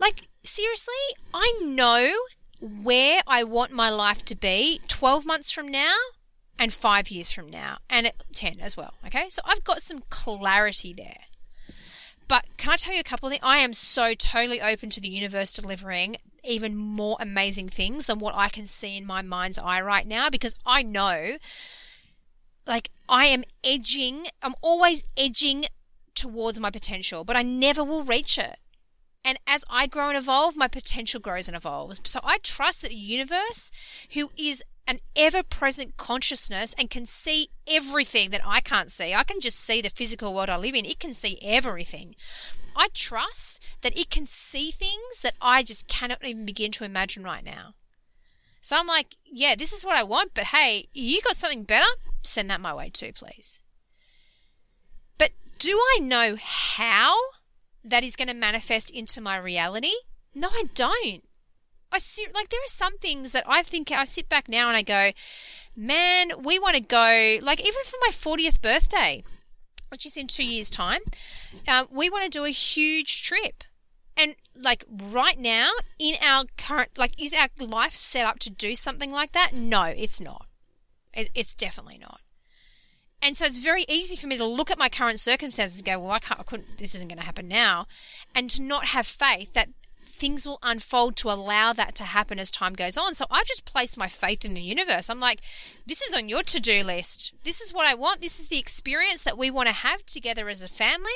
Like, 0.00 0.28
seriously, 0.42 0.94
I 1.34 1.60
know 1.62 2.10
where 2.58 3.20
I 3.26 3.44
want 3.44 3.70
my 3.70 3.90
life 3.90 4.24
to 4.24 4.34
be 4.34 4.80
12 4.88 5.26
months 5.26 5.52
from 5.52 5.68
now 5.68 5.94
and 6.58 6.72
five 6.72 7.10
years 7.10 7.30
from 7.30 7.50
now, 7.50 7.76
and 7.90 8.10
10 8.32 8.54
as 8.62 8.78
well. 8.78 8.94
Okay, 9.06 9.26
so 9.28 9.42
I've 9.44 9.62
got 9.62 9.82
some 9.82 10.00
clarity 10.08 10.94
there. 10.94 11.26
But 12.26 12.46
can 12.56 12.72
I 12.72 12.76
tell 12.76 12.94
you 12.94 13.00
a 13.00 13.04
couple 13.04 13.26
of 13.26 13.32
things? 13.32 13.44
I 13.44 13.58
am 13.58 13.74
so 13.74 14.14
totally 14.14 14.62
open 14.62 14.88
to 14.88 15.02
the 15.02 15.10
universe 15.10 15.52
delivering 15.54 16.16
even 16.42 16.74
more 16.74 17.18
amazing 17.20 17.68
things 17.68 18.06
than 18.06 18.20
what 18.20 18.34
I 18.34 18.48
can 18.48 18.64
see 18.64 18.96
in 18.96 19.06
my 19.06 19.20
mind's 19.20 19.58
eye 19.58 19.82
right 19.82 20.06
now 20.06 20.30
because 20.30 20.56
I 20.64 20.82
know 20.82 21.36
like 22.68 22.90
I 23.08 23.26
am 23.26 23.42
edging, 23.64 24.26
I'm 24.42 24.54
always 24.62 25.04
edging 25.16 25.64
towards 26.14 26.60
my 26.60 26.70
potential, 26.70 27.24
but 27.24 27.36
I 27.36 27.42
never 27.42 27.82
will 27.82 28.04
reach 28.04 28.38
it. 28.38 28.58
And 29.24 29.38
as 29.46 29.64
I 29.70 29.86
grow 29.86 30.08
and 30.08 30.16
evolve, 30.16 30.56
my 30.56 30.68
potential 30.68 31.20
grows 31.20 31.48
and 31.48 31.56
evolves. 31.56 32.00
So 32.04 32.20
I 32.22 32.38
trust 32.42 32.82
that 32.82 32.88
the 32.90 32.96
universe, 32.96 33.72
who 34.14 34.30
is 34.38 34.62
an 34.86 34.98
ever 35.16 35.42
present 35.42 35.96
consciousness 35.96 36.74
and 36.78 36.88
can 36.88 37.04
see 37.04 37.48
everything 37.70 38.30
that 38.30 38.40
I 38.46 38.60
can't 38.60 38.90
see, 38.90 39.14
I 39.14 39.24
can 39.24 39.40
just 39.40 39.58
see 39.58 39.80
the 39.80 39.90
physical 39.90 40.34
world 40.34 40.48
I 40.48 40.56
live 40.56 40.74
in, 40.74 40.84
it 40.84 40.98
can 40.98 41.14
see 41.14 41.38
everything. 41.42 42.14
I 42.76 42.88
trust 42.94 43.82
that 43.82 43.98
it 43.98 44.08
can 44.08 44.24
see 44.24 44.70
things 44.70 45.22
that 45.22 45.34
I 45.42 45.62
just 45.62 45.88
cannot 45.88 46.24
even 46.24 46.46
begin 46.46 46.70
to 46.72 46.84
imagine 46.84 47.24
right 47.24 47.44
now. 47.44 47.74
So 48.60 48.76
I'm 48.78 48.86
like, 48.86 49.16
yeah, 49.24 49.54
this 49.58 49.72
is 49.72 49.84
what 49.84 49.98
I 49.98 50.04
want, 50.04 50.32
but 50.34 50.44
hey, 50.44 50.88
you 50.92 51.20
got 51.22 51.36
something 51.36 51.64
better? 51.64 51.86
Send 52.22 52.50
that 52.50 52.60
my 52.60 52.74
way 52.74 52.90
too, 52.92 53.12
please. 53.14 53.60
But 55.18 55.30
do 55.58 55.78
I 55.96 56.00
know 56.00 56.36
how 56.40 57.16
that 57.84 58.04
is 58.04 58.16
going 58.16 58.28
to 58.28 58.34
manifest 58.34 58.90
into 58.90 59.20
my 59.20 59.38
reality? 59.38 59.94
No, 60.34 60.48
I 60.48 60.64
don't. 60.74 61.24
I 61.90 61.98
see, 61.98 62.26
like, 62.34 62.50
there 62.50 62.60
are 62.60 62.66
some 62.66 62.98
things 62.98 63.32
that 63.32 63.44
I 63.46 63.62
think 63.62 63.90
I 63.90 64.04
sit 64.04 64.28
back 64.28 64.48
now 64.48 64.68
and 64.68 64.76
I 64.76 64.82
go, 64.82 65.10
man, 65.74 66.30
we 66.44 66.58
want 66.58 66.76
to 66.76 66.82
go, 66.82 67.38
like, 67.42 67.60
even 67.60 67.82
for 67.84 67.96
my 68.02 68.10
40th 68.10 68.60
birthday, 68.60 69.24
which 69.88 70.04
is 70.04 70.16
in 70.16 70.26
two 70.26 70.44
years' 70.44 70.70
time, 70.70 71.00
uh, 71.66 71.84
we 71.90 72.10
want 72.10 72.24
to 72.24 72.38
do 72.38 72.44
a 72.44 72.50
huge 72.50 73.22
trip. 73.22 73.64
And 74.18 74.34
like 74.62 74.84
right 75.14 75.38
now 75.38 75.70
in 75.98 76.16
our 76.24 76.44
current, 76.56 76.98
like, 76.98 77.12
is 77.22 77.32
our 77.32 77.48
life 77.64 77.92
set 77.92 78.26
up 78.26 78.40
to 78.40 78.50
do 78.50 78.74
something 78.74 79.12
like 79.12 79.32
that? 79.32 79.52
No, 79.54 79.84
it's 79.84 80.20
not. 80.20 80.47
It, 81.18 81.30
it's 81.34 81.54
definitely 81.54 81.98
not. 81.98 82.20
And 83.20 83.36
so 83.36 83.44
it's 83.44 83.58
very 83.58 83.84
easy 83.88 84.16
for 84.16 84.28
me 84.28 84.36
to 84.36 84.44
look 84.44 84.70
at 84.70 84.78
my 84.78 84.88
current 84.88 85.18
circumstances 85.18 85.80
and 85.80 85.86
go, 85.86 85.98
well, 85.98 86.12
I 86.12 86.20
can't, 86.20 86.38
I 86.40 86.44
couldn't, 86.44 86.78
this 86.78 86.94
isn't 86.94 87.08
going 87.08 87.18
to 87.18 87.26
happen 87.26 87.48
now. 87.48 87.86
And 88.34 88.48
to 88.50 88.62
not 88.62 88.86
have 88.86 89.06
faith 89.06 89.54
that 89.54 89.70
things 90.04 90.46
will 90.46 90.58
unfold 90.62 91.16
to 91.16 91.28
allow 91.28 91.72
that 91.72 91.94
to 91.96 92.04
happen 92.04 92.38
as 92.38 92.50
time 92.50 92.74
goes 92.74 92.96
on. 92.96 93.14
So 93.14 93.24
I 93.30 93.42
just 93.44 93.70
place 93.70 93.96
my 93.96 94.06
faith 94.06 94.44
in 94.44 94.54
the 94.54 94.62
universe. 94.62 95.10
I'm 95.10 95.20
like, 95.20 95.40
this 95.86 96.00
is 96.00 96.14
on 96.14 96.28
your 96.28 96.42
to 96.44 96.60
do 96.60 96.84
list. 96.84 97.34
This 97.44 97.60
is 97.60 97.72
what 97.72 97.86
I 97.86 97.94
want. 97.94 98.20
This 98.20 98.38
is 98.38 98.48
the 98.48 98.58
experience 98.58 99.24
that 99.24 99.38
we 99.38 99.50
want 99.50 99.68
to 99.68 99.74
have 99.74 100.04
together 100.06 100.48
as 100.48 100.62
a 100.62 100.68
family. 100.68 101.10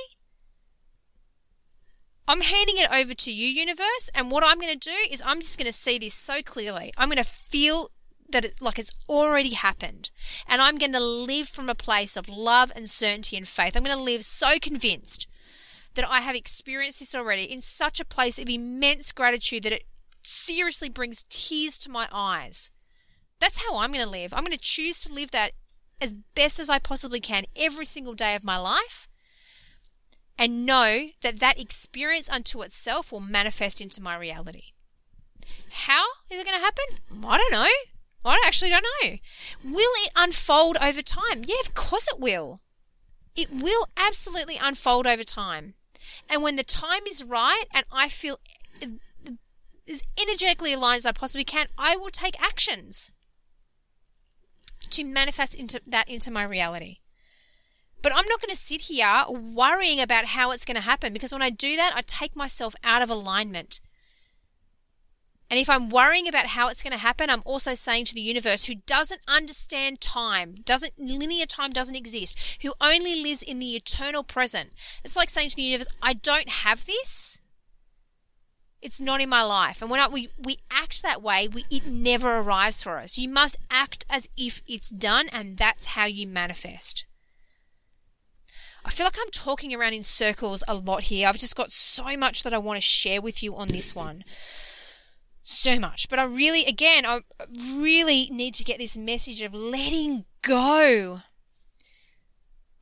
I'm 2.27 2.41
handing 2.41 2.77
it 2.79 2.95
over 2.95 3.15
to 3.15 3.33
you, 3.33 3.47
universe. 3.47 4.11
And 4.15 4.31
what 4.31 4.45
I'm 4.45 4.59
going 4.59 4.79
to 4.79 4.91
do 4.91 4.97
is 5.11 5.23
I'm 5.25 5.41
just 5.41 5.59
going 5.59 5.67
to 5.67 5.73
see 5.73 5.99
this 5.99 6.15
so 6.15 6.41
clearly. 6.45 6.93
I'm 6.97 7.09
going 7.09 7.23
to 7.23 7.29
feel 7.29 7.91
that 8.33 8.45
it's 8.45 8.61
like 8.61 8.79
it's 8.79 8.97
already 9.09 9.55
happened. 9.55 10.11
And 10.49 10.61
I'm 10.61 10.79
going 10.79 10.93
to 10.93 11.01
live 11.01 11.49
from 11.49 11.69
a 11.69 11.75
place 11.75 12.17
of 12.17 12.29
love 12.29 12.73
and 12.75 12.89
certainty 12.89 13.37
and 13.37 13.47
faith. 13.47 13.77
I'm 13.77 13.85
going 13.85 13.97
to 13.97 14.03
live 14.03 14.25
so 14.25 14.59
convinced 14.61 15.29
that 15.95 16.09
I 16.09 16.21
have 16.21 16.35
experienced 16.35 17.01
this 17.01 17.15
already 17.15 17.45
in 17.45 17.61
such 17.61 18.01
a 18.01 18.05
place 18.05 18.39
of 18.39 18.49
immense 18.49 19.13
gratitude 19.13 19.63
that 19.65 19.73
it 19.73 19.85
seriously 20.23 20.89
brings 20.89 21.25
tears 21.29 21.79
to 21.81 21.91
my 21.91 22.09
eyes. 22.13 22.71
That's 23.41 23.65
how 23.65 23.79
I'm 23.79 23.93
going 23.93 24.05
to 24.05 24.11
live. 24.11 24.33
I'm 24.33 24.45
going 24.45 24.53
to 24.53 24.59
choose 24.59 24.99
to 25.01 25.13
live 25.13 25.31
that 25.33 25.53
as 26.01 26.15
best 26.35 26.59
as 26.59 26.71
I 26.71 26.79
possibly 26.79 27.21
can 27.21 27.45
every 27.57 27.85
single 27.85 28.15
day 28.15 28.35
of 28.35 28.45
my 28.45 28.57
life 28.57 29.09
and 30.39 30.67
know 30.67 31.09
that 31.23 31.41
that 31.41 31.61
experience 31.61 32.31
unto 32.31 32.63
itself 32.63 33.13
will 33.13 33.21
manifest 33.21 33.81
into 33.81 34.03
my 34.03 34.17
reality. 34.17 34.73
How 35.71 36.05
is 36.31 36.41
it 36.41 36.47
going 36.47 36.59
to 36.59 36.65
happen? 36.65 37.25
I 37.27 37.37
don't 37.37 37.53
know. 37.53 37.92
I 38.25 38.41
actually 38.47 38.71
don't 38.71 38.87
know. 39.03 39.17
Will 39.65 39.93
it 40.05 40.13
unfold 40.17 40.77
over 40.83 41.03
time? 41.03 41.43
Yeah, 41.45 41.57
of 41.65 41.75
course 41.75 42.07
it 42.09 42.21
will. 42.21 42.61
It 43.35 43.49
will 43.51 43.87
absolutely 43.97 44.59
unfold 44.63 45.07
over 45.07 45.25
time. 45.25 45.75
And 46.31 46.43
when 46.43 46.57
the 46.57 46.65
time 46.65 47.03
is 47.09 47.25
right 47.25 47.65
and 47.75 47.85
I 47.93 48.09
feel 48.09 48.39
as 49.89 50.03
energetically 50.21 50.73
aligned 50.73 50.99
as 50.99 51.07
I 51.07 51.13
possibly 51.13 51.45
can, 51.45 51.67
I 51.79 51.97
will 51.97 52.11
take 52.11 52.41
actions 52.43 53.11
to 54.91 55.05
manifest 55.05 55.59
into 55.59 55.81
that 55.87 56.09
into 56.09 56.31
my 56.31 56.45
reality. 56.45 56.99
But 58.03 58.13
I'm 58.13 58.27
not 58.27 58.41
going 58.41 58.51
to 58.51 58.57
sit 58.57 58.83
here 58.83 59.25
worrying 59.29 60.01
about 60.01 60.27
how 60.27 60.51
it's 60.51 60.65
going 60.65 60.77
to 60.77 60.83
happen 60.83 61.13
because 61.13 61.33
when 61.33 61.43
I 61.43 61.51
do 61.51 61.77
that, 61.77 61.93
I 61.95 62.03
take 62.05 62.37
myself 62.37 62.75
out 62.83 63.01
of 63.01 63.11
alignment. 63.11 63.81
And 65.53 65.61
if 65.61 65.69
I'm 65.69 65.91
worrying 65.91 66.29
about 66.29 66.47
how 66.47 66.71
it's 66.71 66.83
going 66.83 66.95
to 66.95 66.99
happen, 66.99 67.29
I'm 67.29 67.43
also 67.45 67.75
saying 67.75 68.07
to 68.07 68.15
the 68.15 68.23
universe 68.23 68.65
who 68.65 68.77
doesn't 68.87 69.21
understand 69.29 70.01
time, 70.01 70.55
doesn't 70.65 70.95
linear 70.99 71.45
time 71.45 71.73
doesn't 71.73 71.95
exist, 71.95 72.63
who 72.63 72.73
only 72.81 73.23
lives 73.23 73.43
in 73.43 73.59
the 73.59 73.77
eternal 73.77 74.23
present. 74.23 74.71
It's 75.05 75.15
like 75.15 75.29
saying 75.29 75.51
to 75.51 75.57
the 75.57 75.61
universe, 75.61 75.95
I 76.01 76.15
don't 76.15 76.49
have 76.49 76.87
this. 76.87 77.39
It's 78.81 78.99
not 78.99 79.21
in 79.21 79.29
my 79.29 79.43
life. 79.43 79.83
And 79.83 79.91
when 79.91 80.01
I, 80.01 80.09
we, 80.09 80.31
we 80.43 80.57
act 80.71 81.03
that 81.03 81.21
way, 81.21 81.49
we, 81.53 81.67
it 81.71 81.83
never 81.87 82.39
arrives 82.39 82.83
for 82.83 82.97
us. 82.97 83.19
You 83.19 83.29
must 83.29 83.59
act 83.71 84.07
as 84.09 84.31
if 84.39 84.63
it's 84.67 84.89
done, 84.89 85.27
and 85.35 85.59
that's 85.59 85.89
how 85.89 86.07
you 86.07 86.27
manifest. 86.27 87.05
I 88.87 88.91
feel 88.91 89.05
like 89.05 89.19
I'm 89.21 89.31
talking 89.31 89.75
around 89.75 89.93
in 89.93 90.03
circles 90.03 90.65
a 90.67 90.75
lot 90.75 91.03
here. 91.03 91.29
I've 91.29 91.37
just 91.37 91.57
got 91.57 91.71
so 91.71 92.17
much 92.17 92.43
that 92.43 92.55
I 92.55 92.59
want 92.59 92.79
to 92.79 92.81
share 92.81 93.21
with 93.21 93.43
you 93.43 93.55
on 93.55 93.69
this 93.69 93.95
one 93.95 94.25
so 95.53 95.79
much. 95.79 96.09
But 96.09 96.19
I 96.19 96.25
really, 96.25 96.65
again, 96.65 97.05
I 97.07 97.21
really 97.75 98.29
need 98.31 98.55
to 98.55 98.65
get 98.65 98.79
this 98.79 98.97
message 98.97 99.43
of 99.43 99.55
letting 99.55 100.25
go. 100.43 101.21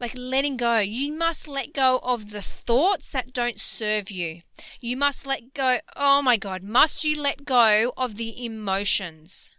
Like 0.00 0.12
letting 0.16 0.56
go. 0.56 0.78
You 0.78 1.16
must 1.18 1.46
let 1.46 1.75
go 1.75 2.00
of 2.02 2.31
the 2.31 2.40
thoughts 2.40 3.10
that 3.10 3.35
don't 3.35 3.60
serve 3.60 4.10
you. 4.10 4.40
You 4.81 4.96
must 4.96 5.27
let 5.27 5.52
go. 5.52 5.79
Oh 5.94 6.23
my 6.23 6.38
God. 6.38 6.62
Must 6.62 7.04
you 7.04 7.21
let 7.21 7.44
go 7.44 7.92
of 7.96 8.16
the 8.16 8.44
emotions? 8.44 9.54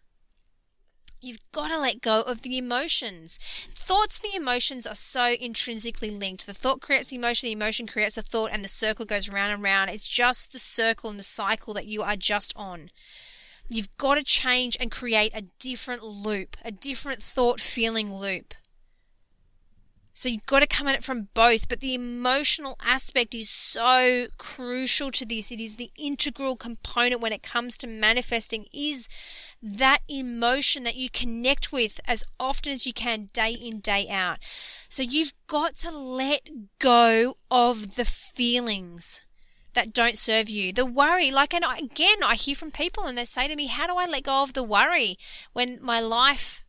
You've 1.23 1.51
got 1.51 1.67
to 1.67 1.79
let 1.79 2.01
go 2.01 2.23
of 2.23 2.41
the 2.41 2.57
emotions. 2.57 3.37
Thoughts 3.69 4.19
and 4.19 4.33
the 4.33 4.37
emotions 4.43 4.87
are 4.87 4.95
so 4.95 5.35
intrinsically 5.39 6.09
linked. 6.09 6.47
The 6.47 6.53
thought 6.53 6.81
creates 6.81 7.09
the 7.09 7.17
emotion, 7.17 7.45
the 7.45 7.53
emotion 7.53 7.85
creates 7.85 8.17
a 8.17 8.23
thought, 8.23 8.49
and 8.51 8.63
the 8.63 8.69
circle 8.69 9.05
goes 9.05 9.29
round 9.29 9.53
and 9.53 9.61
round. 9.61 9.91
It's 9.91 10.07
just 10.07 10.51
the 10.51 10.57
circle 10.57 11.11
and 11.11 11.19
the 11.19 11.23
cycle 11.23 11.75
that 11.75 11.85
you 11.85 12.01
are 12.01 12.15
just 12.15 12.53
on. 12.55 12.87
You've 13.69 13.95
got 13.97 14.15
to 14.15 14.23
change 14.23 14.75
and 14.79 14.89
create 14.89 15.31
a 15.35 15.43
different 15.59 16.03
loop, 16.03 16.57
a 16.65 16.71
different 16.71 17.21
thought 17.21 17.59
feeling 17.59 18.11
loop. 18.11 18.55
So 20.13 20.27
you've 20.27 20.45
got 20.45 20.59
to 20.59 20.67
come 20.67 20.87
at 20.87 20.95
it 20.95 21.03
from 21.03 21.29
both, 21.33 21.69
but 21.69 21.79
the 21.79 21.95
emotional 21.95 22.75
aspect 22.83 23.33
is 23.33 23.49
so 23.49 24.25
crucial 24.37 25.09
to 25.11 25.25
this. 25.25 25.51
It 25.51 25.61
is 25.61 25.75
the 25.75 25.89
integral 25.97 26.57
component 26.57 27.21
when 27.21 27.31
it 27.31 27.43
comes 27.43 27.77
to 27.77 27.87
manifesting 27.87 28.65
is 28.73 29.07
that 29.61 29.99
emotion 30.09 30.83
that 30.83 30.95
you 30.95 31.09
connect 31.09 31.71
with 31.71 31.99
as 32.07 32.23
often 32.39 32.71
as 32.73 32.87
you 32.87 32.93
can, 32.93 33.29
day 33.33 33.51
in, 33.53 33.79
day 33.79 34.07
out. 34.09 34.37
So 34.89 35.03
you've 35.03 35.33
got 35.47 35.75
to 35.77 35.91
let 35.91 36.49
go 36.79 37.37
of 37.49 37.95
the 37.95 38.05
feelings. 38.05 39.25
that 39.73 39.93
don't 39.93 40.17
serve 40.17 40.49
you. 40.49 40.73
The 40.73 40.85
worry, 40.85 41.31
like, 41.31 41.53
and 41.53 41.63
again, 41.63 42.17
I 42.25 42.35
hear 42.35 42.55
from 42.55 42.71
people 42.71 43.05
and 43.05 43.17
they 43.17 43.23
say 43.23 43.47
to 43.47 43.55
me, 43.55 43.67
How 43.67 43.87
do 43.87 43.95
I 43.95 44.05
let 44.05 44.23
go 44.23 44.43
of 44.43 44.53
the 44.53 44.63
worry 44.63 45.17
when 45.53 45.79
my 45.81 46.01
life, 46.01 46.65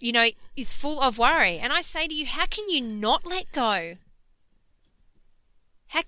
you 0.00 0.12
know, 0.12 0.28
is 0.56 0.72
full 0.72 1.00
of 1.02 1.18
worry? 1.18 1.58
And 1.58 1.70
I 1.70 1.82
say 1.82 2.08
to 2.08 2.14
you, 2.14 2.24
How 2.24 2.46
can 2.46 2.70
you 2.70 2.80
not 2.82 3.26
let 3.26 3.52
go? 3.52 3.96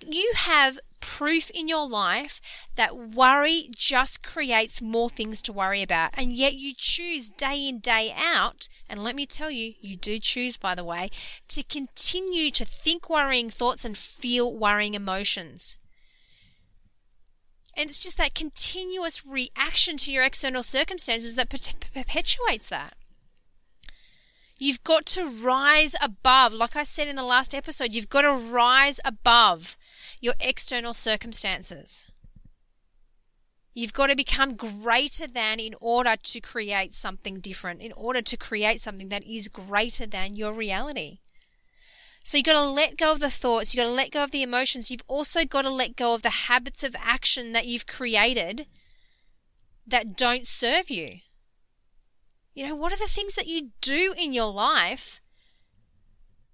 You 0.07 0.33
have 0.35 0.79
proof 1.01 1.51
in 1.51 1.69
your 1.69 1.89
life 1.89 2.41
that 2.75 2.97
worry 2.97 3.69
just 3.75 4.23
creates 4.23 4.83
more 4.83 5.09
things 5.09 5.41
to 5.43 5.53
worry 5.53 5.83
about, 5.83 6.11
and 6.15 6.33
yet 6.33 6.55
you 6.55 6.73
choose 6.77 7.29
day 7.29 7.69
in, 7.69 7.79
day 7.79 8.13
out. 8.17 8.69
And 8.89 9.03
let 9.03 9.15
me 9.15 9.27
tell 9.27 9.51
you, 9.51 9.75
you 9.81 9.97
do 9.97 10.19
choose, 10.19 10.57
by 10.57 10.75
the 10.75 10.85
way, 10.85 11.11
to 11.49 11.63
continue 11.63 12.51
to 12.51 12.65
think 12.65 13.09
worrying 13.09 13.51
thoughts 13.51 13.85
and 13.85 13.97
feel 13.97 14.55
worrying 14.57 14.95
emotions. 14.95 15.79
And 17.77 17.89
it's 17.89 18.03
just 18.03 18.19
that 18.19 18.35
continuous 18.35 19.25
reaction 19.27 19.97
to 19.99 20.13
your 20.13 20.23
external 20.25 20.63
circumstances 20.63 21.37
that 21.37 21.51
perpetuates 21.51 22.71
that. 22.71 22.95
You've 24.59 24.83
got 24.85 25.05
to 25.07 25.27
rise 25.45 25.95
above, 26.03 26.55
like 26.55 26.77
I 26.77 26.83
said 26.83 27.09
in 27.09 27.17
the 27.17 27.23
last 27.23 27.55
episode, 27.55 27.93
you've 27.93 28.09
got 28.09 28.23
to 28.23 28.33
rise 28.33 29.01
above 29.05 29.77
your 30.21 30.35
external 30.41 30.95
circumstances. 30.95 32.11
You've 33.75 33.93
got 33.93 34.09
to 34.09 34.17
become 34.17 34.57
greater 34.57 35.27
than 35.27 35.61
in 35.61 35.75
order 35.83 36.15
to 36.17 36.41
create 36.41 36.95
something 36.95 37.41
different, 37.41 37.83
in 37.83 37.93
order 37.93 38.23
to 38.23 38.37
create 38.39 38.81
something 38.81 39.11
that 39.11 39.25
is 39.25 39.49
greater 39.49 40.07
than 40.07 40.35
your 40.35 40.55
reality. 40.55 41.19
So 42.25 42.39
you've 42.39 42.47
got 42.47 42.55
to 42.55 42.65
let 42.65 42.97
go 42.97 43.13
of 43.13 43.21
the 43.21 43.29
thoughts, 43.29 43.75
you've 43.75 43.85
got 43.85 43.89
to 43.91 43.95
let 43.95 44.11
go 44.11 44.25
of 44.25 44.31
the 44.31 44.43
emotions, 44.43 44.91
you've 44.91 45.05
also 45.07 45.45
got 45.45 45.63
to 45.63 45.71
let 45.71 45.95
go 45.95 46.15
of 46.15 46.23
the 46.23 46.49
habits 46.49 46.83
of 46.83 46.97
action 46.99 47.53
that 47.53 47.67
you've 47.67 47.87
created 47.87 48.67
that 49.87 50.17
don't 50.17 50.47
serve 50.47 50.91
you. 50.91 51.07
You 52.57 52.67
know, 52.67 52.75
what 52.75 52.91
are 52.91 52.97
the 52.99 53.05
things 53.05 53.35
that 53.35 53.47
you 53.47 53.69
do 53.83 54.15
in 54.17 54.33
your 54.33 54.51
life 54.51 55.21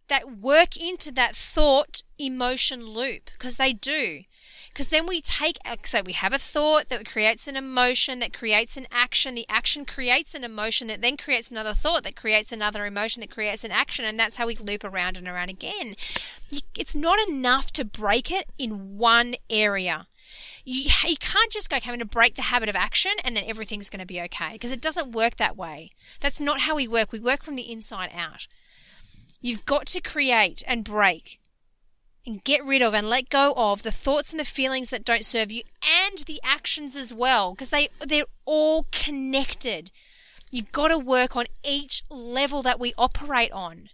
that 0.09 0.41
work 0.43 0.77
into 0.77 1.13
that 1.13 1.37
thought 1.37 2.03
emotion 2.19 2.85
loop? 2.85 3.31
Because 3.33 3.57
they 3.57 3.73
do. 3.73 4.23
Because 4.69 4.89
then 4.89 5.07
we 5.07 5.21
take, 5.21 5.59
so 5.85 6.01
we 6.05 6.15
have 6.15 6.33
a 6.33 6.39
thought 6.39 6.89
that 6.89 7.09
creates 7.09 7.47
an 7.47 7.57
emotion, 7.57 8.19
that 8.19 8.33
creates 8.33 8.77
an 8.77 8.87
action. 8.91 9.37
The 9.37 9.47
action 9.49 9.85
creates 9.85 10.35
an 10.35 10.43
emotion 10.43 10.89
that 10.89 11.03
then 11.03 11.17
creates 11.17 11.53
another 11.53 11.73
thought, 11.73 12.03
that 12.03 12.17
creates 12.17 12.51
another 12.51 12.85
emotion, 12.85 13.21
that 13.21 13.31
creates 13.31 13.63
an 13.63 13.71
action. 13.71 14.05
And 14.05 14.19
that's 14.19 14.39
how 14.39 14.49
we 14.49 14.57
loop 14.57 14.83
around 14.83 15.17
and 15.17 15.29
around 15.29 15.51
again. 15.51 15.95
It's 16.77 16.97
not 16.97 17.21
enough 17.29 17.71
to 17.75 17.85
break 17.85 18.33
it 18.33 18.47
in 18.59 18.99
one 18.99 19.37
area. 19.49 20.09
You, 20.65 20.91
you 21.07 21.17
can't 21.19 21.53
just 21.53 21.71
go, 21.71 21.77
okay, 21.77 21.91
I'm 21.91 21.99
going 21.99 22.07
to 22.09 22.15
break 22.15 22.35
the 22.35 22.43
habit 22.43 22.69
of 22.69 22.77
action 22.77 23.13
and 23.25 23.37
then 23.37 23.45
everything's 23.47 23.91
going 23.91 24.01
to 24.01 24.07
be 24.07 24.21
okay. 24.23 24.53
Because 24.53 24.73
it 24.73 24.81
doesn't 24.81 25.13
work 25.13 25.37
that 25.37 25.57
way. 25.57 25.91
That's 26.21 26.41
not 26.41 26.63
how 26.63 26.77
we 26.77 26.87
work. 26.87 27.13
We 27.13 27.19
work 27.19 27.43
from 27.43 27.57
the 27.57 27.71
inside 27.71 28.11
out. 28.17 28.47
You've 29.41 29.67
got 29.67 29.87
to 29.87 30.01
create 30.01 30.63
and 30.69 30.85
break 30.85 31.41
and 32.25 32.43
get 32.45 32.65
rid 32.65 32.83
of 32.83 32.95
and 32.95 33.09
let 33.09 33.29
go 33.29 33.53
of 33.57 33.83
the 33.83 33.91
thoughts 33.91 34.33
and 34.33 34.39
the 34.39 34.45
feelings 34.45 34.91
that 34.91 35.05
don't 35.05 35.25
serve 35.25 35.51
you 35.51 35.63
and 35.85 36.19
the 36.27 36.41
actions 36.45 36.97
as 36.97 37.13
well 37.13 37.53
because 37.53 37.71
they 37.71 37.89
they're 38.07 38.25
all 38.45 38.87
connected. 38.93 39.91
You've 40.53 40.71
got 40.71 40.89
to 40.89 40.99
work 40.99 41.35
on 41.35 41.47
each 41.69 42.03
level 42.11 42.63
that 42.63 42.79
we 42.79 42.93
operate 42.97 43.51
on. 43.53 43.89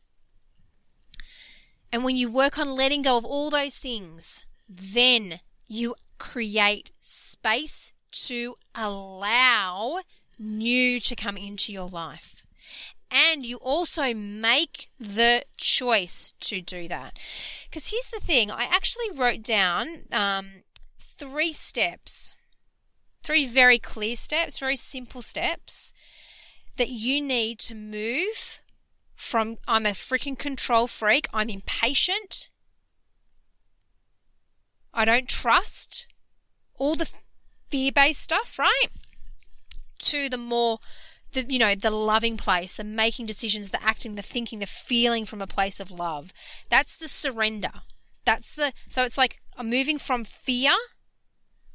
And 1.93 2.05
when 2.05 2.17
you 2.17 2.31
work 2.31 2.59
on 2.59 2.77
letting 2.77 3.03
go 3.03 3.17
of 3.17 3.25
all 3.25 3.49
those 3.49 3.79
things, 3.79 4.45
then 4.69 5.41
you 5.69 5.95
create 6.19 6.91
space 7.01 7.93
to 8.11 8.55
allow 8.75 10.01
new 10.39 11.01
to 11.01 11.17
come 11.17 11.37
into 11.37 11.73
your 11.73 11.89
life 11.89 12.39
and 13.11 13.45
you 13.45 13.57
also 13.59 14.13
make 14.15 14.89
the 14.99 15.43
choice 15.57 16.35
to 16.41 16.61
do 16.61 16.89
that. 16.89 17.15
Because 17.65 17.91
here's 17.91 18.11
the 18.11 18.21
thing 18.21 18.51
I 18.51 18.69
actually 18.71 19.19
wrote 19.19 19.43
down 19.43 20.05
um, 20.13 20.47
three 20.99 21.53
steps, 21.53 22.35
three 23.23 23.47
very 23.47 23.79
clear 23.79 24.17
steps, 24.17 24.59
very 24.59 24.77
simple 24.77 25.23
steps 25.23 25.93
that 26.77 26.91
you 26.91 27.23
need 27.25 27.59
to 27.61 27.75
move 27.75 28.63
from 29.15 29.57
I'm 29.67 29.87
a 29.87 29.91
freaking 29.91 30.39
control 30.39 30.87
freak, 30.87 31.27
I'm 31.33 31.49
impatient, 31.49 32.51
I 34.93 35.05
don't 35.05 35.29
trust, 35.29 36.07
all 36.79 36.95
the 36.97 37.11
fear 37.71 37.93
based 37.95 38.23
stuff, 38.23 38.59
right? 38.59 38.87
To 40.01 40.29
the 40.29 40.39
more 40.39 40.79
the 41.33 41.45
you 41.49 41.59
know 41.59 41.75
the 41.75 41.91
loving 41.91 42.37
place 42.37 42.77
the 42.77 42.85
making 42.85 43.27
decisions 43.27 43.71
the 43.71 43.83
acting 43.83 44.15
the 44.15 44.23
thinking 44.23 44.61
the 44.61 44.67
feeling 44.67 45.25
from 45.25 45.43
a 45.43 45.47
place 45.47 45.81
of 45.81 45.91
love 45.91 46.33
that's 46.71 46.97
the 46.97 47.09
surrender 47.09 47.71
that's 48.25 48.55
the 48.55 48.73
so 48.89 49.05
it's 49.05 49.19
like 49.19 49.37
i'm 49.57 49.69
moving 49.69 49.99
from 49.99 50.25
fear 50.25 50.73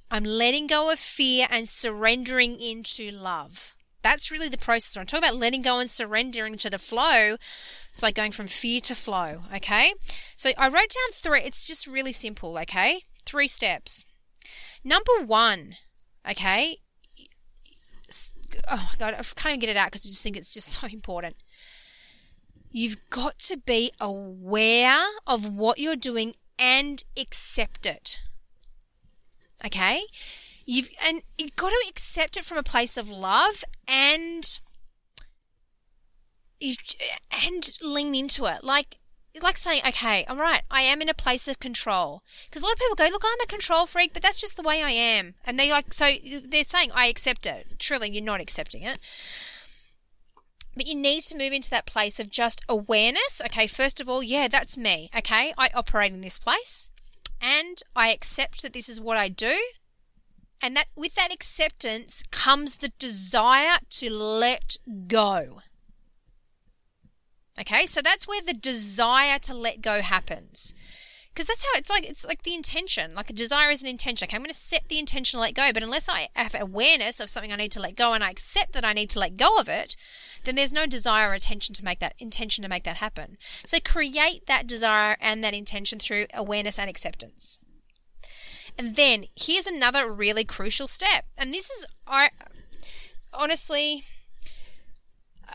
i'm 0.10 0.24
letting 0.24 0.68
go 0.68 0.92
of 0.92 1.00
fear 1.00 1.46
and 1.50 1.70
surrendering 1.70 2.60
into 2.60 3.12
love 3.12 3.76
that's 4.04 4.32
really 4.32 4.50
the 4.50 4.58
process 4.58 4.96
when 4.96 5.04
i 5.04 5.06
talk 5.06 5.20
about 5.20 5.36
letting 5.36 5.62
go 5.62 5.80
and 5.80 5.90
surrendering 5.90 6.58
to 6.58 6.70
the 6.70 6.78
flow 6.78 7.34
it's 7.90 8.04
like 8.04 8.16
going 8.16 8.32
from 8.32 8.48
fear 8.48 8.80
to 8.80 8.94
flow 8.94 9.44
okay 9.56 9.94
so 10.36 10.52
i 10.58 10.66
wrote 10.66 10.74
down 10.74 11.12
three 11.12 11.40
it's 11.40 11.68
just 11.68 11.88
really 11.88 12.12
simple 12.12 12.58
okay 12.58 13.02
three 13.26 13.48
steps 13.48 14.06
number 14.84 15.14
one 15.26 15.76
okay 16.30 16.78
oh 18.70 18.94
god, 19.00 19.14
I 19.14 19.24
can't 19.24 19.48
even 19.48 19.60
get 19.60 19.70
it 19.70 19.78
out 19.78 19.88
because 19.88 20.06
I 20.06 20.10
just 20.10 20.24
think 20.24 20.38
it's 20.38 20.54
just 20.54 20.68
so 20.80 20.88
important. 20.88 21.36
You've 22.72 22.98
got 23.10 23.40
to 23.40 23.58
be 23.58 23.92
aware 24.00 25.06
of 25.28 25.56
what 25.56 25.78
you're 25.78 25.96
doing 25.96 26.34
and 26.58 27.04
accept 27.20 27.86
it. 27.86 28.22
Okay? 29.66 30.02
You've 30.66 30.90
and 31.06 31.22
you've 31.38 31.56
got 31.56 31.70
to 31.70 31.86
accept 31.90 32.38
it 32.38 32.46
from 32.46 32.58
a 32.58 32.64
place 32.64 32.98
of 32.98 33.10
love 33.10 33.64
and 33.88 34.60
and 36.62 37.72
lean 37.82 38.16
into 38.16 38.46
it. 38.46 38.64
Like 38.64 38.98
like 39.42 39.58
saying, 39.58 39.82
okay, 39.88 40.26
I'm 40.28 40.40
I 40.70 40.82
am 40.82 41.02
in 41.02 41.10
a 41.10 41.14
place 41.14 41.48
of 41.48 41.60
control. 41.60 42.22
Because 42.46 42.62
a 42.62 42.66
lot 42.66 42.74
of 42.74 42.80
people 42.80 42.96
go, 42.96 43.10
look, 43.10 43.24
I'm 43.26 43.42
a 43.42 43.48
control 43.48 43.86
freak, 43.86 44.14
but 44.14 44.22
that's 44.22 44.40
just 44.40 44.58
the 44.58 44.64
way 44.64 44.84
I 44.84 44.92
am. 44.92 45.34
And 45.44 45.58
they 45.58 45.72
like, 45.72 45.92
so 45.92 46.06
they're 46.46 46.64
saying, 46.64 46.92
I 46.94 47.08
accept 47.08 47.46
it. 47.48 47.80
Truly, 47.80 48.12
you're 48.12 48.24
not 48.24 48.42
accepting 48.42 48.84
it. 48.84 49.00
But 50.76 50.88
you 50.88 50.96
need 50.96 51.22
to 51.24 51.38
move 51.38 51.52
into 51.52 51.70
that 51.72 51.86
place 51.86 52.20
of 52.20 52.32
just 52.32 52.64
awareness. 52.70 53.42
Okay, 53.46 53.66
first 53.66 54.00
of 54.00 54.08
all, 54.08 54.22
yeah, 54.22 54.48
that's 54.48 54.78
me. 54.78 55.10
Okay, 55.18 55.54
I 55.58 55.70
operate 55.74 56.14
in 56.14 56.22
this 56.22 56.38
place 56.38 56.90
and 57.42 57.78
I 57.96 58.10
accept 58.12 58.62
that 58.62 58.74
this 58.74 58.90
is 58.90 59.02
what 59.02 59.18
I 59.18 59.30
do. 59.30 59.56
And 60.64 60.78
that 60.78 60.86
with 60.96 61.16
that 61.16 61.34
acceptance 61.34 62.24
comes 62.32 62.78
the 62.78 62.94
desire 62.98 63.80
to 63.90 64.10
let 64.10 64.78
go. 65.08 65.60
Okay, 67.60 67.86
so 67.86 68.00
that's 68.02 68.28
where 68.28 68.42
the 68.42 68.54
desire 68.54 69.40
to 69.40 69.54
let 69.54 69.82
go 69.82 70.02
happens. 70.02 70.74
Because 71.34 71.48
that's 71.48 71.66
how 71.66 71.78
it's 71.78 71.90
like, 71.90 72.10
it's 72.10 72.26
like 72.26 72.44
the 72.44 72.56
intention. 72.56 73.14
Like 73.14 73.30
a 73.30 73.34
desire 73.34 73.72
is 73.72 73.84
an 73.84 73.90
intention. 73.90 74.26
Okay, 74.26 74.38
I'm 74.38 74.42
going 74.42 74.52
to 74.52 74.58
set 74.58 74.88
the 74.88 75.00
intention 75.00 75.38
to 75.38 75.42
let 75.42 75.54
go. 75.54 75.72
But 75.74 75.84
unless 75.84 76.08
I 76.08 76.30
have 76.34 76.56
awareness 76.58 77.20
of 77.20 77.30
something 77.30 77.52
I 77.52 77.58
need 77.58 77.72
to 77.74 77.82
let 77.82 77.98
go 77.98 78.14
and 78.14 78.24
I 78.24 78.30
accept 78.30 78.72
that 78.72 78.86
I 78.86 78.94
need 78.94 79.10
to 79.12 79.20
let 79.20 79.36
go 79.36 79.58
of 79.58 79.68
it, 79.68 79.98
then 80.46 80.56
there's 80.56 80.72
no 80.72 80.86
desire 80.86 81.32
or 81.32 81.34
attention 81.34 81.76
to 81.76 81.84
make 81.84 82.00
that 82.00 82.16
intention 82.20 82.64
to 82.64 82.70
make 82.70 82.84
that 82.84 82.98
happen. 82.98 83.36
So 83.42 83.80
create 83.84 84.46
that 84.46 84.66
desire 84.66 85.18
and 85.20 85.44
that 85.44 85.54
intention 85.54 86.00
through 86.00 86.28
awareness 86.34 86.80
and 86.80 86.90
acceptance. 86.90 87.60
And 88.78 88.96
then 88.96 89.26
here's 89.36 89.68
another 89.68 90.12
really 90.12 90.44
crucial 90.44 90.88
step. 90.88 91.26
And 91.38 91.54
this 91.54 91.70
is, 91.70 91.86
I 92.08 92.30
honestly, 93.34 94.02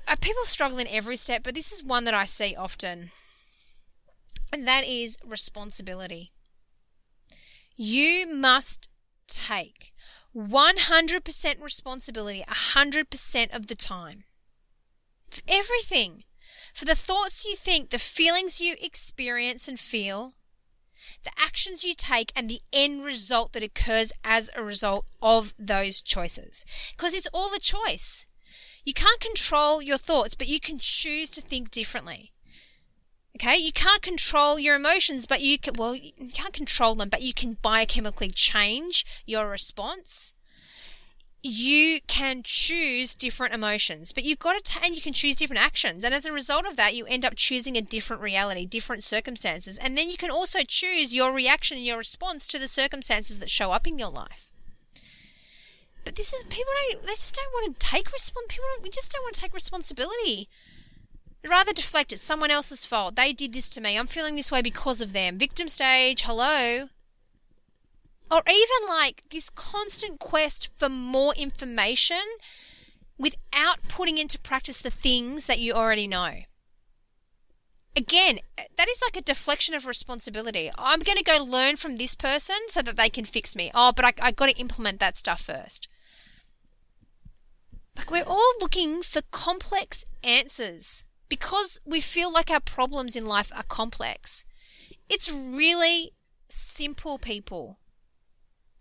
uh, 0.06 0.16
people 0.20 0.44
struggle 0.44 0.78
in 0.78 0.86
every 0.88 1.16
step, 1.16 1.42
but 1.42 1.54
this 1.54 1.72
is 1.72 1.84
one 1.84 2.04
that 2.04 2.14
I 2.14 2.24
see 2.24 2.54
often, 2.56 3.10
and 4.52 4.66
that 4.66 4.84
is 4.84 5.18
responsibility. 5.24 6.32
You 7.76 8.32
must 8.34 8.90
take 9.26 9.92
100% 10.34 11.62
responsibility 11.62 12.44
100% 12.48 13.56
of 13.56 13.66
the 13.66 13.74
time 13.74 14.24
for 15.30 15.42
everything. 15.48 16.24
For 16.74 16.84
the 16.84 16.94
thoughts 16.94 17.44
you 17.44 17.56
think, 17.56 17.90
the 17.90 17.98
feelings 17.98 18.60
you 18.60 18.76
experience 18.80 19.68
and 19.68 19.78
feel, 19.78 20.34
the 21.24 21.32
actions 21.38 21.84
you 21.84 21.94
take, 21.94 22.32
and 22.36 22.48
the 22.48 22.60
end 22.72 23.04
result 23.04 23.52
that 23.52 23.62
occurs 23.62 24.12
as 24.24 24.50
a 24.56 24.62
result 24.62 25.06
of 25.20 25.54
those 25.58 26.00
choices. 26.00 26.64
Because 26.96 27.14
it's 27.14 27.28
all 27.32 27.50
a 27.54 27.60
choice. 27.60 28.26
You 28.84 28.94
can't 28.94 29.20
control 29.20 29.82
your 29.82 29.98
thoughts, 29.98 30.34
but 30.34 30.48
you 30.48 30.60
can 30.60 30.78
choose 30.78 31.30
to 31.32 31.40
think 31.40 31.70
differently. 31.70 32.32
Okay, 33.36 33.56
you 33.56 33.72
can't 33.72 34.02
control 34.02 34.58
your 34.58 34.74
emotions, 34.74 35.26
but 35.26 35.40
you 35.40 35.58
can, 35.58 35.74
well, 35.74 35.94
you 35.94 36.12
can't 36.34 36.54
control 36.54 36.94
them, 36.94 37.08
but 37.08 37.22
you 37.22 37.32
can 37.32 37.56
biochemically 37.56 38.32
change 38.34 39.04
your 39.26 39.48
response. 39.48 40.34
You 41.42 42.00
can 42.08 42.42
choose 42.44 43.14
different 43.14 43.54
emotions, 43.54 44.12
but 44.12 44.24
you've 44.24 44.40
got 44.40 44.54
to, 44.54 44.72
t- 44.72 44.80
and 44.84 44.94
you 44.94 45.00
can 45.00 45.12
choose 45.12 45.36
different 45.36 45.62
actions. 45.62 46.04
And 46.04 46.12
as 46.12 46.26
a 46.26 46.32
result 46.32 46.66
of 46.66 46.76
that, 46.76 46.96
you 46.96 47.06
end 47.06 47.24
up 47.24 47.36
choosing 47.36 47.76
a 47.76 47.80
different 47.80 48.22
reality, 48.22 48.66
different 48.66 49.04
circumstances. 49.04 49.78
And 49.78 49.96
then 49.96 50.10
you 50.10 50.16
can 50.16 50.30
also 50.30 50.60
choose 50.66 51.14
your 51.14 51.32
reaction 51.32 51.76
and 51.76 51.86
your 51.86 51.98
response 51.98 52.46
to 52.48 52.58
the 52.58 52.66
circumstances 52.66 53.38
that 53.38 53.50
show 53.50 53.70
up 53.70 53.86
in 53.86 53.98
your 53.98 54.10
life. 54.10 54.50
But 56.04 56.16
this 56.16 56.32
is, 56.32 56.42
people 56.44 56.72
don't, 56.90 57.02
they 57.02 57.08
just 57.08 57.36
don't 57.36 57.52
want 57.52 57.78
to 57.78 57.86
take 57.86 58.10
respons. 58.10 58.48
People, 58.48 58.64
we 58.82 58.90
just 58.90 59.12
don't 59.12 59.22
want 59.22 59.34
to 59.34 59.40
take 59.40 59.54
responsibility 59.54 60.48
rather 61.46 61.72
deflect 61.72 62.12
it's 62.12 62.22
someone 62.22 62.50
else's 62.50 62.84
fault. 62.84 63.16
They 63.16 63.32
did 63.32 63.52
this 63.52 63.68
to 63.70 63.80
me. 63.80 63.98
I'm 63.98 64.06
feeling 64.06 64.36
this 64.36 64.50
way 64.50 64.62
because 64.62 65.00
of 65.00 65.12
them. 65.12 65.38
Victim 65.38 65.68
stage, 65.68 66.22
hello. 66.22 66.88
Or 68.30 68.42
even 68.46 68.88
like 68.88 69.22
this 69.30 69.50
constant 69.50 70.20
quest 70.20 70.70
for 70.76 70.88
more 70.88 71.32
information 71.36 72.22
without 73.18 73.88
putting 73.88 74.18
into 74.18 74.38
practice 74.38 74.82
the 74.82 74.90
things 74.90 75.46
that 75.46 75.58
you 75.58 75.72
already 75.72 76.06
know. 76.06 76.42
Again, 77.96 78.38
that 78.76 78.88
is 78.88 79.02
like 79.04 79.16
a 79.16 79.24
deflection 79.24 79.74
of 79.74 79.86
responsibility. 79.86 80.70
I'm 80.78 81.00
going 81.00 81.18
to 81.18 81.24
go 81.24 81.42
learn 81.42 81.76
from 81.76 81.96
this 81.96 82.14
person 82.14 82.56
so 82.68 82.82
that 82.82 82.96
they 82.96 83.08
can 83.08 83.24
fix 83.24 83.56
me. 83.56 83.70
Oh, 83.74 83.92
but 83.96 84.04
I, 84.04 84.12
I 84.22 84.30
got 84.30 84.50
to 84.50 84.60
implement 84.60 85.00
that 85.00 85.16
stuff 85.16 85.40
first. 85.40 85.88
Like, 87.96 88.10
we're 88.10 88.22
all 88.22 88.52
looking 88.60 89.02
for 89.02 89.22
complex 89.32 90.04
answers 90.22 91.04
because 91.28 91.80
we 91.84 92.00
feel 92.00 92.32
like 92.32 92.50
our 92.50 92.60
problems 92.60 93.16
in 93.16 93.26
life 93.26 93.50
are 93.56 93.64
complex. 93.64 94.44
It's 95.08 95.32
really 95.32 96.12
simple, 96.48 97.18
people. 97.18 97.78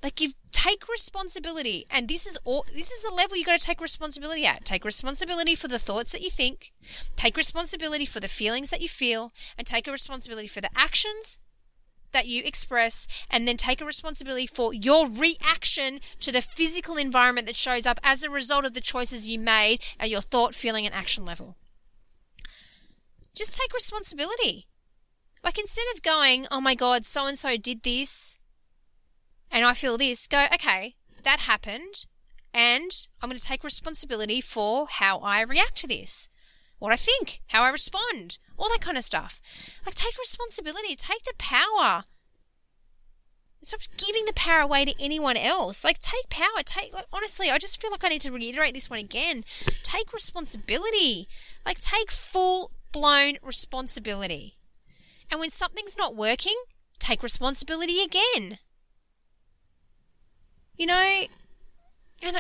Like 0.04 0.22
you 0.22 0.32
take 0.52 0.88
responsibility, 0.90 1.86
and 1.90 2.08
this 2.08 2.28
is 2.28 2.38
all. 2.44 2.66
This 2.74 2.92
is 2.92 3.04
the 3.04 3.14
level 3.14 3.36
you 3.36 3.44
got 3.44 3.60
to 3.60 3.66
take 3.66 3.82
responsibility 3.82 4.46
at. 4.46 4.64
Take 4.64 4.86
responsibility 4.86 5.56
for 5.56 5.68
the 5.68 5.80
thoughts 5.80 6.12
that 6.12 6.22
you 6.22 6.30
think. 6.30 6.72
Take 7.16 7.36
responsibility 7.36 8.06
for 8.06 8.20
the 8.20 8.28
feelings 8.28 8.70
that 8.70 8.82
you 8.82 8.88
feel, 8.88 9.32
and 9.58 9.66
take 9.66 9.88
a 9.88 9.92
responsibility 9.92 10.48
for 10.48 10.62
the 10.62 10.70
actions 10.76 11.40
that 12.12 12.28
you 12.28 12.44
express, 12.46 13.26
and 13.30 13.48
then 13.48 13.58
take 13.58 13.82
a 13.82 13.86
responsibility 13.86 14.48
for 14.48 14.74
your 14.74 15.08
reaction 15.10 16.00
to 16.22 16.32
the 16.32 16.42
physical 16.42 16.96
environment 16.96 17.48
that 17.48 17.56
shows 17.56 17.86
up 17.86 18.00
as 18.04 18.24
a 18.24 18.30
result 18.30 18.66
of 18.66 18.74
the 18.74 18.82
choices 18.82 19.28
you 19.28 19.40
made 19.40 19.80
at 20.00 20.10
your 20.10 20.22
thought, 20.22 20.54
feeling, 20.54 20.86
and 20.86 20.96
action 20.96 21.26
level. 21.26 21.56
Just 23.36 23.60
take 23.60 23.74
responsibility. 23.74 24.68
Like 25.44 25.60
instead 25.60 25.86
of 25.94 26.02
going, 26.02 26.46
oh 26.52 26.62
my 26.62 26.76
God, 26.76 27.04
so 27.06 27.28
and 27.28 27.38
so 27.38 27.58
did 27.58 27.84
this 27.84 28.40
and 29.52 29.66
I 29.66 29.74
feel 29.74 29.98
this, 29.98 30.28
go, 30.28 30.46
okay, 30.54 30.96
that 31.24 31.42
happened 31.42 32.06
and 32.54 32.90
I'm 33.22 33.30
going 33.30 33.40
to 33.40 33.46
take 33.46 33.64
responsibility 33.64 34.42
for 34.42 34.88
how 34.90 35.20
I 35.20 35.42
react 35.42 35.78
to 35.78 35.88
this, 35.88 36.28
what 36.80 36.92
I 36.92 36.96
think, 36.96 37.42
how 37.50 37.64
I 37.64 37.70
respond, 37.70 38.40
all 38.58 38.70
that 38.70 38.82
kind 38.82 38.98
of 38.98 39.04
stuff. 39.04 39.40
Like 39.86 39.96
take 39.96 40.18
responsibility, 40.18 40.96
take 40.96 41.24
the 41.24 41.34
power. 41.38 42.04
Stop 43.62 43.82
giving 43.98 44.26
the 44.26 44.34
power 44.34 44.62
away 44.62 44.86
to 44.86 44.94
anyone 45.00 45.38
else. 45.38 45.84
Like 45.84 46.00
take 46.00 46.30
power, 46.30 46.64
take 46.64 46.94
like 46.94 47.06
honestly, 47.14 47.50
I 47.50 47.58
just 47.58 47.82
feel 47.82 47.92
like 47.92 48.04
I 48.04 48.10
need 48.10 48.22
to 48.22 48.32
reiterate 48.32 48.74
this 48.74 48.90
one 48.90 49.00
again. 49.00 49.44
Take 49.84 50.14
responsibility. 50.14 51.28
Like 51.66 51.80
take 51.80 52.10
full 52.10 52.72
blown 52.92 53.34
responsibility. 53.44 54.56
And 55.30 55.40
when 55.40 55.50
something's 55.50 55.98
not 55.98 56.16
working, 56.16 56.56
take 57.00 57.22
responsibility 57.22 57.98
again. 58.02 58.60
You 60.78 60.86
know, 60.86 61.24
and 62.24 62.38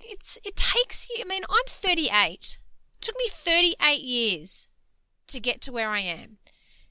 it's 0.00 0.38
it 0.44 0.56
takes 0.56 1.08
you. 1.08 1.16
I 1.24 1.28
mean, 1.28 1.42
I'm 1.48 1.64
38. 1.66 2.58
It 2.92 3.00
took 3.00 3.16
me 3.16 3.26
38 3.28 4.00
years 4.00 4.68
to 5.28 5.40
get 5.40 5.60
to 5.62 5.72
where 5.72 5.90
I 5.90 6.00
am. 6.00 6.38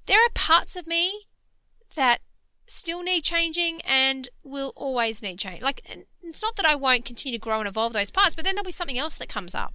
There 0.05 0.19
are 0.19 0.29
parts 0.33 0.75
of 0.75 0.87
me 0.87 1.27
that 1.95 2.19
still 2.67 3.03
need 3.03 3.23
changing 3.23 3.81
and 3.87 4.29
will 4.43 4.73
always 4.75 5.21
need 5.21 5.39
change. 5.39 5.61
Like, 5.61 5.81
it's 6.21 6.41
not 6.41 6.55
that 6.55 6.65
I 6.65 6.75
won't 6.75 7.05
continue 7.05 7.37
to 7.37 7.41
grow 7.41 7.59
and 7.59 7.67
evolve 7.67 7.93
those 7.93 8.11
parts, 8.11 8.35
but 8.35 8.43
then 8.43 8.55
there'll 8.55 8.65
be 8.65 8.71
something 8.71 8.97
else 8.97 9.17
that 9.17 9.29
comes 9.29 9.55
up. 9.55 9.73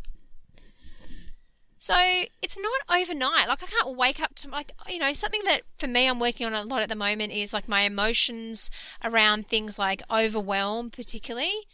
So 1.81 1.95
it's 2.43 2.59
not 2.59 3.01
overnight. 3.01 3.49
Like 3.49 3.63
I 3.63 3.67
can't 3.67 3.97
wake 3.97 4.23
up 4.23 4.35
to 4.37 4.51
like 4.51 4.73
you 4.87 4.99
know 4.99 5.15
something 5.15 5.41
that 5.47 5.63
for 5.79 5.89
me 5.89 6.07
I'm 6.07 6.21
working 6.21 6.47
on 6.47 6.53
a 6.53 6.63
lot 6.63 6.83
at 6.83 6.91
the 6.91 6.95
moment 6.95 7.33
is 7.33 7.55
like 7.55 7.69
my 7.69 7.81
emotions 7.81 8.71
around 9.03 9.47
things 9.47 9.79
like 9.79 10.03
overwhelm, 10.15 10.91
particularly. 10.91 11.67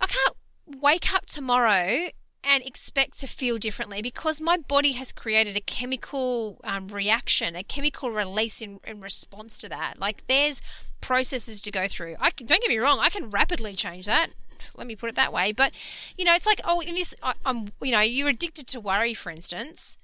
I 0.00 0.06
can't 0.06 0.82
wake 0.82 1.14
up 1.14 1.26
tomorrow 1.26 2.08
and 2.42 2.64
expect 2.64 3.16
to 3.20 3.28
feel 3.28 3.58
differently 3.58 4.02
because 4.02 4.40
my 4.40 4.56
body 4.56 4.94
has 4.94 5.12
created 5.12 5.56
a 5.56 5.60
chemical 5.60 6.60
um, 6.64 6.88
reaction, 6.88 7.54
a 7.54 7.62
chemical 7.62 8.10
release 8.10 8.60
in, 8.60 8.80
in 8.84 9.00
response 9.00 9.60
to 9.60 9.68
that. 9.68 10.00
Like 10.00 10.26
there's 10.26 10.90
processes 11.00 11.62
to 11.62 11.70
go 11.70 11.86
through. 11.86 12.16
I 12.18 12.30
can, 12.30 12.48
don't 12.48 12.60
get 12.60 12.70
me 12.70 12.78
wrong, 12.78 12.98
I 13.00 13.08
can 13.08 13.30
rapidly 13.30 13.74
change 13.74 14.06
that 14.06 14.30
let 14.76 14.86
me 14.86 14.96
put 14.96 15.08
it 15.08 15.16
that 15.16 15.32
way. 15.32 15.52
But 15.52 15.72
you 16.16 16.24
know, 16.24 16.34
it's 16.34 16.46
like 16.46 16.60
oh, 16.64 16.80
in 16.80 16.94
this, 16.94 17.14
I, 17.22 17.34
am 17.44 17.66
you 17.80 17.92
know, 17.92 18.00
you're 18.00 18.28
addicted 18.28 18.66
to 18.68 18.80
worry, 18.80 19.14
for 19.14 19.30
instance, 19.30 19.98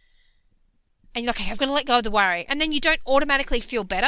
and 1.15 1.25
you're 1.25 1.31
like, 1.31 1.41
okay, 1.41 1.51
I've 1.51 1.59
got 1.59 1.67
to 1.67 1.73
let 1.73 1.87
go 1.87 1.99
of 1.99 2.05
the 2.05 2.11
worry, 2.11 2.45
and 2.49 2.61
then 2.61 2.73
you 2.73 2.81
don't 2.81 3.01
automatically 3.07 3.61
feel 3.61 3.85
better. 3.85 4.07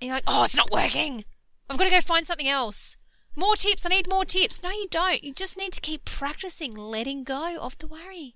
And 0.00 0.08
you're 0.08 0.16
like, 0.16 0.24
oh, 0.26 0.44
it's 0.44 0.56
not 0.56 0.70
working. 0.70 1.24
I've 1.68 1.78
got 1.78 1.84
to 1.84 1.90
go 1.90 2.00
find 2.00 2.26
something 2.26 2.48
else. 2.48 2.96
More 3.36 3.54
tips. 3.54 3.86
I 3.86 3.90
need 3.90 4.08
more 4.10 4.24
tips. 4.24 4.62
No, 4.62 4.70
you 4.70 4.88
don't. 4.90 5.22
You 5.22 5.32
just 5.32 5.56
need 5.56 5.72
to 5.72 5.80
keep 5.80 6.04
practicing 6.04 6.74
letting 6.74 7.22
go 7.22 7.58
of 7.60 7.78
the 7.78 7.86
worry 7.86 8.34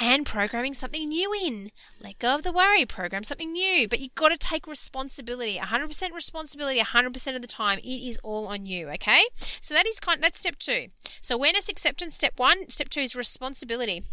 and 0.00 0.24
programming 0.24 0.74
something 0.74 1.08
new 1.08 1.34
in. 1.44 1.70
Let 2.00 2.18
go 2.18 2.34
of 2.34 2.42
the 2.42 2.52
worry, 2.52 2.84
program 2.84 3.24
something 3.24 3.52
new. 3.52 3.88
But 3.88 4.00
you've 4.00 4.14
got 4.14 4.28
to 4.28 4.36
take 4.36 4.66
responsibility 4.66 5.56
100% 5.56 6.12
responsibility 6.12 6.78
100% 6.78 7.34
of 7.34 7.42
the 7.42 7.48
time. 7.48 7.78
It 7.78 7.86
is 7.86 8.18
all 8.22 8.46
on 8.46 8.66
you, 8.66 8.88
okay? 8.90 9.22
So 9.36 9.74
that 9.74 9.86
is 9.86 10.00
kind 10.00 10.22
that's 10.22 10.38
step 10.38 10.56
two. 10.58 10.86
So 11.20 11.34
awareness, 11.34 11.68
acceptance, 11.68 12.14
step 12.14 12.34
one. 12.36 12.68
Step 12.68 12.88
two 12.88 13.00
is 13.00 13.16
responsibility. 13.16 14.04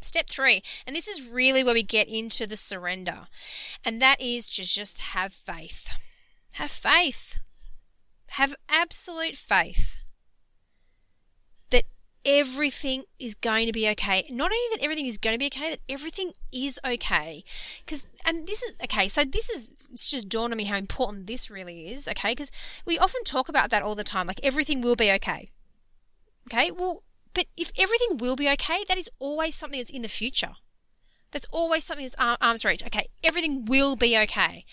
Step 0.00 0.28
three, 0.28 0.62
and 0.86 0.94
this 0.94 1.08
is 1.08 1.30
really 1.30 1.64
where 1.64 1.72
we 1.72 1.82
get 1.82 2.08
into 2.08 2.46
the 2.46 2.58
surrender, 2.58 3.26
and 3.86 4.02
that 4.02 4.20
is 4.20 4.50
to 4.50 4.62
just 4.62 5.00
have 5.00 5.32
faith. 5.32 5.88
Have 6.56 6.70
faith. 6.70 7.38
Have 8.32 8.54
absolute 8.68 9.34
faith 9.34 10.03
everything 12.24 13.04
is 13.18 13.34
going 13.34 13.66
to 13.66 13.72
be 13.72 13.88
okay. 13.90 14.24
Not 14.30 14.50
only 14.50 14.68
that 14.72 14.82
everything 14.82 15.06
is 15.06 15.18
going 15.18 15.34
to 15.34 15.38
be 15.38 15.46
okay, 15.46 15.70
that 15.70 15.82
everything 15.88 16.32
is 16.52 16.80
okay. 16.84 17.42
Because, 17.84 18.06
and 18.26 18.46
this 18.46 18.62
is, 18.62 18.74
okay, 18.82 19.08
so 19.08 19.24
this 19.24 19.50
is, 19.50 19.76
it's 19.92 20.10
just 20.10 20.28
dawned 20.28 20.52
on 20.52 20.56
me 20.56 20.64
how 20.64 20.76
important 20.76 21.26
this 21.26 21.50
really 21.50 21.88
is, 21.88 22.08
okay? 22.08 22.32
Because 22.32 22.82
we 22.86 22.98
often 22.98 23.22
talk 23.24 23.48
about 23.48 23.70
that 23.70 23.82
all 23.82 23.94
the 23.94 24.04
time, 24.04 24.26
like 24.26 24.44
everything 24.44 24.80
will 24.80 24.96
be 24.96 25.12
okay. 25.12 25.46
Okay, 26.52 26.70
well, 26.70 27.02
but 27.34 27.46
if 27.56 27.72
everything 27.78 28.18
will 28.18 28.36
be 28.36 28.48
okay, 28.50 28.84
that 28.88 28.98
is 28.98 29.10
always 29.18 29.54
something 29.54 29.80
that's 29.80 29.90
in 29.90 30.02
the 30.02 30.08
future. 30.08 30.52
That's 31.30 31.48
always 31.52 31.84
something 31.84 32.04
that's 32.06 32.38
arm's 32.40 32.64
reach. 32.64 32.84
Okay, 32.84 33.06
everything 33.22 33.64
will 33.66 33.96
be 33.96 34.16
okay. 34.22 34.64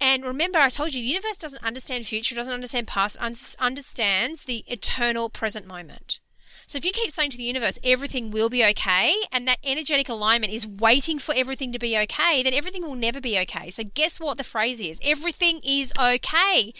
And 0.00 0.24
remember, 0.24 0.58
I 0.58 0.68
told 0.68 0.92
you, 0.92 1.00
the 1.00 1.06
universe 1.06 1.36
doesn't 1.36 1.62
understand 1.62 2.04
future, 2.04 2.34
doesn't 2.34 2.52
understand 2.52 2.88
past, 2.88 3.16
understands 3.60 4.44
the 4.44 4.64
eternal 4.66 5.30
present 5.30 5.68
moment. 5.68 6.18
So 6.66 6.78
if 6.78 6.84
you 6.84 6.92
keep 6.92 7.10
saying 7.10 7.30
to 7.30 7.36
the 7.36 7.44
universe, 7.44 7.78
everything 7.84 8.30
will 8.30 8.48
be 8.48 8.64
okay, 8.64 9.12
and 9.32 9.46
that 9.46 9.58
energetic 9.64 10.08
alignment 10.08 10.52
is 10.52 10.66
waiting 10.66 11.18
for 11.18 11.34
everything 11.36 11.72
to 11.72 11.78
be 11.78 11.96
okay, 11.98 12.42
then 12.42 12.54
everything 12.54 12.82
will 12.82 12.94
never 12.94 13.20
be 13.20 13.38
okay. 13.40 13.70
So 13.70 13.82
guess 13.94 14.18
what 14.18 14.38
the 14.38 14.44
phrase 14.44 14.80
is? 14.80 15.00
Everything 15.04 15.60
is 15.66 15.92
okay. 15.98 16.72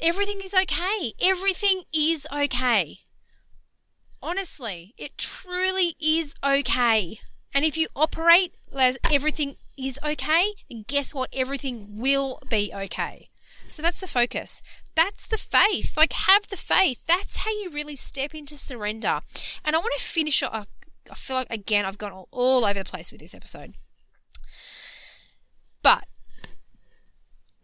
Everything 0.00 0.40
is 0.42 0.54
okay. 0.54 1.12
Everything 1.22 1.82
is 1.94 2.26
okay. 2.32 2.98
Honestly, 4.20 4.94
it 4.96 5.18
truly 5.18 5.94
is 6.00 6.34
okay. 6.44 7.18
And 7.54 7.64
if 7.64 7.76
you 7.76 7.88
operate 7.94 8.54
as 8.78 8.98
everything 9.12 9.54
is 9.76 9.98
okay, 10.04 10.44
then 10.70 10.84
guess 10.86 11.14
what? 11.14 11.28
Everything 11.32 11.96
will 11.98 12.40
be 12.48 12.72
okay. 12.74 13.28
So 13.68 13.82
that's 13.82 14.00
the 14.00 14.06
focus. 14.06 14.62
That's 14.94 15.26
the 15.26 15.36
faith. 15.36 15.96
Like, 15.96 16.12
have 16.12 16.48
the 16.48 16.56
faith. 16.56 17.06
That's 17.06 17.44
how 17.44 17.50
you 17.50 17.70
really 17.72 17.96
step 17.96 18.34
into 18.34 18.56
surrender. 18.56 19.20
And 19.64 19.74
I 19.74 19.78
want 19.78 19.94
to 19.96 20.04
finish. 20.04 20.42
I 20.42 20.64
feel 21.14 21.36
like, 21.36 21.52
again, 21.52 21.84
I've 21.84 21.98
gone 21.98 22.12
all, 22.12 22.28
all 22.30 22.64
over 22.64 22.78
the 22.78 22.84
place 22.84 23.10
with 23.10 23.20
this 23.20 23.34
episode. 23.34 23.74
But 25.82 26.04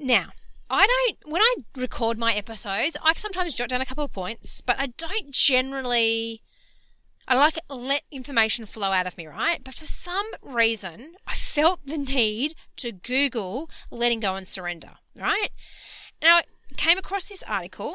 now, 0.01 0.31
I 0.71 0.87
don't, 0.87 1.33
when 1.33 1.43
I 1.43 1.55
record 1.77 2.19
my 2.19 2.33
episodes, 2.33 2.97
I 3.03 3.13
sometimes 3.15 3.55
jot 3.55 3.69
down 3.69 3.81
a 3.81 3.87
couple 3.87 4.05
of 4.05 4.13
points, 4.13 4.61
but 4.61 4.77
I 4.79 4.89
don't 4.97 5.33
generally, 5.33 6.43
I 7.27 7.37
like 7.37 7.55
let 7.71 8.03
information 8.11 8.67
flow 8.67 8.91
out 8.91 9.07
of 9.07 9.17
me, 9.17 9.27
right? 9.27 9.61
But 9.65 9.75
for 9.75 9.85
some 9.85 10.27
reason, 10.43 11.15
I 11.27 11.35
felt 11.35 11.87
the 11.87 11.99
need 11.99 12.55
to 12.77 12.93
Google 12.93 13.71
letting 13.91 14.21
go 14.21 14.35
and 14.35 14.47
surrender, 14.47 14.93
right? 15.19 15.49
Now, 16.23 16.41
came 16.77 16.99
across 16.99 17.29
this 17.29 17.43
article, 17.49 17.95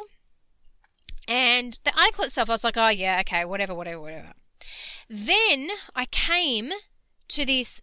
and 1.27 1.79
the 1.85 1.93
article 1.97 2.25
itself, 2.25 2.49
I 2.49 2.53
was 2.53 2.63
like, 2.63 2.77
oh, 2.77 2.89
yeah, 2.89 3.21
okay, 3.21 3.45
whatever, 3.45 3.73
whatever, 3.73 4.01
whatever. 4.01 4.33
Then 5.09 5.69
I 5.95 6.05
came 6.05 6.71
to 7.29 7.45
this 7.45 7.81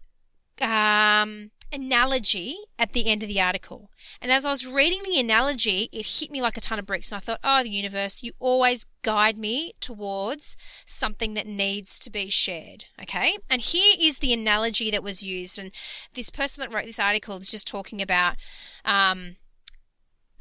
um, 0.60 1.50
analogy 1.72 2.56
at 2.78 2.92
the 2.92 3.08
end 3.08 3.22
of 3.22 3.28
the 3.28 3.40
article. 3.40 3.90
And 4.20 4.30
as 4.30 4.44
I 4.44 4.50
was 4.50 4.66
reading 4.66 5.00
the 5.04 5.20
analogy, 5.20 5.88
it 5.92 6.06
hit 6.06 6.30
me 6.30 6.42
like 6.42 6.56
a 6.56 6.60
ton 6.60 6.78
of 6.78 6.86
bricks. 6.86 7.10
And 7.10 7.16
I 7.16 7.20
thought, 7.20 7.40
oh, 7.42 7.62
the 7.62 7.70
universe, 7.70 8.22
you 8.22 8.32
always 8.38 8.86
guide 9.02 9.38
me 9.38 9.72
towards 9.80 10.56
something 10.84 11.34
that 11.34 11.46
needs 11.46 11.98
to 12.00 12.10
be 12.10 12.28
shared. 12.28 12.86
Okay. 13.00 13.36
And 13.48 13.62
here 13.62 13.94
is 13.98 14.18
the 14.18 14.32
analogy 14.32 14.90
that 14.90 15.02
was 15.02 15.22
used. 15.22 15.58
And 15.58 15.70
this 16.14 16.30
person 16.30 16.62
that 16.62 16.74
wrote 16.74 16.86
this 16.86 17.00
article 17.00 17.36
is 17.38 17.50
just 17.50 17.68
talking 17.68 18.02
about, 18.02 18.36
um, 18.84 19.36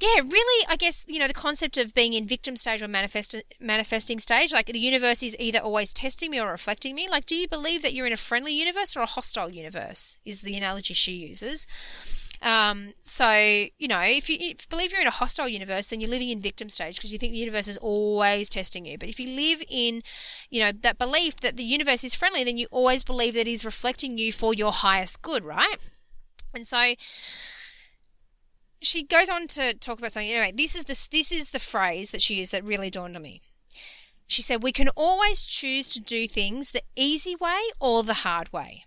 yeah, 0.01 0.21
really, 0.21 0.65
I 0.69 0.77
guess, 0.77 1.05
you 1.09 1.19
know, 1.19 1.27
the 1.27 1.33
concept 1.33 1.77
of 1.77 1.93
being 1.93 2.13
in 2.13 2.25
victim 2.25 2.55
stage 2.55 2.81
or 2.81 2.87
manifest, 2.87 3.35
manifesting 3.59 4.19
stage, 4.19 4.53
like 4.53 4.67
the 4.67 4.79
universe 4.79 5.21
is 5.21 5.35
either 5.39 5.59
always 5.59 5.93
testing 5.93 6.31
me 6.31 6.39
or 6.39 6.49
reflecting 6.49 6.95
me. 6.95 7.07
Like, 7.09 7.25
do 7.25 7.35
you 7.35 7.47
believe 7.47 7.81
that 7.81 7.93
you're 7.93 8.07
in 8.07 8.13
a 8.13 8.17
friendly 8.17 8.53
universe 8.53 8.95
or 8.95 9.01
a 9.01 9.05
hostile 9.05 9.49
universe? 9.49 10.17
Is 10.25 10.41
the 10.41 10.55
analogy 10.55 10.93
she 10.93 11.13
uses. 11.13 11.67
Um, 12.41 12.93
so, 13.03 13.29
you 13.77 13.89
know, 13.89 13.99
if 14.01 14.29
you, 14.29 14.37
if 14.39 14.47
you 14.47 14.55
believe 14.69 14.93
you're 14.93 15.01
in 15.01 15.07
a 15.07 15.11
hostile 15.11 15.49
universe, 15.49 15.89
then 15.89 15.99
you're 15.99 16.09
living 16.09 16.29
in 16.29 16.39
victim 16.39 16.69
stage 16.69 16.95
because 16.95 17.11
you 17.11 17.19
think 17.19 17.33
the 17.33 17.39
universe 17.39 17.67
is 17.67 17.75
always 17.77 18.49
testing 18.49 18.85
you. 18.85 18.97
But 18.97 19.09
if 19.09 19.19
you 19.19 19.27
live 19.35 19.61
in, 19.67 20.01
you 20.49 20.63
know, 20.63 20.71
that 20.71 20.97
belief 20.97 21.41
that 21.41 21.57
the 21.57 21.63
universe 21.63 22.05
is 22.05 22.15
friendly, 22.15 22.45
then 22.45 22.57
you 22.57 22.67
always 22.71 23.03
believe 23.03 23.33
that 23.33 23.47
it 23.47 23.51
is 23.51 23.65
reflecting 23.65 24.17
you 24.17 24.31
for 24.31 24.53
your 24.53 24.71
highest 24.71 25.21
good, 25.21 25.43
right? 25.43 25.75
And 26.55 26.65
so, 26.65 26.93
she 28.81 29.03
goes 29.03 29.29
on 29.29 29.47
to 29.47 29.73
talk 29.73 29.99
about 29.99 30.11
something. 30.11 30.31
Anyway, 30.31 30.53
this 30.55 30.75
is 30.75 30.85
the 30.85 31.07
this 31.11 31.31
is 31.31 31.51
the 31.51 31.59
phrase 31.59 32.11
that 32.11 32.21
she 32.21 32.35
used 32.35 32.51
that 32.53 32.63
really 32.63 32.89
dawned 32.89 33.15
on 33.15 33.21
me. 33.21 33.41
She 34.27 34.41
said, 34.41 34.63
"We 34.63 34.71
can 34.71 34.89
always 34.89 35.45
choose 35.45 35.87
to 35.87 35.99
do 35.99 36.27
things 36.27 36.71
the 36.71 36.83
easy 36.95 37.35
way 37.35 37.59
or 37.79 38.03
the 38.03 38.21
hard 38.25 38.53
way. 38.53 38.83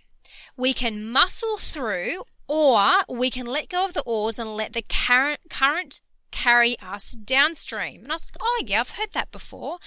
We 0.57 0.73
can 0.73 1.11
muscle 1.11 1.57
through, 1.57 2.25
or 2.47 3.03
we 3.09 3.31
can 3.31 3.47
let 3.47 3.69
go 3.69 3.85
of 3.85 3.95
the 3.95 4.03
oars 4.07 4.39
and 4.39 4.57
let 4.57 4.73
the 4.73 4.83
current 4.83 5.41
current 5.51 6.01
carry 6.31 6.77
us 6.81 7.13
downstream." 7.13 8.05
And 8.05 8.13
I 8.13 8.15
was 8.15 8.27
like, 8.27 8.41
"Oh 8.41 8.63
yeah, 8.65 8.81
I've 8.81 8.91
heard 8.91 9.13
that 9.13 9.31
before." 9.31 9.79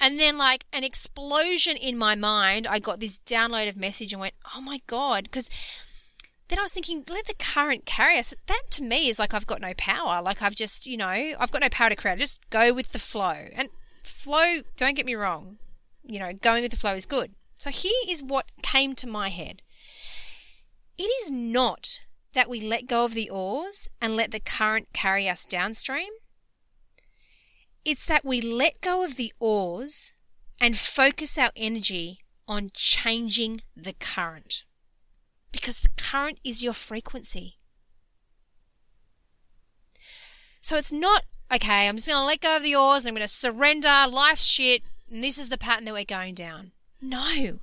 And 0.00 0.18
then, 0.18 0.38
like 0.38 0.64
an 0.72 0.84
explosion 0.84 1.76
in 1.76 1.98
my 1.98 2.14
mind, 2.14 2.66
I 2.66 2.78
got 2.78 3.00
this 3.00 3.20
download 3.20 3.68
of 3.68 3.76
message 3.76 4.12
and 4.12 4.20
went, 4.20 4.34
"Oh 4.54 4.60
my 4.60 4.80
god!" 4.86 5.24
Because 5.24 5.50
then 6.50 6.58
I 6.58 6.62
was 6.62 6.72
thinking, 6.72 7.04
let 7.08 7.26
the 7.26 7.34
current 7.34 7.86
carry 7.86 8.18
us. 8.18 8.34
That 8.48 8.62
to 8.72 8.82
me 8.82 9.08
is 9.08 9.20
like 9.20 9.32
I've 9.32 9.46
got 9.46 9.60
no 9.60 9.72
power. 9.76 10.20
Like 10.20 10.42
I've 10.42 10.56
just, 10.56 10.86
you 10.86 10.96
know, 10.96 11.06
I've 11.06 11.52
got 11.52 11.62
no 11.62 11.68
power 11.70 11.90
to 11.90 11.96
create. 11.96 12.18
Just 12.18 12.48
go 12.50 12.74
with 12.74 12.92
the 12.92 12.98
flow. 12.98 13.46
And 13.54 13.68
flow, 14.02 14.62
don't 14.76 14.96
get 14.96 15.06
me 15.06 15.14
wrong, 15.14 15.58
you 16.02 16.18
know, 16.18 16.32
going 16.32 16.62
with 16.62 16.72
the 16.72 16.76
flow 16.76 16.94
is 16.94 17.06
good. 17.06 17.30
So 17.54 17.70
here 17.70 17.92
is 18.08 18.22
what 18.22 18.46
came 18.62 18.94
to 18.96 19.06
my 19.06 19.28
head. 19.28 19.62
It 20.98 21.04
is 21.22 21.30
not 21.30 22.00
that 22.34 22.48
we 22.48 22.60
let 22.60 22.88
go 22.88 23.04
of 23.04 23.14
the 23.14 23.30
oars 23.30 23.88
and 24.02 24.16
let 24.16 24.32
the 24.32 24.40
current 24.40 24.88
carry 24.92 25.28
us 25.28 25.46
downstream. 25.46 26.10
It's 27.84 28.06
that 28.06 28.24
we 28.24 28.40
let 28.40 28.80
go 28.80 29.04
of 29.04 29.16
the 29.16 29.32
oars 29.38 30.12
and 30.60 30.76
focus 30.76 31.38
our 31.38 31.50
energy 31.54 32.18
on 32.48 32.70
changing 32.74 33.60
the 33.76 33.94
current 33.94 34.64
because 35.52 35.80
the 35.80 35.88
current 36.00 36.40
is 36.44 36.62
your 36.62 36.72
frequency. 36.72 37.56
So 40.60 40.76
it's 40.76 40.92
not, 40.92 41.24
okay, 41.52 41.88
I'm 41.88 41.96
just 41.96 42.08
going 42.08 42.20
to 42.20 42.24
let 42.24 42.40
go 42.40 42.56
of 42.56 42.62
the 42.62 42.76
oars, 42.76 43.06
I'm 43.06 43.14
going 43.14 43.22
to 43.22 43.28
surrender, 43.28 44.06
life's 44.10 44.44
shit, 44.44 44.82
and 45.10 45.24
this 45.24 45.38
is 45.38 45.48
the 45.48 45.58
pattern 45.58 45.86
that 45.86 45.94
we're 45.94 46.04
going 46.04 46.34
down. 46.34 46.72
No. 47.00 47.58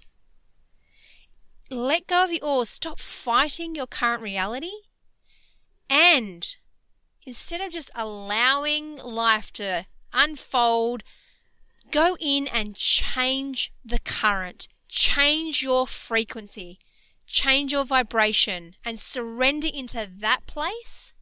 Let 1.69 2.07
go 2.07 2.23
of 2.23 2.29
the 2.29 2.41
oars, 2.41 2.69
stop 2.69 2.99
fighting 2.99 3.75
your 3.75 3.87
current 3.87 4.23
reality, 4.23 4.71
and 5.89 6.55
instead 7.25 7.61
of 7.61 7.71
just 7.71 7.91
allowing 7.95 8.97
life 8.97 9.51
to 9.53 9.85
unfold, 10.13 11.03
go 11.91 12.17
in 12.19 12.47
and 12.53 12.75
change 12.75 13.71
the 13.85 13.99
current, 13.99 14.67
change 14.87 15.61
your 15.61 15.85
frequency, 15.85 16.79
change 17.27 17.73
your 17.73 17.85
vibration 17.85 18.73
and 18.83 18.97
surrender 18.97 19.67
into 19.71 20.09
that 20.19 20.47
place 20.47 21.13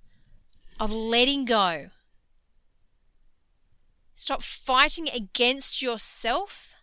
of 0.80 0.92
letting 0.92 1.46
go. 1.46 1.88
Stop 4.14 4.42
fighting 4.42 5.08
against 5.14 5.82
yourself 5.82 6.76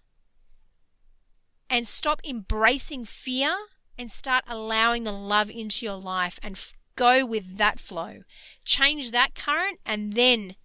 and 1.70 1.88
stop 1.88 2.20
embracing 2.28 3.06
fear 3.06 3.54
and 3.98 4.10
start 4.10 4.44
allowing 4.46 5.04
the 5.04 5.12
love 5.12 5.50
into 5.50 5.86
your 5.86 5.96
life 5.96 6.38
and 6.42 6.54
f- 6.56 6.74
go 6.96 7.24
with 7.24 7.56
that 7.56 7.80
flow. 7.80 8.18
Change 8.64 9.12
that 9.12 9.34
current 9.34 9.78
and 9.86 10.12
then 10.12 10.56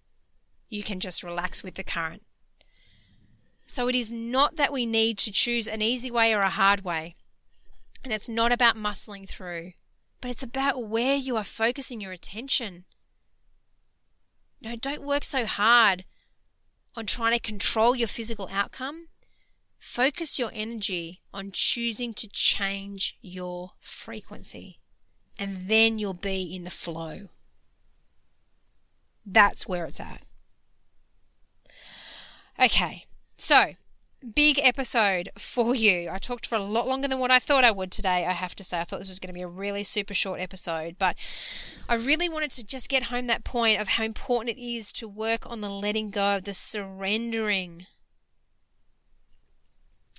you 0.68 0.82
can 0.82 1.00
just 1.00 1.22
relax 1.22 1.62
with 1.62 1.74
the 1.74 1.84
current. 1.84 2.22
So 3.64 3.88
it 3.88 3.94
is 3.94 4.10
not 4.10 4.56
that 4.56 4.72
we 4.72 4.84
need 4.84 5.16
to 5.18 5.32
choose 5.32 5.68
an 5.68 5.80
easy 5.80 6.10
way 6.10 6.34
or 6.34 6.40
a 6.40 6.50
hard 6.50 6.84
way. 6.84 7.14
And 8.04 8.12
it's 8.12 8.28
not 8.28 8.52
about 8.52 8.76
muscling 8.76 9.28
through, 9.28 9.72
but 10.20 10.30
it's 10.30 10.42
about 10.42 10.84
where 10.84 11.16
you 11.16 11.36
are 11.36 11.44
focusing 11.44 12.00
your 12.00 12.12
attention. 12.12 12.84
No, 14.60 14.76
don't 14.76 15.06
work 15.06 15.24
so 15.24 15.46
hard 15.46 16.04
on 16.96 17.06
trying 17.06 17.34
to 17.34 17.40
control 17.40 17.94
your 17.94 18.08
physical 18.08 18.48
outcome. 18.52 19.08
Focus 19.78 20.38
your 20.38 20.50
energy 20.52 21.20
on 21.32 21.50
choosing 21.52 22.12
to 22.14 22.28
change 22.32 23.16
your 23.22 23.70
frequency, 23.80 24.80
and 25.38 25.56
then 25.56 25.98
you'll 25.98 26.14
be 26.14 26.42
in 26.54 26.64
the 26.64 26.70
flow. 26.70 27.28
That's 29.24 29.68
where 29.68 29.84
it's 29.84 30.00
at. 30.00 30.24
Okay, 32.58 33.04
so 33.36 33.74
big 34.34 34.58
episode 34.62 35.28
for 35.36 35.74
you. 35.74 36.08
I 36.10 36.18
talked 36.18 36.46
for 36.46 36.56
a 36.56 36.62
lot 36.62 36.88
longer 36.88 37.08
than 37.08 37.18
what 37.18 37.30
I 37.30 37.38
thought 37.38 37.64
I 37.64 37.70
would 37.70 37.90
today, 37.90 38.26
I 38.26 38.32
have 38.32 38.54
to 38.56 38.64
say. 38.64 38.80
I 38.80 38.84
thought 38.84 38.98
this 38.98 39.08
was 39.08 39.20
going 39.20 39.28
to 39.28 39.38
be 39.38 39.42
a 39.42 39.48
really 39.48 39.82
super 39.82 40.14
short 40.14 40.40
episode, 40.40 40.96
but 40.98 41.16
I 41.88 41.94
really 41.94 42.28
wanted 42.28 42.50
to 42.52 42.66
just 42.66 42.90
get 42.90 43.04
home 43.04 43.26
that 43.26 43.44
point 43.44 43.80
of 43.80 43.88
how 43.88 44.04
important 44.04 44.56
it 44.56 44.60
is 44.60 44.92
to 44.94 45.08
work 45.08 45.50
on 45.50 45.60
the 45.60 45.68
letting 45.70 46.10
go, 46.10 46.40
the 46.40 46.54
surrendering. 46.54 47.86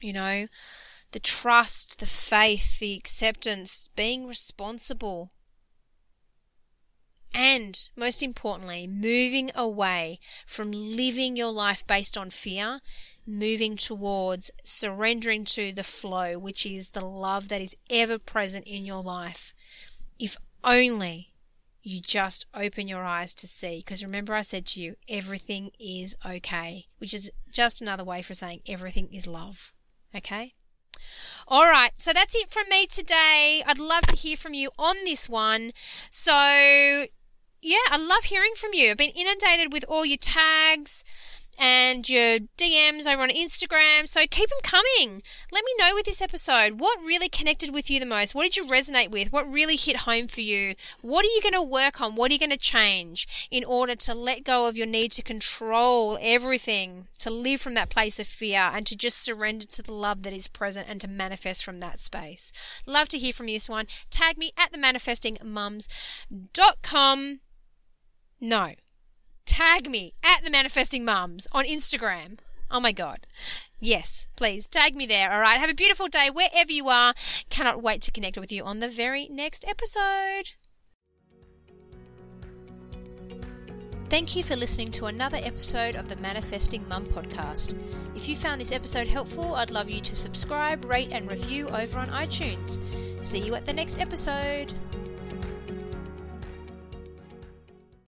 You 0.01 0.13
know, 0.13 0.47
the 1.11 1.19
trust, 1.19 1.99
the 1.99 2.05
faith, 2.05 2.79
the 2.79 2.95
acceptance, 2.95 3.89
being 3.95 4.27
responsible. 4.27 5.29
And 7.35 7.75
most 7.95 8.23
importantly, 8.23 8.87
moving 8.87 9.51
away 9.55 10.19
from 10.45 10.71
living 10.71 11.37
your 11.37 11.51
life 11.51 11.85
based 11.85 12.17
on 12.17 12.29
fear 12.29 12.81
moving 13.29 13.77
towards 13.77 14.49
surrendering 14.63 15.45
to 15.45 15.71
the 15.71 15.83
flow, 15.83 16.39
which 16.39 16.65
is 16.65 16.91
the 16.91 17.05
love 17.05 17.49
that 17.49 17.61
is 17.61 17.77
ever 17.91 18.17
present 18.17 18.65
in 18.65 18.85
your 18.85 19.03
life. 19.03 19.53
If 20.17 20.35
only 20.63 21.29
you 21.81 22.01
just 22.01 22.45
open 22.53 22.87
your 22.87 23.03
eyes 23.03 23.33
to 23.35 23.47
see. 23.47 23.81
Because 23.83 24.03
remember, 24.03 24.33
I 24.33 24.41
said 24.41 24.65
to 24.67 24.81
you, 24.81 24.95
everything 25.07 25.71
is 25.79 26.17
okay, 26.25 26.85
which 26.97 27.13
is 27.13 27.31
just 27.51 27.81
another 27.81 28.03
way 28.03 28.21
for 28.21 28.33
saying 28.33 28.61
everything 28.67 29.09
is 29.13 29.27
love. 29.27 29.71
Okay? 30.15 30.53
All 31.47 31.65
right, 31.65 31.91
so 31.95 32.11
that's 32.13 32.35
it 32.35 32.49
from 32.49 32.65
me 32.69 32.85
today. 32.85 33.63
I'd 33.65 33.79
love 33.79 34.05
to 34.07 34.15
hear 34.15 34.35
from 34.35 34.53
you 34.53 34.69
on 34.77 34.95
this 35.05 35.29
one. 35.29 35.71
So, 36.11 37.05
yeah, 37.61 37.77
I 37.89 37.97
love 37.97 38.25
hearing 38.25 38.53
from 38.55 38.71
you. 38.73 38.91
I've 38.91 38.97
been 38.97 39.11
inundated 39.15 39.73
with 39.73 39.85
all 39.87 40.05
your 40.05 40.17
tags 40.17 41.03
and 41.59 42.07
your 42.07 42.37
DMs 42.57 43.05
over 43.05 43.21
on 43.21 43.29
Instagram. 43.29 44.07
So 44.07 44.21
keep 44.29 44.49
them 44.49 44.59
coming. 44.63 45.21
Let 45.51 45.65
me 45.65 45.71
know 45.77 45.91
with 45.93 46.05
this 46.05 46.21
episode 46.21 46.79
what 46.79 47.01
really 47.01 47.27
connected 47.27 47.73
with 47.73 47.91
you 47.91 47.99
the 47.99 48.05
most. 48.05 48.33
What 48.33 48.45
did 48.45 48.55
you 48.55 48.63
resonate 48.65 49.11
with? 49.11 49.33
What 49.33 49.51
really 49.51 49.75
hit 49.75 49.97
home 49.97 50.27
for 50.27 50.39
you? 50.41 50.75
What 51.01 51.25
are 51.25 51.29
you 51.29 51.41
going 51.41 51.53
to 51.53 51.61
work 51.61 51.99
on? 52.01 52.15
What 52.15 52.31
are 52.31 52.33
you 52.33 52.39
going 52.39 52.49
to 52.51 52.57
change 52.57 53.47
in 53.51 53.65
order 53.65 53.95
to 53.95 54.15
let 54.15 54.45
go 54.45 54.69
of 54.69 54.77
your 54.77 54.87
need 54.87 55.11
to 55.13 55.21
control 55.21 56.17
everything, 56.21 57.07
to 57.19 57.29
live 57.29 57.59
from 57.59 57.73
that 57.73 57.89
place 57.89 58.17
of 58.19 58.27
fear, 58.27 58.71
and 58.73 58.87
to 58.87 58.95
just 58.95 59.21
surrender 59.21 59.65
to 59.65 59.83
the 59.83 59.93
love 59.93 60.23
that 60.23 60.33
is 60.33 60.47
present 60.47 60.87
and 60.89 61.01
to 61.01 61.09
manifest 61.09 61.65
from 61.65 61.81
that 61.81 61.99
space? 61.99 62.81
Love 62.87 63.09
to 63.09 63.17
hear 63.17 63.33
from 63.33 63.49
you 63.49 63.59
Swan. 63.59 63.87
Tag 64.09 64.37
me 64.37 64.51
at 64.57 64.71
themanifestingmums.com. 64.71 67.39
No, 68.41 68.71
tag 69.45 69.89
me 69.89 70.13
at 70.23 70.43
the 70.43 70.49
manifesting 70.49 71.03
mums 71.03 71.47
on 71.51 71.65
Instagram. 71.65 72.39
Oh 72.71 72.79
my 72.79 72.91
God. 72.91 73.25
Yes, 73.81 74.27
please 74.37 74.67
tag 74.67 74.95
me 74.95 75.05
there. 75.05 75.31
All 75.31 75.39
right. 75.39 75.59
Have 75.59 75.71
a 75.71 75.75
beautiful 75.75 76.07
day 76.07 76.29
wherever 76.31 76.71
you 76.71 76.87
are. 76.89 77.13
Cannot 77.49 77.81
wait 77.81 78.01
to 78.03 78.11
connect 78.11 78.37
with 78.37 78.51
you 78.51 78.63
on 78.63 78.79
the 78.79 78.89
very 78.89 79.27
next 79.29 79.65
episode. 79.67 80.53
Thank 84.09 84.35
you 84.35 84.43
for 84.43 84.55
listening 84.55 84.91
to 84.91 85.05
another 85.05 85.37
episode 85.43 85.95
of 85.95 86.07
the 86.07 86.15
Manifesting 86.15 86.87
Mum 86.87 87.05
podcast. 87.05 87.77
If 88.15 88.27
you 88.27 88.35
found 88.35 88.59
this 88.59 88.71
episode 88.71 89.07
helpful, 89.07 89.53
I'd 89.55 89.69
love 89.69 89.89
you 89.89 90.01
to 90.01 90.15
subscribe, 90.15 90.85
rate, 90.85 91.11
and 91.11 91.29
review 91.29 91.69
over 91.69 91.99
on 91.99 92.09
iTunes. 92.09 92.81
See 93.23 93.39
you 93.39 93.53
at 93.53 93.65
the 93.65 93.73
next 93.73 93.99
episode. 93.99 94.73